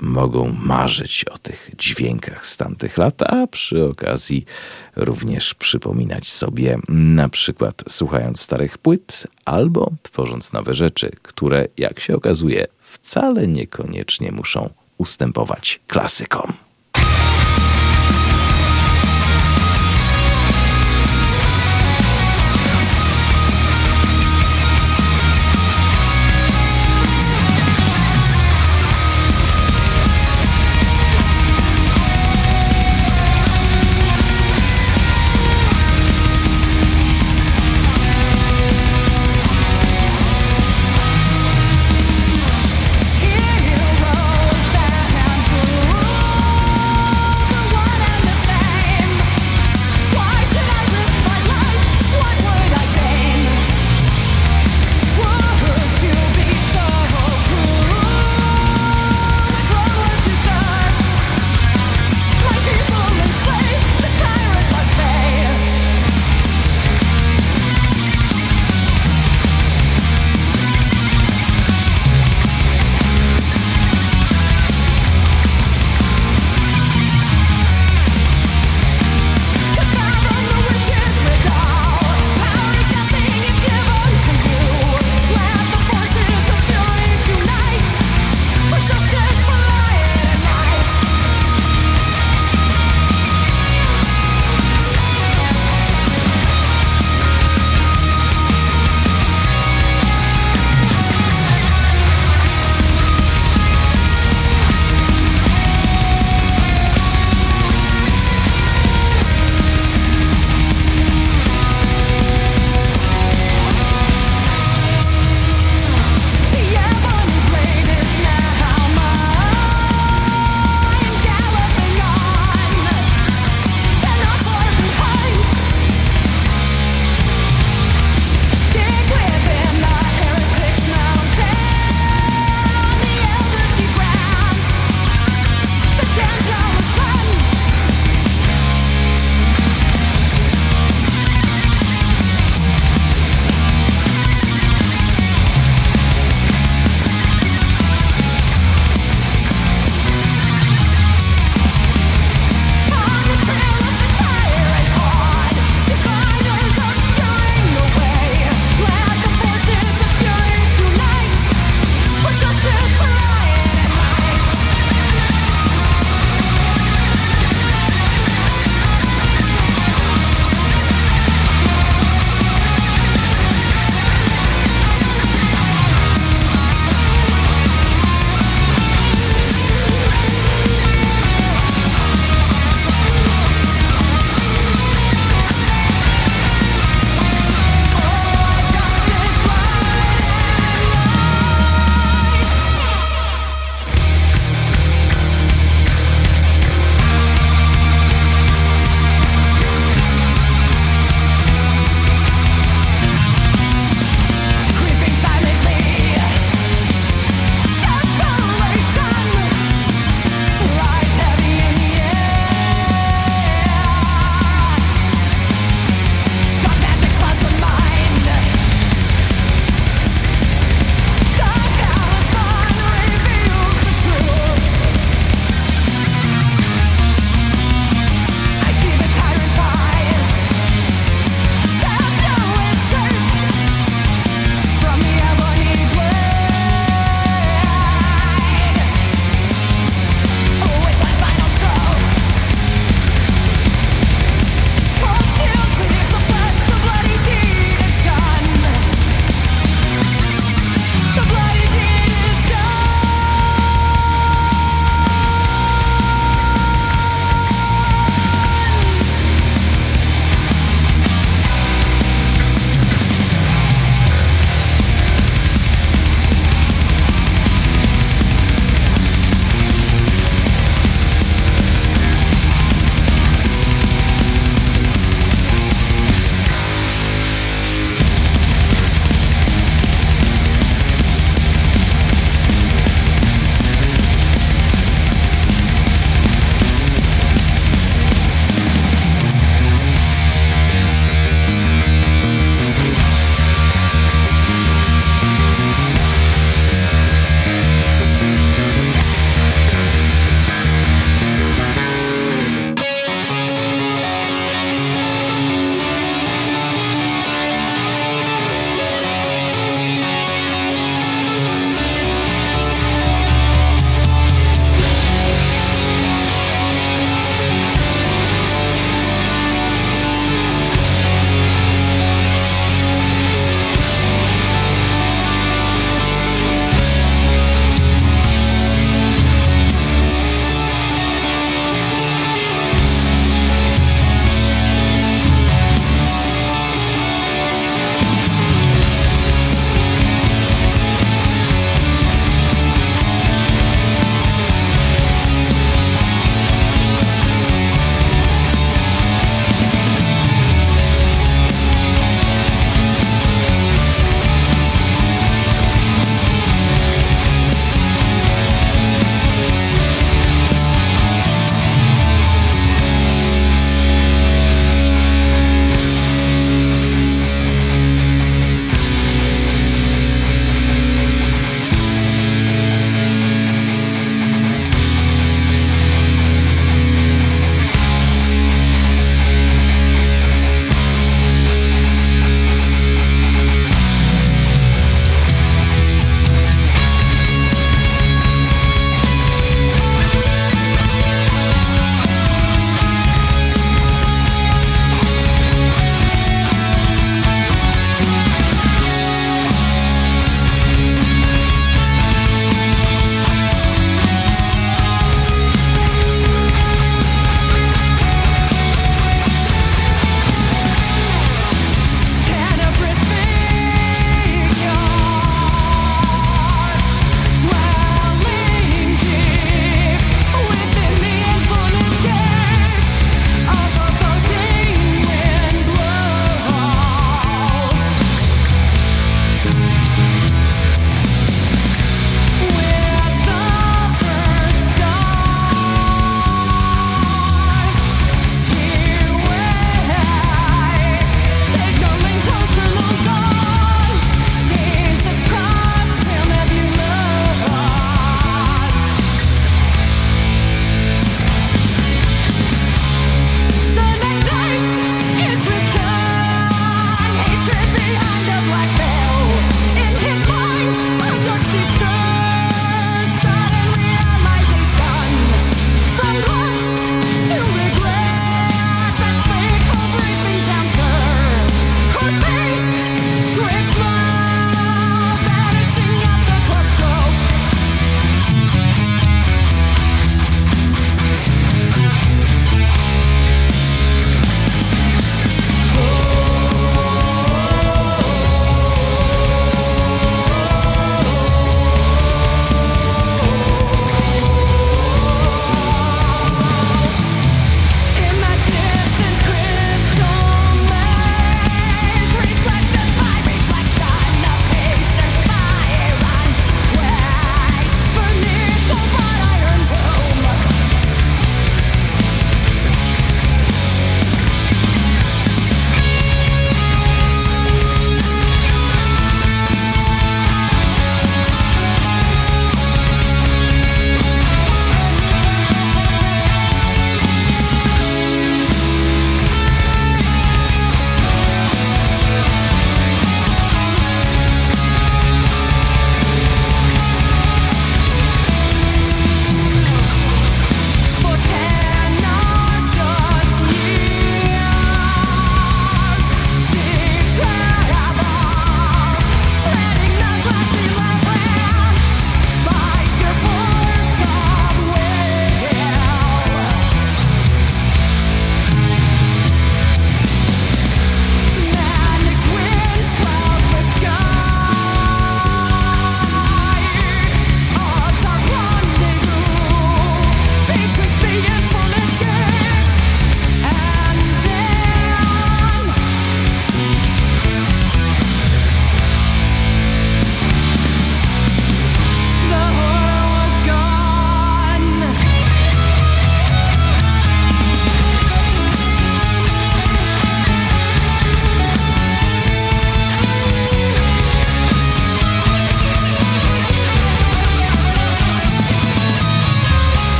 mogą 0.00 0.56
marzyć 0.62 1.24
o 1.24 1.38
tych 1.38 1.70
dźwiękach 1.78 2.46
z 2.46 2.56
tamtych 2.56 2.98
lat, 2.98 3.22
a 3.22 3.46
przy 3.46 3.84
okazji 3.84 4.44
również 4.96 5.54
przypominać 5.54 6.28
sobie, 6.28 6.78
na 6.88 7.28
przykład 7.28 7.84
słuchając 7.88 8.40
starych 8.40 8.78
płyt 8.78 9.26
albo 9.44 9.90
tworząc 10.02 10.52
nowe 10.52 10.74
rzeczy, 10.74 11.10
które, 11.22 11.68
jak 11.76 12.00
się 12.00 12.16
okazuje, 12.16 12.66
wcale 12.80 13.46
niekoniecznie 13.46 14.32
muszą 14.32 14.70
ustępować 14.98 15.80
klasykom. 15.86 16.52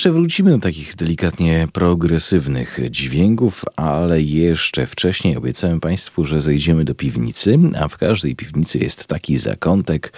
Jeszcze 0.00 0.12
wrócimy 0.12 0.50
do 0.50 0.58
takich 0.58 0.94
delikatnie 0.94 1.68
progresywnych 1.72 2.78
dźwięków, 2.90 3.64
ale 3.76 4.22
jeszcze 4.22 4.86
wcześniej 4.86 5.36
obiecałem 5.36 5.80
Państwu, 5.80 6.24
że 6.24 6.40
zejdziemy 6.40 6.84
do 6.84 6.94
piwnicy, 6.94 7.58
a 7.80 7.88
w 7.88 7.96
każdej 7.96 8.36
piwnicy 8.36 8.78
jest 8.78 9.06
taki 9.06 9.38
zakątek 9.38 10.12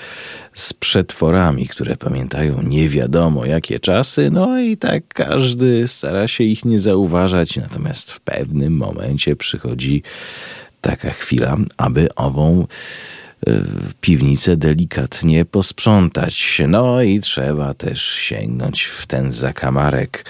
z 0.53 0.73
przetworami, 0.73 1.69
które 1.69 1.97
pamiętają 1.97 2.63
nie 2.63 2.89
wiadomo 2.89 3.45
jakie 3.45 3.81
czasy, 3.81 4.31
no 4.31 4.61
i 4.61 4.77
tak 4.77 5.09
każdy 5.09 5.89
stara 5.89 6.29
się 6.29 6.45
ich 6.45 6.65
nie 6.65 6.79
zauważać, 6.79 7.57
natomiast 7.57 8.13
w 8.13 8.21
pewnym 8.21 8.77
momencie 8.77 9.37
przychodzi 9.37 10.03
taka 10.81 11.11
chwila, 11.11 11.57
aby 11.77 12.15
ową 12.15 12.67
piwnicę 14.01 14.56
delikatnie 14.56 15.44
posprzątać. 15.44 16.62
No 16.69 17.02
i 17.02 17.20
trzeba 17.20 17.74
też 17.74 18.02
sięgnąć 18.02 18.82
w 18.82 19.06
ten 19.06 19.32
zakamarek 19.32 20.24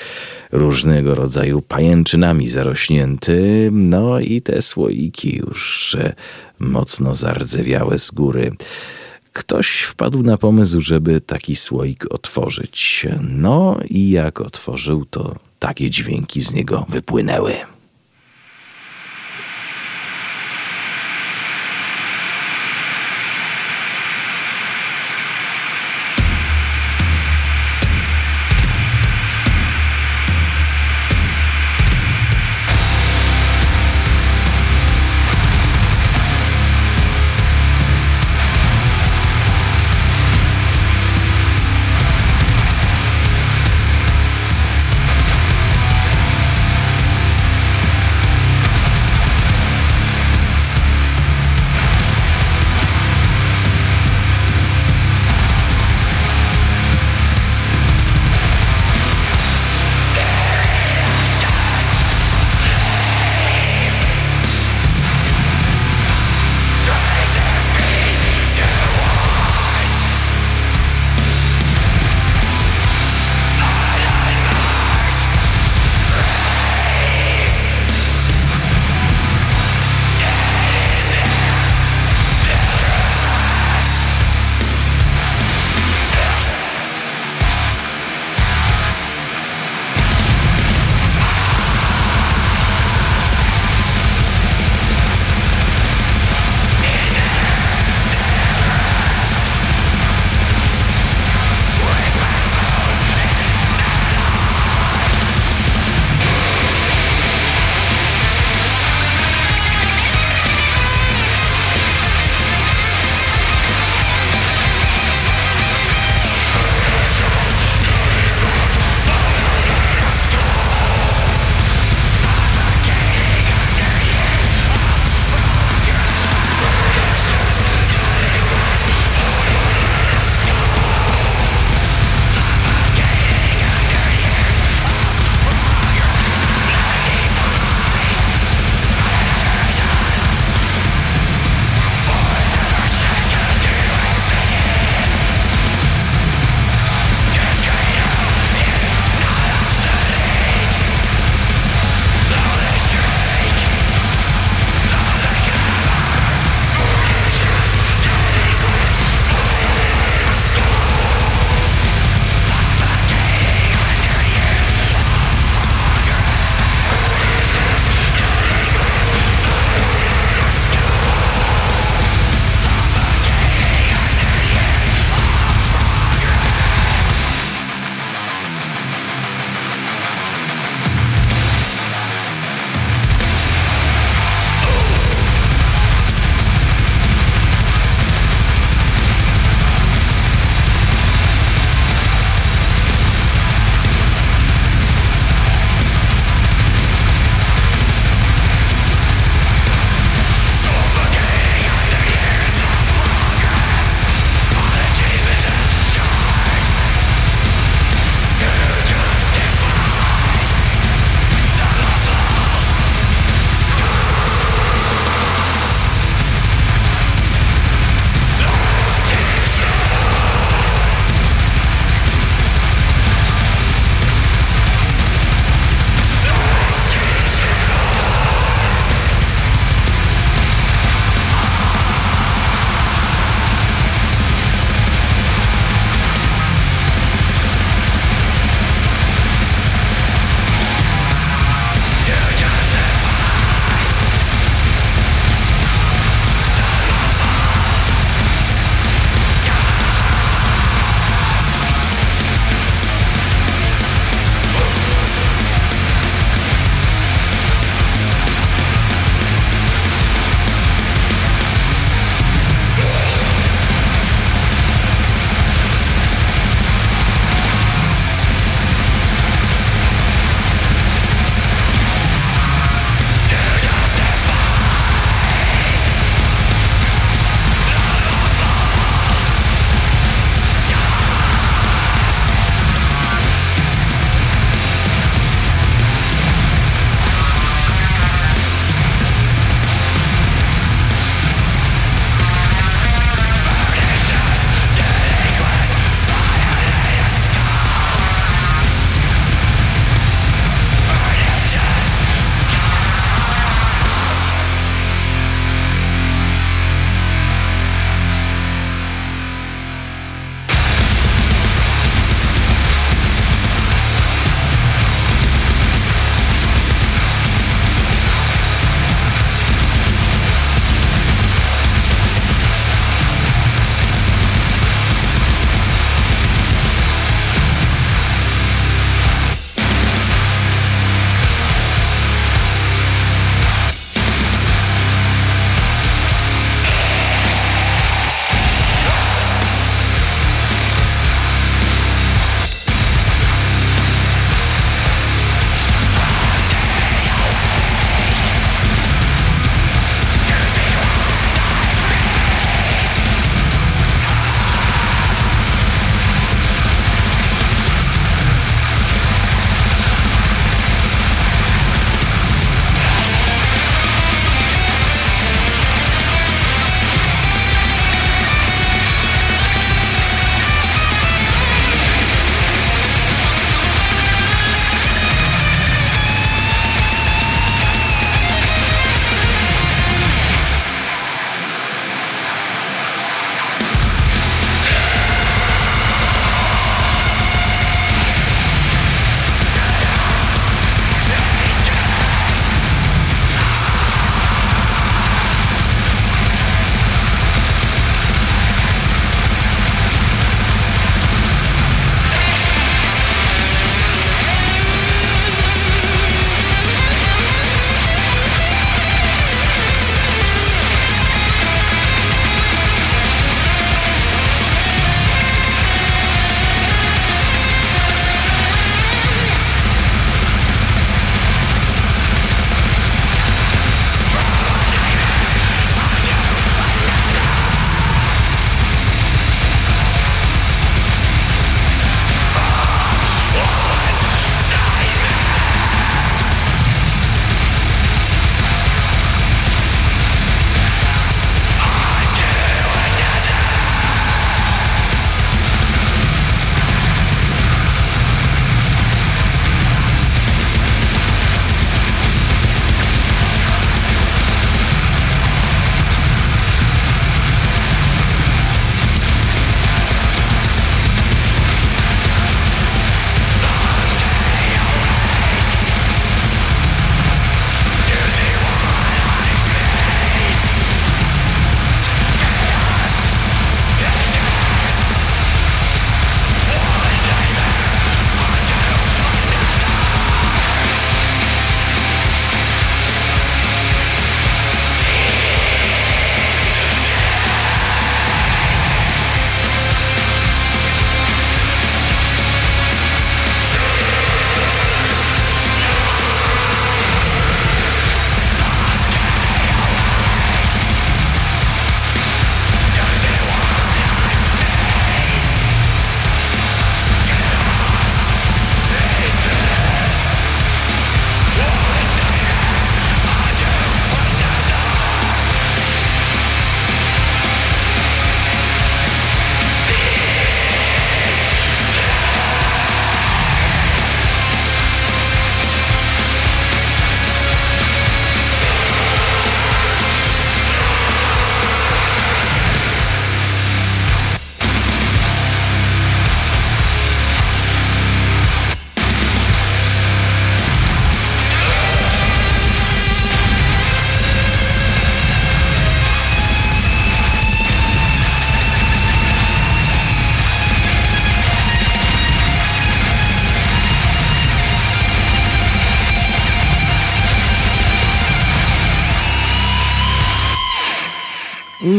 różnego 0.53 1.15
rodzaju 1.15 1.63
pajęczynami 1.63 2.49
zarośnięty. 2.49 3.69
No 3.73 4.21
i 4.21 4.43
te 4.43 4.63
słoiki 4.63 5.37
już 5.37 5.97
mocno 6.59 7.15
zardzewiałe 7.15 7.99
z 7.99 8.11
góry. 8.11 8.53
Ktoś 9.33 9.81
wpadł 9.81 10.23
na 10.23 10.39
pomysł, 10.39 10.81
żeby 10.81 11.21
taki 11.21 11.57
słoik 11.57 12.07
otworzyć. 12.11 13.07
No 13.21 13.77
i 13.91 14.11
jak 14.11 14.41
otworzył, 14.41 15.05
to 15.05 15.35
takie 15.59 15.91
dźwięki 15.91 16.41
z 16.41 16.53
niego 16.53 16.87
wypłynęły. 16.89 17.55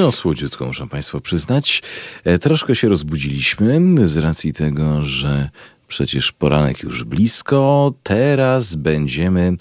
No, 0.03 0.11
słodziutko 0.11 0.65
muszę 0.65 0.87
Państwu 0.87 1.21
przyznać. 1.21 1.83
E, 2.23 2.39
troszkę 2.39 2.75
się 2.75 2.89
rozbudziliśmy 2.89 4.07
z 4.07 4.17
racji 4.17 4.53
tego, 4.53 5.01
że 5.01 5.49
przecież 5.87 6.31
poranek 6.31 6.83
już 6.83 7.03
blisko. 7.03 7.93
Teraz 8.03 8.75
będziemy 8.75 9.55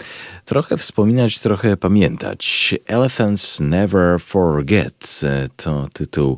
trochę 0.45 0.77
wspominać, 0.77 1.39
trochę 1.39 1.77
pamiętać. 1.77 2.75
Elephants 2.87 3.59
Never 3.59 4.19
Forget 4.19 5.21
e, 5.23 5.47
to 5.55 5.87
tytuł 5.93 6.37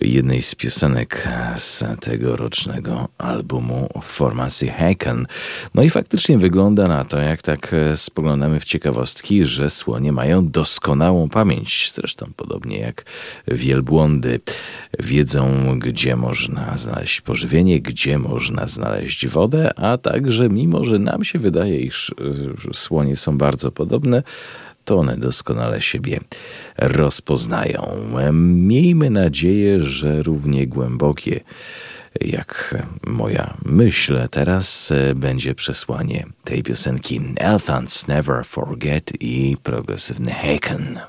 jednej 0.00 0.42
z 0.42 0.54
piosenek 0.54 1.28
z 1.54 1.84
tegorocznego 2.00 3.08
albumu 3.18 3.88
formacji 4.02 4.68
Haken. 4.68 5.26
No 5.74 5.82
i 5.82 5.90
faktycznie 5.90 6.38
wygląda 6.38 6.88
na 6.88 7.04
to, 7.04 7.18
jak 7.18 7.42
tak 7.42 7.74
e, 7.74 7.96
spoglądamy 7.96 8.60
w 8.60 8.64
ciekawostki, 8.64 9.44
że 9.44 9.70
słonie 9.70 10.12
mają 10.12 10.48
doskonałą 10.48 11.28
pamięć. 11.28 11.92
Zresztą 11.94 12.30
podobnie 12.36 12.78
jak 12.78 13.04
wielbłądy 13.48 14.40
wiedzą, 14.98 15.74
gdzie 15.78 16.16
można 16.16 16.76
znaleźć 16.76 17.20
pożywienie, 17.20 17.80
gdzie 17.80 18.18
można 18.18 18.66
znaleźć 18.66 19.26
wodę, 19.26 19.78
a 19.78 19.98
także 19.98 20.48
mimo, 20.48 20.84
że 20.84 20.98
nam 20.98 21.24
się 21.24 21.38
wydaje, 21.38 21.80
iż 21.80 22.14
e, 22.70 22.74
słonie 22.74 23.16
są 23.16 23.38
bardzo 23.38 23.72
podobne, 23.72 24.22
to 24.84 24.98
one 24.98 25.16
doskonale 25.16 25.80
siebie 25.80 26.20
rozpoznają. 26.78 27.96
Miejmy 28.32 29.10
nadzieję, 29.10 29.80
że 29.80 30.22
równie 30.22 30.66
głębokie 30.66 31.40
jak 32.20 32.74
moja 33.06 33.56
myśl 33.64 34.28
teraz 34.30 34.92
będzie 35.16 35.54
przesłanie 35.54 36.26
tej 36.44 36.62
piosenki 36.62 37.20
Elephants 37.36 38.08
Never 38.08 38.44
Forget 38.44 39.12
i 39.20 39.56
progresywny 39.62 40.30
Haken. 40.30 41.00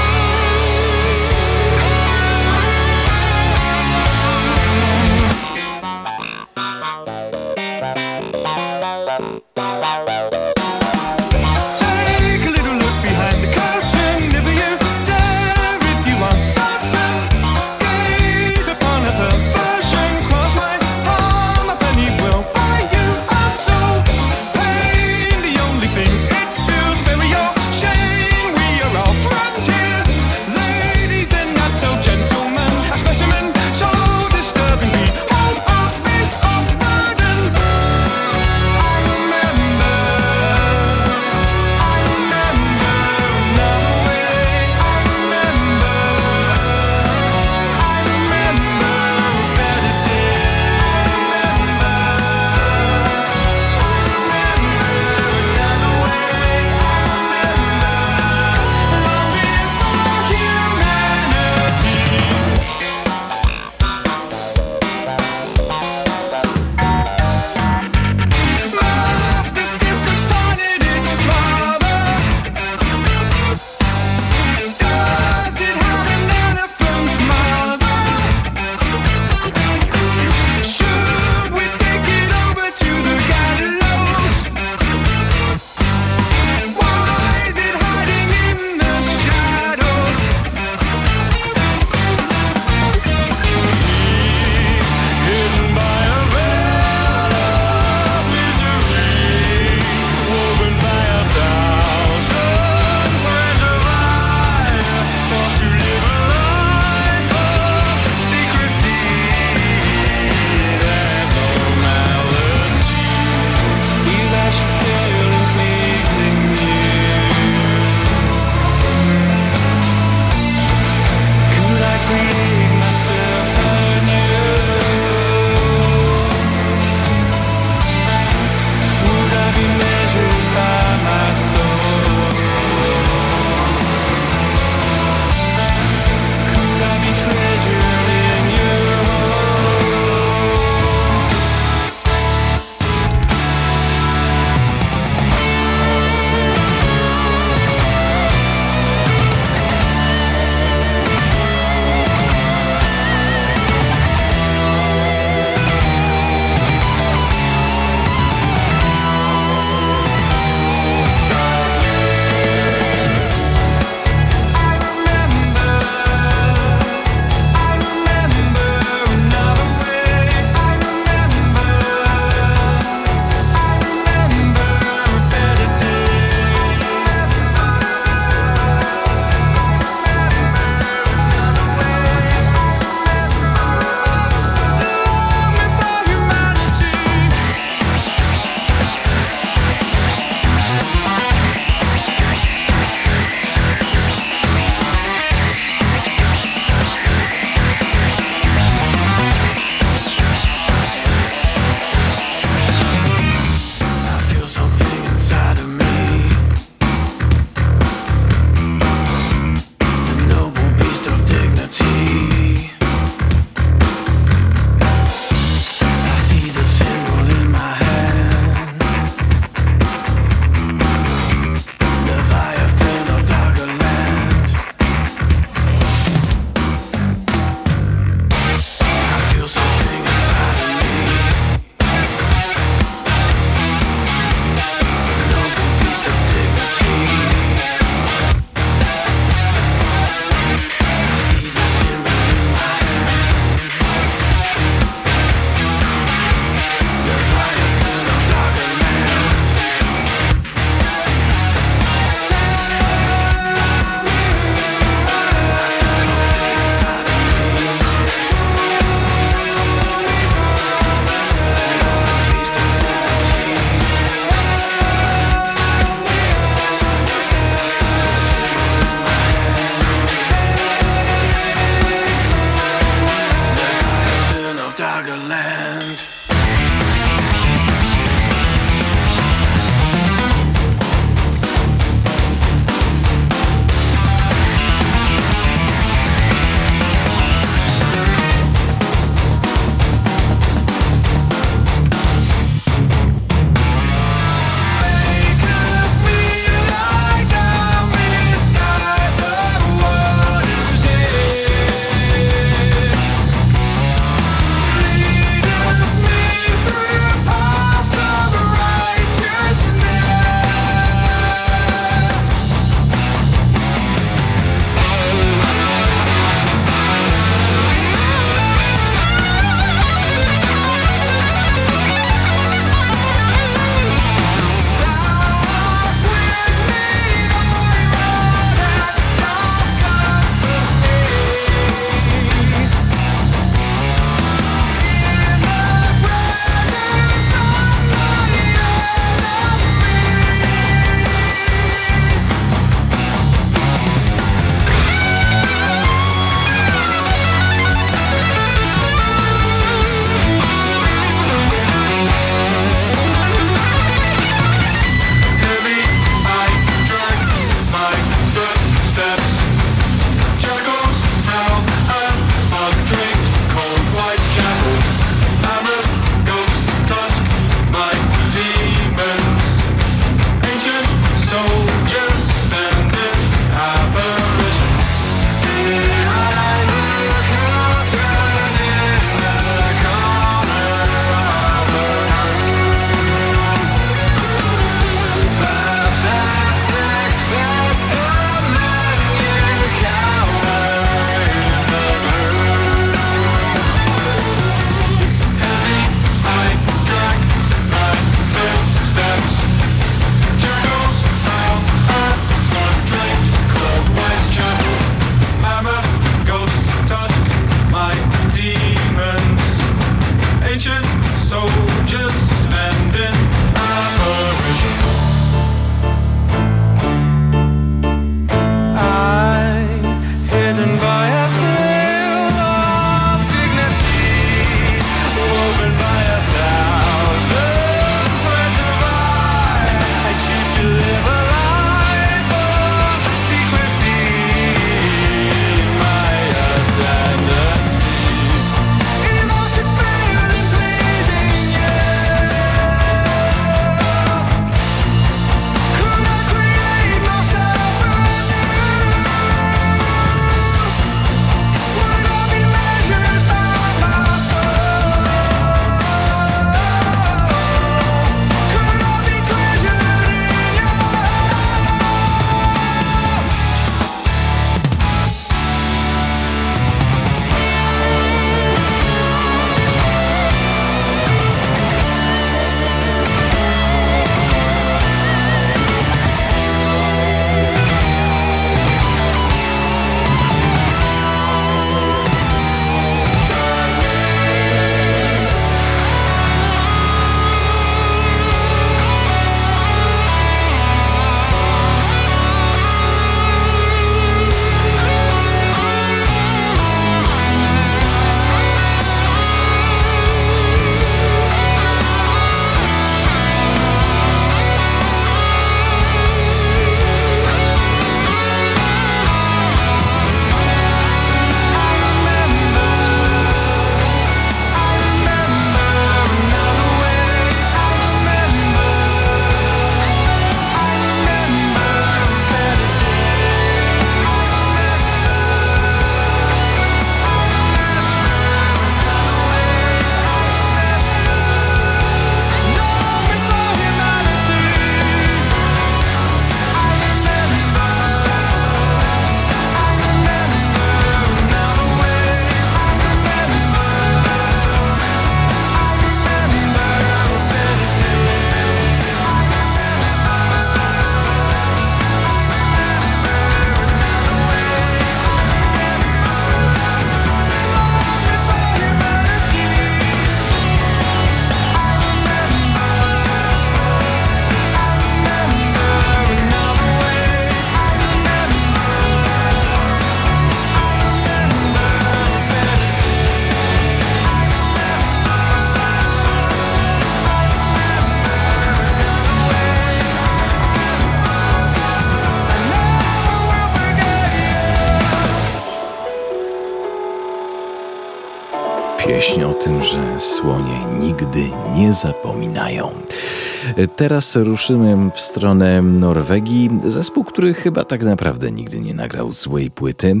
Teraz 593.76 594.16
ruszymy 594.16 594.90
w 594.94 595.00
stronę 595.00 595.62
Norwegii. 595.62 596.50
Zespół, 596.66 597.04
który 597.04 597.34
chyba 597.34 597.64
tak 597.64 597.82
naprawdę 597.82 598.32
nigdy 598.32 598.60
nie 598.60 598.74
nagrał 598.74 599.12
złej 599.12 599.50
płyty. 599.50 600.00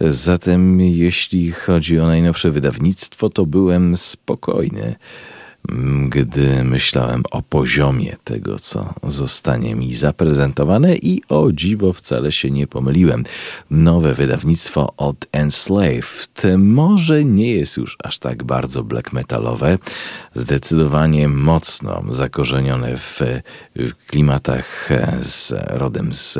Zatem 0.00 0.80
jeśli 0.80 1.52
chodzi 1.52 2.00
o 2.00 2.06
najnowsze 2.06 2.50
wydawnictwo, 2.50 3.28
to 3.28 3.46
byłem 3.46 3.96
spokojny 3.96 4.96
gdy 6.08 6.64
myślałem 6.64 7.22
o 7.30 7.42
poziomie 7.42 8.16
tego, 8.24 8.58
co 8.58 8.94
zostanie 9.02 9.74
mi 9.74 9.94
zaprezentowane 9.94 10.96
i 10.96 11.22
o 11.28 11.52
dziwo 11.52 11.92
wcale 11.92 12.32
się 12.32 12.50
nie 12.50 12.66
pomyliłem. 12.66 13.24
Nowe 13.70 14.14
wydawnictwo 14.14 14.92
od 14.96 15.26
Enslaved 15.32 16.42
może 16.58 17.24
nie 17.24 17.52
jest 17.52 17.76
już 17.76 17.96
aż 18.04 18.18
tak 18.18 18.44
bardzo 18.44 18.84
black 18.84 19.12
metalowe, 19.12 19.78
zdecydowanie 20.34 21.28
mocno 21.28 22.02
zakorzenione 22.10 22.96
w, 22.96 23.20
w 23.76 24.06
klimatach 24.06 24.88
z 25.20 25.52
rodem 25.68 26.14
z 26.14 26.38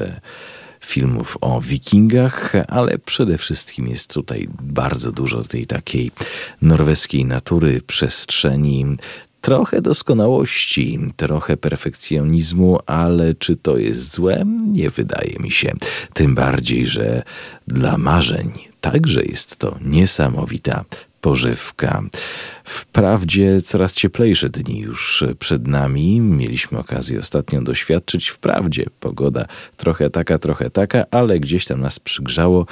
filmów 0.87 1.39
o 1.41 1.61
wikingach, 1.61 2.53
ale 2.69 2.99
przede 2.99 3.39
wszystkim 3.39 3.89
jest 3.89 4.15
tutaj 4.15 4.49
bardzo 4.63 5.13
dużo 5.13 5.43
tej 5.43 5.67
takiej 5.67 6.11
norweskiej 6.63 7.25
natury, 7.25 7.81
przestrzeni, 7.87 8.87
trochę 9.41 9.83
doskonałości, 9.83 10.99
trochę 11.17 11.57
perfekcjonizmu, 11.57 12.79
ale 12.87 13.35
czy 13.35 13.57
to 13.57 13.79
jest 13.79 14.15
złe? 14.15 14.45
Nie 14.73 14.91
wydaje 14.91 15.37
mi 15.41 15.51
się. 15.51 15.73
Tym 16.15 16.35
bardziej, 16.35 16.87
że 16.87 17.23
dla 17.69 17.99
marzeń 17.99 18.53
także 18.81 19.23
jest 19.23 19.57
to 19.57 19.79
niesamowita 19.81 20.85
pożywka. 21.27 22.03
Wprawdzie 22.65 23.61
coraz 23.63 23.93
cieplejsze 23.93 24.49
dni 24.49 24.81
już 24.81 25.25
przed 25.39 25.67
nami. 25.67 26.21
Mieliśmy 26.21 26.79
okazję 26.79 27.19
ostatnio 27.19 27.63
doświadczyć. 27.63 28.29
Wprawdzie 28.29 28.85
pogoda 29.01 29.47
trochę 29.77 30.11
taka, 30.11 30.39
trochę 30.39 30.71
taka, 30.71 31.05
ale 31.11 31.41
gdzieś 31.41 31.65
tam 31.65 31.81
nas 31.81 31.99
przygrzało. 31.99 32.67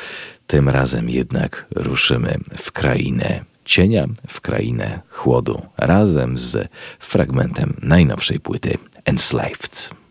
Tym 0.46 0.68
razem 0.68 1.10
jednak 1.10 1.66
ruszymy 1.70 2.38
w 2.56 2.72
krainę 2.72 3.44
cienia, 3.64 4.06
w 4.28 4.40
krainę 4.40 5.00
chłodu, 5.10 5.62
razem 5.76 6.38
z 6.38 6.68
fragmentem 6.98 7.74
najnowszej 7.82 8.40
płyty 8.40 8.78
Enslaved. 9.04 10.03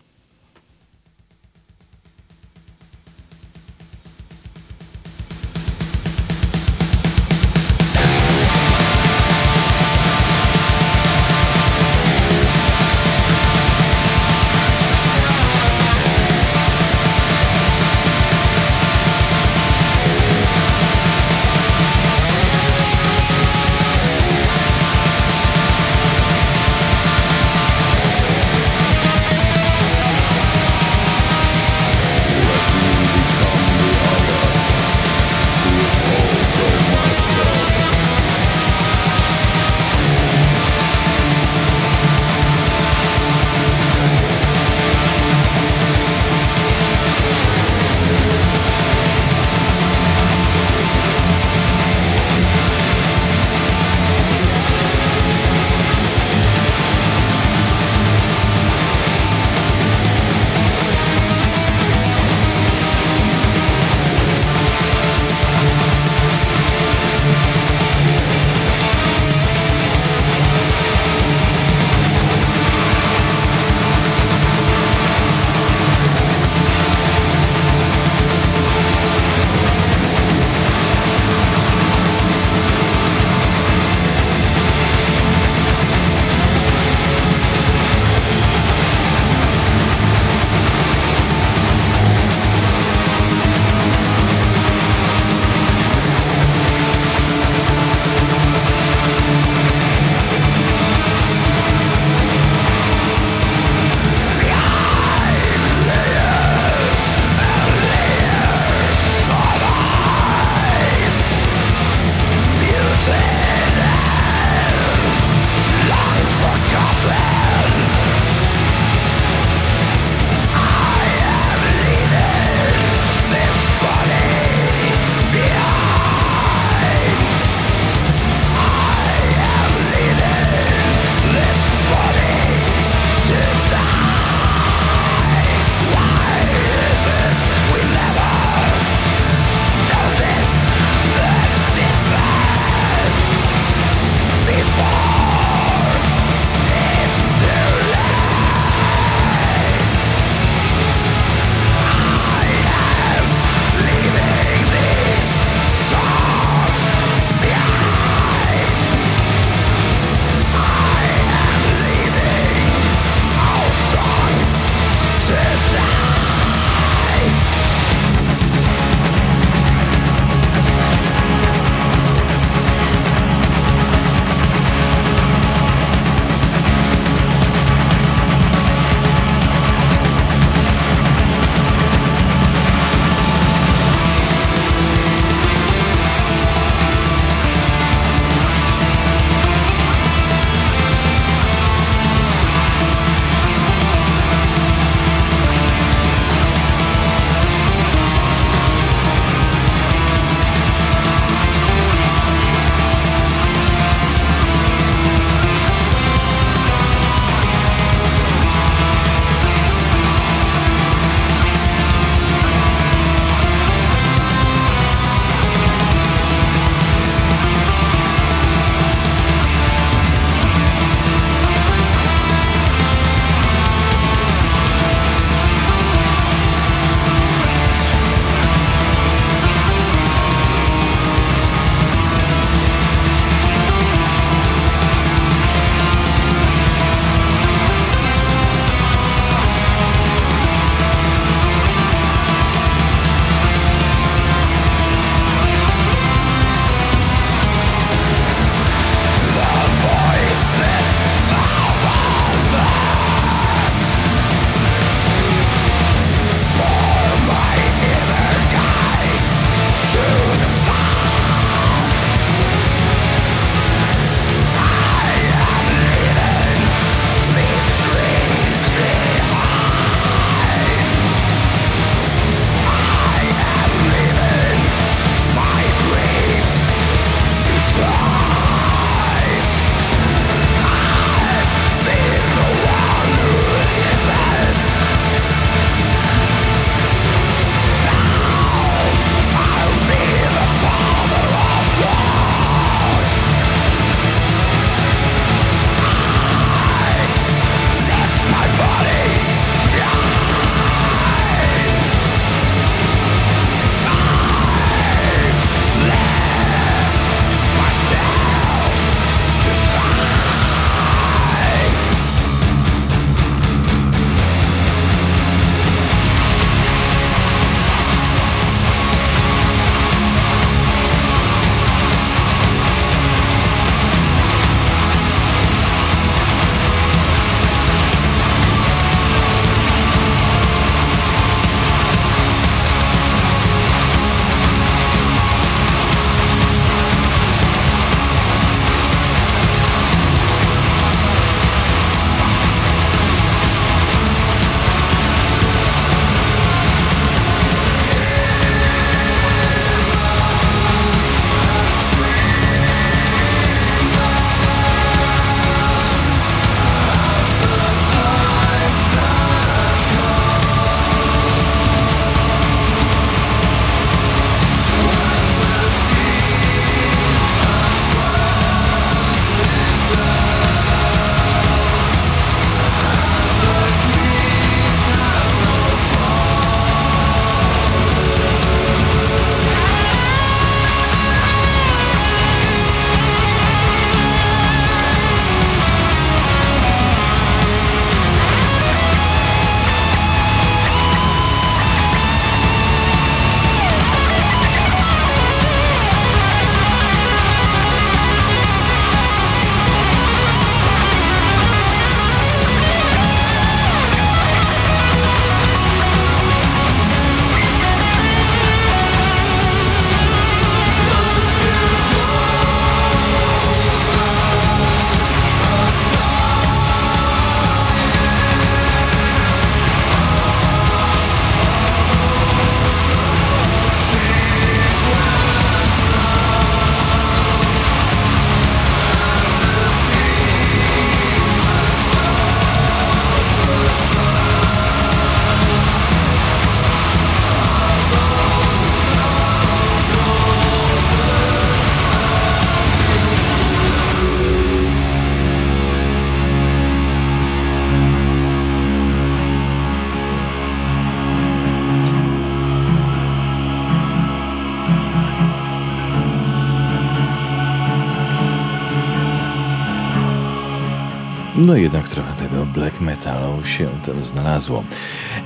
No 461.44 461.56
jednak 461.56 461.88
trochę 461.88 462.14
tego 462.14 462.46
black 462.46 462.80
metalu 462.80 463.44
się 463.44 463.68
tam 463.86 464.02
znalazło. 464.02 464.64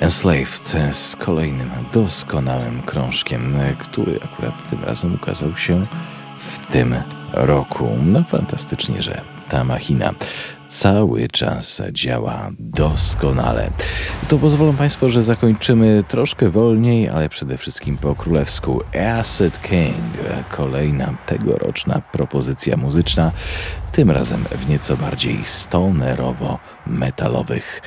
Enslaved 0.01 0.77
z 0.90 1.16
kolejnym 1.16 1.70
doskonałym 1.93 2.82
krążkiem, 2.82 3.59
który 3.78 4.20
akurat 4.24 4.70
tym 4.70 4.85
razem 4.85 5.15
ukazał 5.15 5.57
się 5.57 5.86
w 6.39 6.66
tym 6.66 6.95
roku. 7.32 7.89
No 8.05 8.24
fantastycznie, 8.24 9.03
że 9.03 9.20
ta 9.49 9.65
machina 9.65 10.15
cały 10.69 11.28
czas 11.28 11.82
działa 11.93 12.51
doskonale. 12.59 13.70
To 14.28 14.39
pozwolą 14.39 14.77
Państwo, 14.77 15.09
że 15.09 15.23
zakończymy 15.23 16.03
troszkę 16.09 16.49
wolniej, 16.49 17.09
ale 17.09 17.28
przede 17.28 17.59
wszystkim 17.59 17.97
po 17.97 18.15
królewsku. 18.15 18.81
Acid 19.19 19.61
King, 19.61 20.19
kolejna 20.51 21.15
tegoroczna 21.27 22.03
propozycja 22.12 22.77
muzyczna, 22.77 23.32
tym 23.99 24.11
razem 24.11 24.45
w 24.59 24.69
nieco 24.69 24.97
bardziej 24.97 25.39
stonerowo-metalowych 25.45 27.83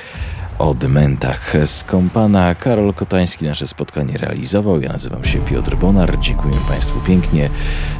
odmętach. 0.58 1.54
Skąpana 1.64 2.54
Karol 2.54 2.94
Kotański 2.94 3.44
nasze 3.44 3.66
spotkanie 3.66 4.18
realizował. 4.18 4.80
Ja 4.80 4.92
nazywam 4.92 5.24
się 5.24 5.38
Piotr 5.38 5.76
Bonar. 5.76 6.18
Dziękuję 6.20 6.54
Państwu 6.68 7.00
pięknie. 7.00 7.50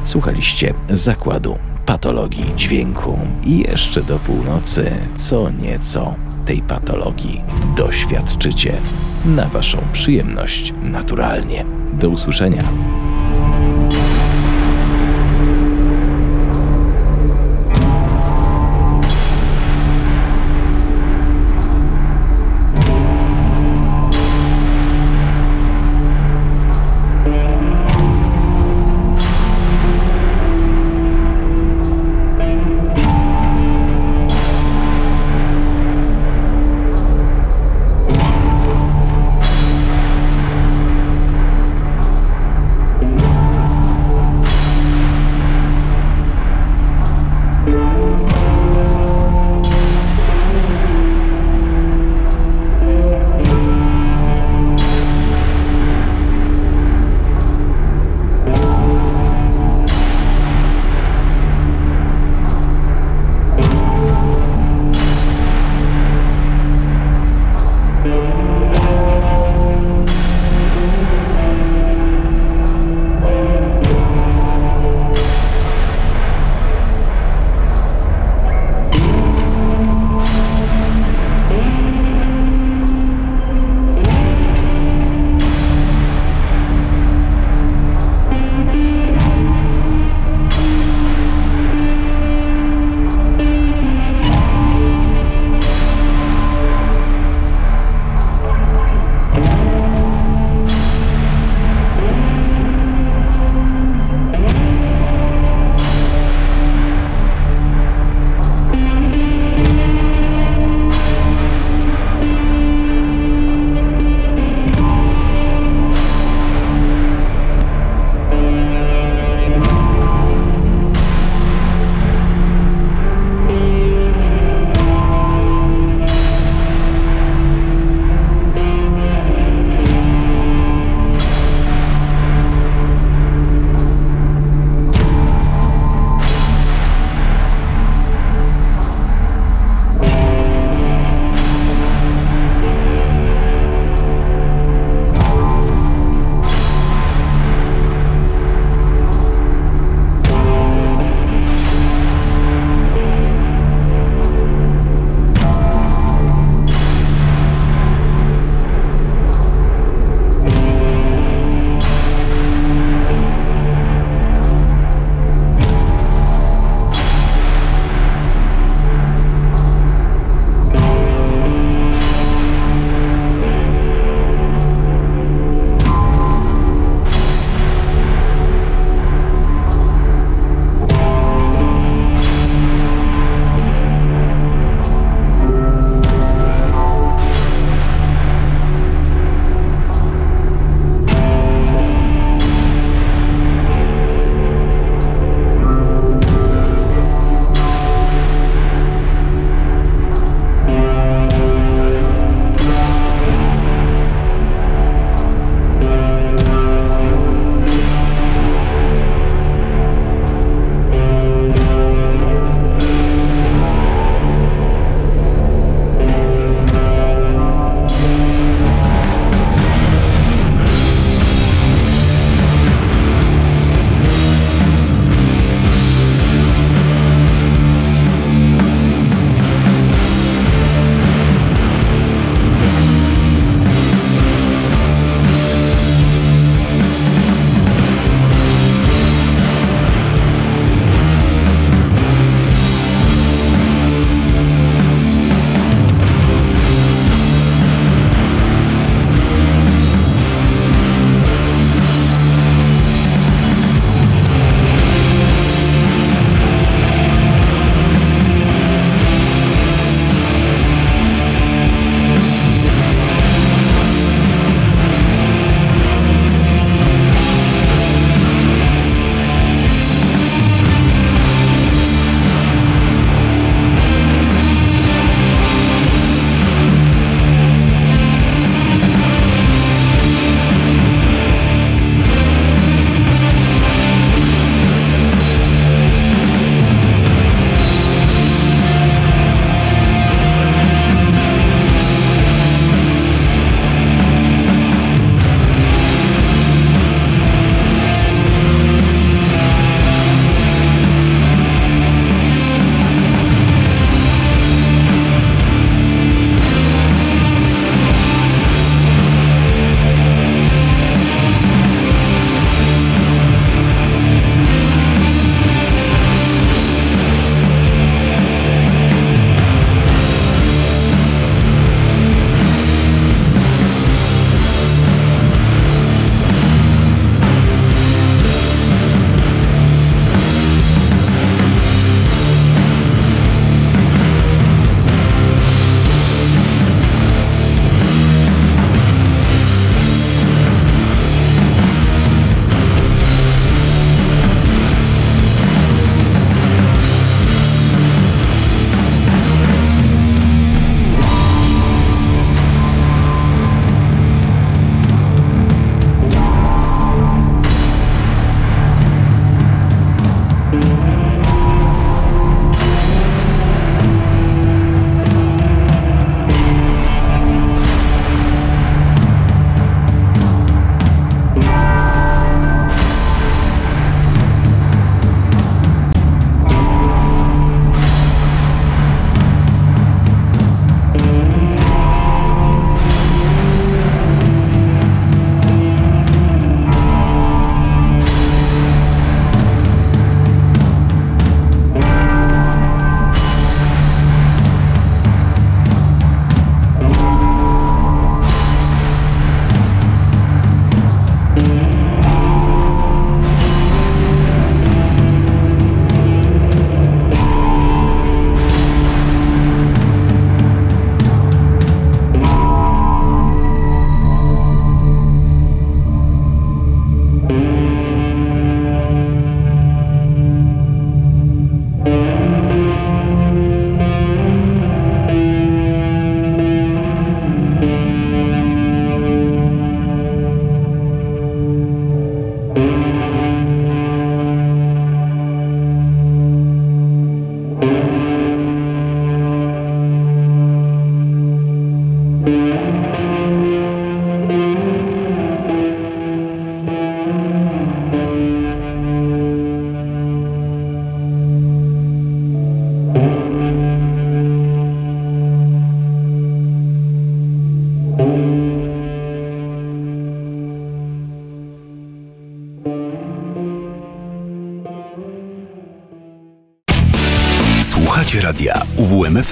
Słuchaliście 0.03 0.73
zakładu 0.89 1.57
patologii 1.85 2.55
dźwięku 2.55 3.19
i 3.45 3.59
jeszcze 3.59 4.01
do 4.01 4.19
północy 4.19 4.91
co 5.15 5.49
nieco 5.49 6.15
tej 6.45 6.61
patologii 6.61 7.43
doświadczycie 7.75 8.81
na 9.25 9.45
Waszą 9.45 9.77
przyjemność 9.93 10.73
naturalnie. 10.83 11.65
Do 11.93 12.09
usłyszenia. 12.09 12.63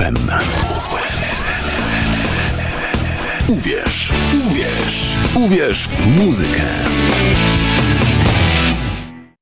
UWMFM. 0.01 0.40